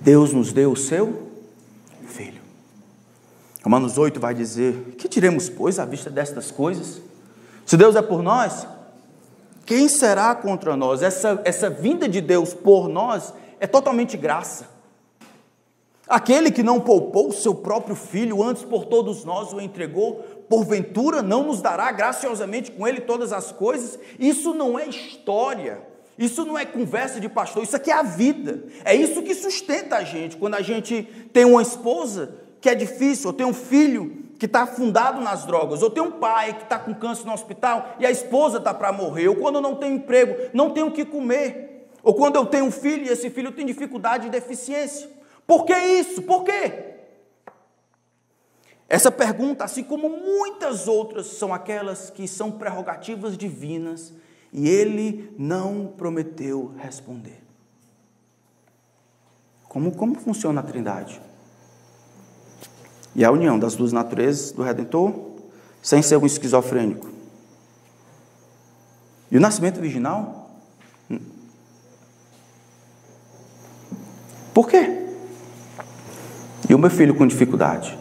Deus 0.02 0.34
nos 0.34 0.52
deu 0.52 0.72
o 0.72 0.76
seu 0.76 1.30
Filho. 2.06 2.42
Romanos 3.64 3.98
8 3.98 4.20
vai 4.20 4.34
dizer: 4.34 4.96
Que 4.98 5.08
diremos, 5.08 5.48
pois, 5.48 5.80
à 5.80 5.86
vista 5.86 6.10
destas 6.10 6.52
coisas? 6.52 7.02
Se 7.66 7.78
Deus 7.78 7.96
é 7.96 8.02
por 8.02 8.24
nós, 8.24 8.68
quem 9.70 9.88
será 9.88 10.34
contra 10.34 10.76
nós? 10.76 11.04
Essa, 11.04 11.40
essa 11.46 11.70
vinda 11.70 12.10
de 12.10 12.22
Deus 12.22 12.56
por 12.56 12.90
nós 12.90 13.32
é 13.60 13.68
totalmente 13.68 14.18
graça. 14.18 14.68
Aquele 16.08 16.50
que 16.50 16.64
não 16.64 16.82
poupou 16.82 17.32
seu 17.32 17.54
próprio 17.54 17.96
filho, 17.96 18.42
antes 18.42 18.64
por 18.64 18.86
todos 18.86 19.24
nós 19.24 19.54
o 19.54 19.62
entregou, 19.62 20.24
porventura 20.50 21.22
não 21.22 21.44
nos 21.44 21.62
dará 21.62 21.92
graciosamente 21.92 22.72
com 22.72 22.88
ele 22.88 23.02
todas 23.02 23.32
as 23.32 23.52
coisas? 23.52 24.00
Isso 24.18 24.56
não 24.56 24.80
é 24.80 24.88
história, 24.88 25.84
isso 26.18 26.44
não 26.44 26.58
é 26.58 26.66
conversa 26.66 27.20
de 27.20 27.30
pastor, 27.30 27.62
isso 27.62 27.76
aqui 27.76 27.92
é 27.92 27.94
a 27.94 28.02
vida. 28.02 28.64
É 28.84 28.96
isso 28.96 29.22
que 29.22 29.36
sustenta 29.36 29.98
a 29.98 30.04
gente. 30.04 30.36
Quando 30.36 30.56
a 30.56 30.64
gente 30.64 31.04
tem 31.32 31.46
uma 31.46 31.62
esposa 31.62 32.34
que 32.62 32.70
é 32.70 32.76
difícil, 32.76 33.28
ou 33.28 33.34
tem 33.34 33.46
um 33.46 33.54
filho 33.54 34.26
que 34.38 34.46
está 34.46 34.64
afundado 34.64 35.22
nas 35.22 35.46
drogas, 35.46 35.82
ou 35.82 35.90
tem 35.90 36.02
um 36.02 36.12
pai 36.12 36.54
que 36.54 36.64
está 36.64 36.80
com 36.80 36.94
câncer 36.94 37.26
no 37.26 37.34
hospital 37.34 37.96
e 38.00 38.06
a 38.06 38.12
esposa 38.12 38.58
está 38.58 38.74
para 38.74 38.92
morrer, 38.92 39.28
ou 39.28 39.36
quando 39.36 39.56
eu 39.56 39.62
não 39.62 39.76
tenho 39.76 39.96
emprego, 39.96 40.50
não 40.54 40.70
tenho 40.70 40.88
o 40.88 40.92
que 40.92 41.04
comer, 41.04 41.90
ou 42.02 42.14
quando 42.14 42.38
eu 42.38 42.46
tenho 42.46 42.66
um 42.66 42.72
filho 42.72 43.06
e 43.06 43.10
esse 43.10 43.30
filho 43.30 43.52
tem 43.52 43.66
dificuldade 43.66 44.28
e 44.28 44.30
deficiência. 44.30 45.10
Por 45.46 45.66
que 45.66 45.74
isso? 45.74 46.22
Por 46.22 46.44
quê? 46.44 46.90
Essa 48.88 49.12
pergunta, 49.12 49.64
assim 49.64 49.84
como 49.84 50.10
muitas 50.10 50.88
outras, 50.88 51.28
são 51.28 51.54
aquelas 51.54 52.10
que 52.10 52.28
são 52.28 52.52
prerrogativas 52.52 53.38
divinas 53.38 54.14
e 54.52 54.68
ele 54.68 55.34
não 55.38 55.94
prometeu 55.96 56.74
responder. 56.78 57.44
Como, 59.68 59.96
como 59.96 60.16
funciona 60.16 60.62
a 60.62 60.64
Trindade? 60.64 61.22
E 63.16 63.26
a 63.26 63.32
união 63.32 63.58
das 63.58 63.76
duas 63.76 63.92
naturezas 63.92 64.52
do 64.52 64.62
Redentor, 64.62 65.14
sem 65.82 66.02
ser 66.02 66.18
um 66.18 66.26
esquizofrênico. 66.26 67.08
E 69.32 69.38
o 69.38 69.40
nascimento 69.40 69.80
virginal? 69.80 70.50
Por 74.54 74.68
quê? 74.68 75.06
E 76.68 76.74
o 76.74 76.80
meu 76.80 76.90
filho 76.90 77.16
com 77.16 77.26
dificuldade? 77.26 77.98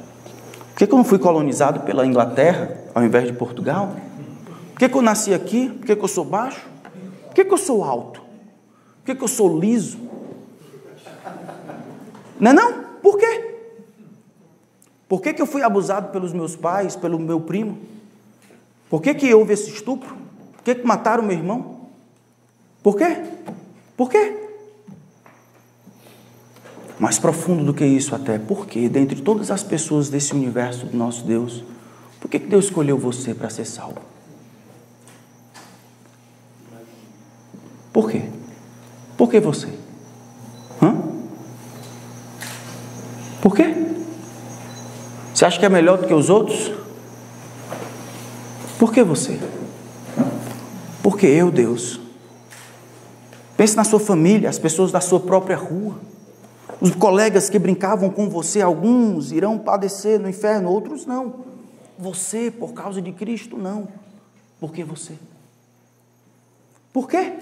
Por 0.75 0.87
que, 0.87 0.93
eu 0.93 0.97
não 0.97 1.05
fui 1.05 1.19
colonizado 1.19 1.81
pela 1.81 2.07
Inglaterra 2.07 2.77
ao 2.95 3.05
invés 3.05 3.27
de 3.27 3.33
Portugal? 3.33 3.97
Por 4.75 4.79
que, 4.79 4.97
eu 4.97 5.03
nasci 5.03 5.35
aqui? 5.35 5.69
Por 5.69 5.87
que, 5.87 5.93
eu 5.93 6.09
sou 6.09 6.25
baixo? 6.25 6.67
Por 7.27 7.35
que, 7.35 7.43
eu 7.43 7.59
sou 7.59 7.85
alto? 7.85 8.21
Por 8.21 9.07
que, 9.07 9.15
que 9.15 9.25
eu 9.25 9.29
sou 9.29 9.59
liso? 9.59 9.99
Não 12.39 12.51
é 12.51 12.55
não? 12.55 12.85
Por 13.03 13.19
quê? 13.19 13.58
Por 15.09 15.23
que, 15.23 15.33
que 15.33 15.41
eu 15.41 15.47
fui 15.47 15.63
abusado 15.63 16.13
pelos 16.13 16.33
meus 16.33 16.55
pais, 16.55 16.95
pelo 16.95 17.19
meu 17.19 17.41
primo? 17.41 17.79
Por 18.91 19.01
que, 19.01 19.15
que 19.15 19.33
houve 19.33 19.55
esse 19.55 19.71
estupro? 19.71 20.15
Por 20.53 20.63
que, 20.63 20.75
que 20.75 20.87
mataram 20.87 21.23
meu 21.23 21.37
irmão? 21.37 21.89
Por 22.83 22.97
quê? 22.97 23.17
Por 23.97 24.11
quê? 24.11 24.37
Mais 26.99 27.19
profundo 27.19 27.65
do 27.65 27.73
que 27.73 27.87
isso 27.87 28.15
até, 28.15 28.39
por 28.39 28.67
quê? 28.67 28.89
Dentre 28.89 29.23
todas 29.23 29.51
as 29.51 29.63
pessoas 29.63 30.09
desse 30.09 30.35
universo 30.35 30.87
do 30.87 30.97
nosso 30.97 31.25
Deus, 31.25 31.65
por 32.21 32.29
que, 32.29 32.39
que 32.39 32.47
Deus 32.47 32.67
escolheu 32.67 32.99
você 32.99 33.35
para 33.35 33.49
ser 33.49 33.65
salvo? 33.65 34.01
Por 37.93 38.11
quê? 38.11 38.23
Por 39.17 39.31
que 39.31 39.41
você? 39.41 39.69
Hã? 40.83 40.95
Por 43.41 43.55
quê? 43.55 43.88
Você 45.39 45.45
acha 45.45 45.61
que 45.61 45.65
é 45.65 45.69
melhor 45.69 45.99
do 45.99 46.05
que 46.09 46.13
os 46.13 46.29
outros? 46.29 46.73
Por 48.77 48.93
que 48.93 49.05
você? 49.05 49.39
Porque 51.01 51.29
eu, 51.29 51.53
Deus. 51.53 52.01
Pense 53.57 53.77
na 53.77 53.85
sua 53.85 54.01
família, 54.01 54.51
as 54.51 54.59
pessoas 54.59 54.91
da 54.91 55.01
sua 55.01 55.21
própria 55.21 55.57
rua. 55.57 55.95
Os 56.81 56.91
colegas 56.91 57.49
que 57.49 57.57
brincavam 57.57 58.11
com 58.11 58.29
você, 58.29 58.61
alguns 58.61 59.31
irão 59.31 59.57
padecer 59.57 60.19
no 60.19 60.29
inferno, 60.29 60.71
outros 60.71 61.07
não. 61.07 61.37
Você, 61.97 62.51
por 62.51 62.73
causa 62.73 63.01
de 63.01 63.13
Cristo, 63.13 63.57
não. 63.57 63.87
Por 64.59 64.73
que 64.73 64.83
você? 64.83 65.13
Por 66.93 67.09
quê? 67.09 67.35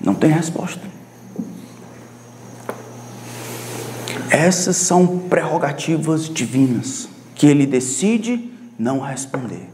Não 0.00 0.14
tem 0.14 0.30
resposta. 0.30 0.80
Essas 4.30 4.76
são 4.76 5.28
prerrogativas 5.28 6.28
divinas 6.28 7.08
que 7.34 7.46
ele 7.46 7.66
decide 7.66 8.52
não 8.78 9.00
responder. 9.00 9.70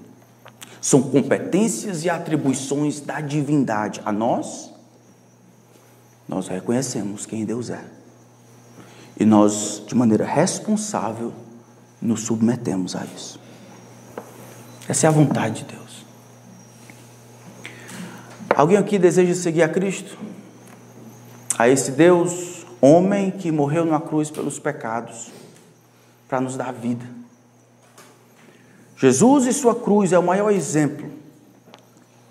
São 0.80 1.02
competências 1.02 2.04
e 2.04 2.10
atribuições 2.10 3.00
da 3.00 3.20
divindade. 3.20 4.00
A 4.04 4.12
nós, 4.12 4.70
nós 6.28 6.46
reconhecemos 6.46 7.26
quem 7.26 7.44
Deus 7.44 7.70
é. 7.70 7.82
E 9.18 9.24
nós, 9.24 9.82
de 9.86 9.94
maneira 9.94 10.24
responsável, 10.24 11.32
nos 12.00 12.22
submetemos 12.22 12.94
a 12.94 13.04
isso. 13.04 13.40
Essa 14.88 15.06
é 15.06 15.08
a 15.08 15.12
vontade 15.12 15.64
de 15.64 15.74
Deus. 15.74 16.04
Alguém 18.54 18.76
aqui 18.76 18.98
deseja 18.98 19.34
seguir 19.34 19.62
a 19.62 19.68
Cristo? 19.68 20.18
A 21.58 21.68
esse 21.68 21.92
Deus 21.92 22.63
homem 22.84 23.30
que 23.30 23.50
morreu 23.50 23.86
na 23.86 23.98
cruz 23.98 24.30
pelos 24.30 24.58
pecados, 24.58 25.30
para 26.28 26.40
nos 26.40 26.54
dar 26.54 26.72
vida. 26.72 27.06
Jesus 28.96 29.46
e 29.46 29.52
sua 29.52 29.74
cruz 29.74 30.12
é 30.12 30.18
o 30.18 30.22
maior 30.22 30.50
exemplo 30.50 31.10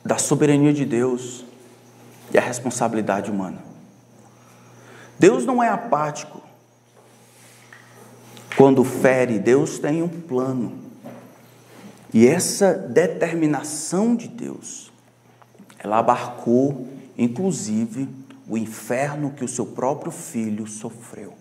da 0.06 0.18
soberania 0.18 0.72
de 0.72 0.86
Deus 0.86 1.44
e 2.32 2.38
a 2.38 2.42
responsabilidade 2.42 3.32
humana. 3.32 3.64
Deus 5.18 5.46
não 5.46 5.62
é 5.62 5.70
apático. 5.70 6.42
Quando 8.56 8.84
fere, 8.84 9.40
Deus 9.40 9.80
tem 9.80 10.04
um 10.04 10.10
plano. 10.10 10.74
E 12.14 12.28
essa 12.28 12.74
determinação 12.74 14.16
de 14.16 14.28
Deus, 14.28 14.92
ela 15.80 15.98
abarcou, 15.98 16.88
inclusive, 17.18 18.08
o 18.54 18.58
inferno 18.58 19.32
que 19.32 19.44
o 19.44 19.48
seu 19.48 19.66
próprio 19.66 20.12
filho 20.12 20.68
sofreu. 20.68 21.34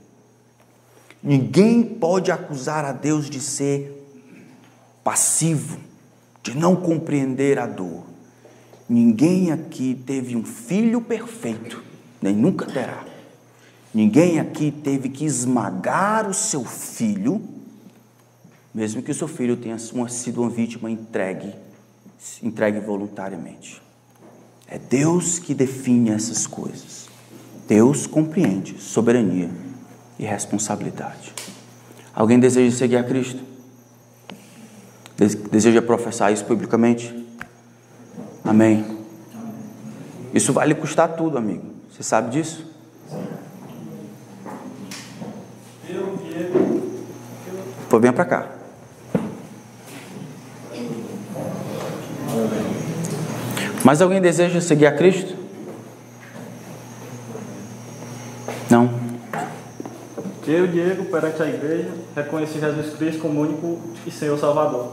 Ninguém 1.22 1.84
pode 1.84 2.32
acusar 2.32 2.86
a 2.86 2.92
Deus 2.92 3.28
de 3.28 3.38
ser 3.38 4.02
passivo, 5.04 5.78
de 6.42 6.56
não 6.56 6.74
compreender 6.74 7.58
a 7.58 7.66
dor. 7.66 8.04
Ninguém 8.88 9.52
aqui 9.52 9.94
teve 10.06 10.34
um 10.34 10.42
filho 10.42 11.02
perfeito, 11.02 11.84
nem 12.20 12.34
nunca 12.34 12.64
terá. 12.64 13.04
Ninguém 13.92 14.40
aqui 14.40 14.70
teve 14.70 15.10
que 15.10 15.26
esmagar 15.26 16.26
o 16.26 16.32
seu 16.32 16.64
filho, 16.64 17.42
mesmo 18.74 19.02
que 19.02 19.10
o 19.10 19.14
seu 19.14 19.28
filho 19.28 19.58
tenha 19.58 19.76
sido 19.78 20.40
uma 20.40 20.48
vítima 20.48 20.90
entregue, 20.90 21.54
entregue 22.42 22.80
voluntariamente. 22.80 23.82
É 24.72 24.78
Deus 24.78 25.38
que 25.38 25.52
define 25.52 26.12
essas 26.12 26.46
coisas. 26.46 27.06
Deus 27.68 28.06
compreende 28.06 28.80
soberania 28.80 29.50
e 30.18 30.24
responsabilidade. 30.24 31.34
Alguém 32.14 32.40
deseja 32.40 32.74
seguir 32.74 32.96
a 32.96 33.04
Cristo? 33.04 33.42
Deseja 35.50 35.82
professar 35.82 36.32
isso 36.32 36.46
publicamente? 36.46 37.14
Amém. 38.42 38.98
Isso 40.32 40.54
vai 40.54 40.66
lhe 40.66 40.74
custar 40.74 41.16
tudo, 41.16 41.36
amigo. 41.36 41.66
Você 41.90 42.02
sabe 42.02 42.30
disso? 42.30 42.66
Foi 47.90 48.00
bem 48.00 48.10
para 48.10 48.24
cá. 48.24 48.61
Mas 53.84 54.00
alguém 54.00 54.20
deseja 54.20 54.60
seguir 54.60 54.86
a 54.86 54.92
Cristo? 54.92 55.34
Não. 58.70 58.88
Eu, 60.46 60.66
Diego, 60.66 61.04
perante 61.04 61.42
a 61.42 61.46
igreja, 61.46 61.88
reconheci 62.16 62.58
Jesus 62.58 62.94
Cristo 62.96 63.20
como 63.20 63.40
único 63.40 63.78
e 64.06 64.10
Senhor 64.10 64.38
Salvador. 64.38 64.92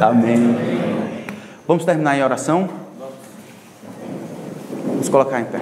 Amém. 0.00 0.56
Vamos 1.66 1.84
terminar 1.84 2.16
em 2.16 2.22
oração? 2.22 2.68
Vamos 4.86 5.08
colocar 5.08 5.40
em 5.40 5.44
pé. 5.44 5.60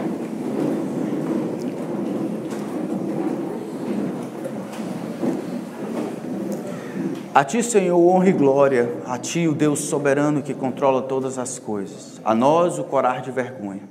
A 7.39 7.45
ti, 7.45 7.63
Senhor, 7.63 7.97
honra 7.97 8.31
e 8.31 8.33
glória, 8.33 9.01
a 9.07 9.17
ti, 9.17 9.47
o 9.47 9.55
Deus 9.55 9.83
soberano 9.83 10.43
que 10.43 10.53
controla 10.53 11.03
todas 11.03 11.39
as 11.39 11.57
coisas, 11.57 12.21
a 12.25 12.35
nós 12.35 12.81
o 12.81 12.83
corar 12.83 13.23
de 13.23 13.31
vergonha. 13.31 13.89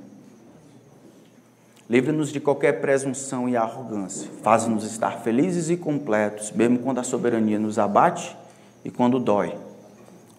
Livra-nos 1.88 2.30
de 2.30 2.40
qualquer 2.40 2.82
presunção 2.82 3.48
e 3.48 3.56
arrogância, 3.56 4.28
faz-nos 4.42 4.84
estar 4.84 5.22
felizes 5.22 5.70
e 5.70 5.78
completos, 5.78 6.52
mesmo 6.52 6.80
quando 6.80 6.98
a 6.98 7.02
soberania 7.02 7.58
nos 7.58 7.78
abate 7.78 8.36
e 8.84 8.90
quando 8.90 9.18
dói. 9.18 9.56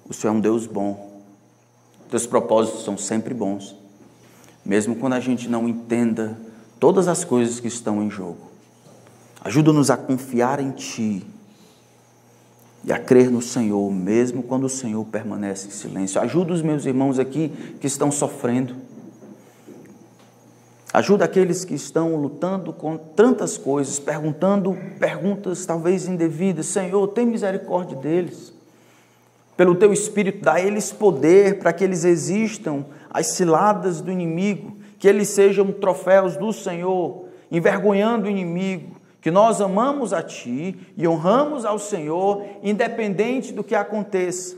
O 0.08 0.14
Senhor 0.14 0.36
é 0.36 0.38
um 0.38 0.40
Deus 0.40 0.68
bom, 0.68 1.24
teus 2.12 2.28
propósitos 2.28 2.84
são 2.84 2.96
sempre 2.96 3.34
bons, 3.34 3.76
mesmo 4.64 4.96
quando 4.96 5.14
a 5.14 5.20
gente 5.20 5.50
não 5.50 5.68
entenda 5.68 6.38
todas 6.80 7.08
as 7.08 7.26
coisas 7.26 7.60
que 7.60 7.70
estão 7.70 8.04
em 8.04 8.10
jogo. 8.12 8.52
Ajuda-nos 9.44 9.90
a 9.90 9.98
confiar 9.98 10.60
em 10.60 10.70
Ti 10.70 11.26
e 12.90 12.92
a 12.92 12.98
crer 12.98 13.30
no 13.30 13.40
Senhor, 13.40 13.94
mesmo 13.94 14.42
quando 14.42 14.64
o 14.64 14.70
Senhor 14.70 15.06
permanece 15.06 15.68
em 15.68 15.70
silêncio. 15.70 16.20
Ajuda 16.20 16.54
os 16.54 16.64
meus 16.64 16.88
irmãos 16.88 17.20
aqui 17.20 17.54
que 17.80 17.86
estão 17.86 18.12
sofrendo. 18.12 18.76
Ajuda 20.92 21.24
aqueles 21.24 21.64
que 21.64 21.76
estão 21.76 22.16
lutando 22.16 22.74
com 22.74 22.98
tantas 22.98 23.60
coisas, 23.60 24.00
perguntando 24.00 24.76
perguntas 24.98 25.68
talvez 25.68 26.08
indevidas. 26.08 26.66
Senhor, 26.66 27.08
tem 27.10 27.28
misericórdia 27.28 27.96
deles. 27.96 28.52
Pelo 29.56 29.76
teu 29.76 29.94
espírito, 29.94 30.42
dá 30.42 30.54
a 30.54 30.62
eles 30.62 30.92
poder 30.92 31.60
para 31.60 31.72
que 31.72 31.84
eles 31.84 32.04
existam 32.04 32.84
as 33.12 33.28
ciladas 33.28 34.02
do 34.02 34.12
inimigo, 34.12 34.78
que 34.98 35.08
eles 35.08 35.28
sejam 35.28 35.72
troféus 35.72 36.36
do 36.38 36.52
Senhor, 36.52 37.26
envergonhando 37.52 38.26
o 38.26 38.32
inimigo, 38.32 38.99
que 39.22 39.30
nós 39.30 39.60
amamos 39.60 40.14
a 40.14 40.24
Ti 40.24 40.94
e 40.96 41.08
honramos 41.08 41.66
ao 41.66 41.78
Senhor, 41.78 42.46
independente 42.64 43.52
do 43.52 43.64
que 43.64 43.76
aconteça. 43.76 44.58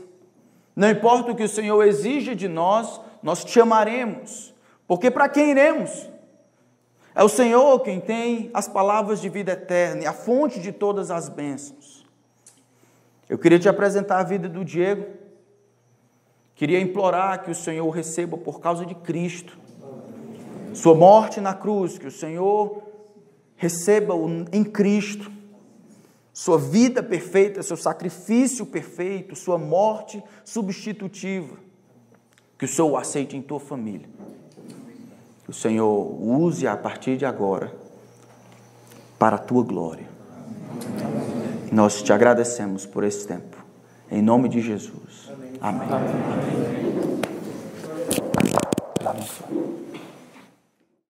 Não 0.74 0.90
importa 0.90 1.32
o 1.32 1.34
que 1.34 1.42
o 1.42 1.48
Senhor 1.48 1.82
exija 1.82 2.34
de 2.34 2.48
nós, 2.48 3.00
nós 3.22 3.44
te 3.44 3.60
amaremos, 3.60 4.54
porque 4.86 5.10
para 5.10 5.28
quem 5.28 5.50
iremos? 5.50 6.08
É 7.14 7.22
o 7.22 7.28
Senhor 7.28 7.80
quem 7.80 8.00
tem 8.00 8.50
as 8.54 8.66
palavras 8.66 9.20
de 9.20 9.28
vida 9.28 9.52
eterna 9.52 10.02
e 10.02 10.06
a 10.06 10.12
fonte 10.12 10.58
de 10.60 10.72
todas 10.72 11.10
as 11.10 11.28
bênçãos. 11.28 12.06
Eu 13.28 13.38
queria 13.38 13.58
te 13.58 13.68
apresentar 13.68 14.18
a 14.18 14.22
vida 14.22 14.48
do 14.48 14.64
Diego, 14.64 15.06
queria 16.54 16.80
implorar 16.80 17.42
que 17.42 17.50
o 17.50 17.54
Senhor 17.54 17.88
receba 17.90 18.38
por 18.38 18.60
causa 18.60 18.86
de 18.86 18.94
Cristo, 18.94 19.58
sua 20.72 20.94
morte 20.94 21.40
na 21.40 21.52
cruz, 21.52 21.98
que 21.98 22.06
o 22.06 22.10
Senhor 22.10 22.91
receba-o 23.62 24.28
em 24.50 24.64
Cristo, 24.64 25.30
sua 26.32 26.58
vida 26.58 27.00
perfeita, 27.00 27.62
seu 27.62 27.76
sacrifício 27.76 28.66
perfeito, 28.66 29.36
sua 29.36 29.56
morte 29.56 30.20
substitutiva, 30.44 31.56
que 32.58 32.64
o 32.64 32.68
Senhor 32.68 32.90
o 32.90 32.96
aceite 32.96 33.36
em 33.36 33.40
tua 33.40 33.60
família. 33.60 34.08
Que 35.44 35.50
o 35.50 35.54
Senhor 35.54 36.20
use 36.20 36.66
a 36.66 36.76
partir 36.76 37.16
de 37.16 37.24
agora 37.24 37.72
para 39.16 39.36
a 39.36 39.38
tua 39.38 39.62
glória. 39.62 40.08
Nós 41.70 42.02
te 42.02 42.12
agradecemos 42.12 42.84
por 42.84 43.04
esse 43.04 43.28
tempo. 43.28 43.64
Em 44.10 44.20
nome 44.20 44.48
de 44.48 44.60
Jesus. 44.60 45.30
Amém. 45.60 45.86
Amém. 45.88 46.08
Amém. 49.06 49.71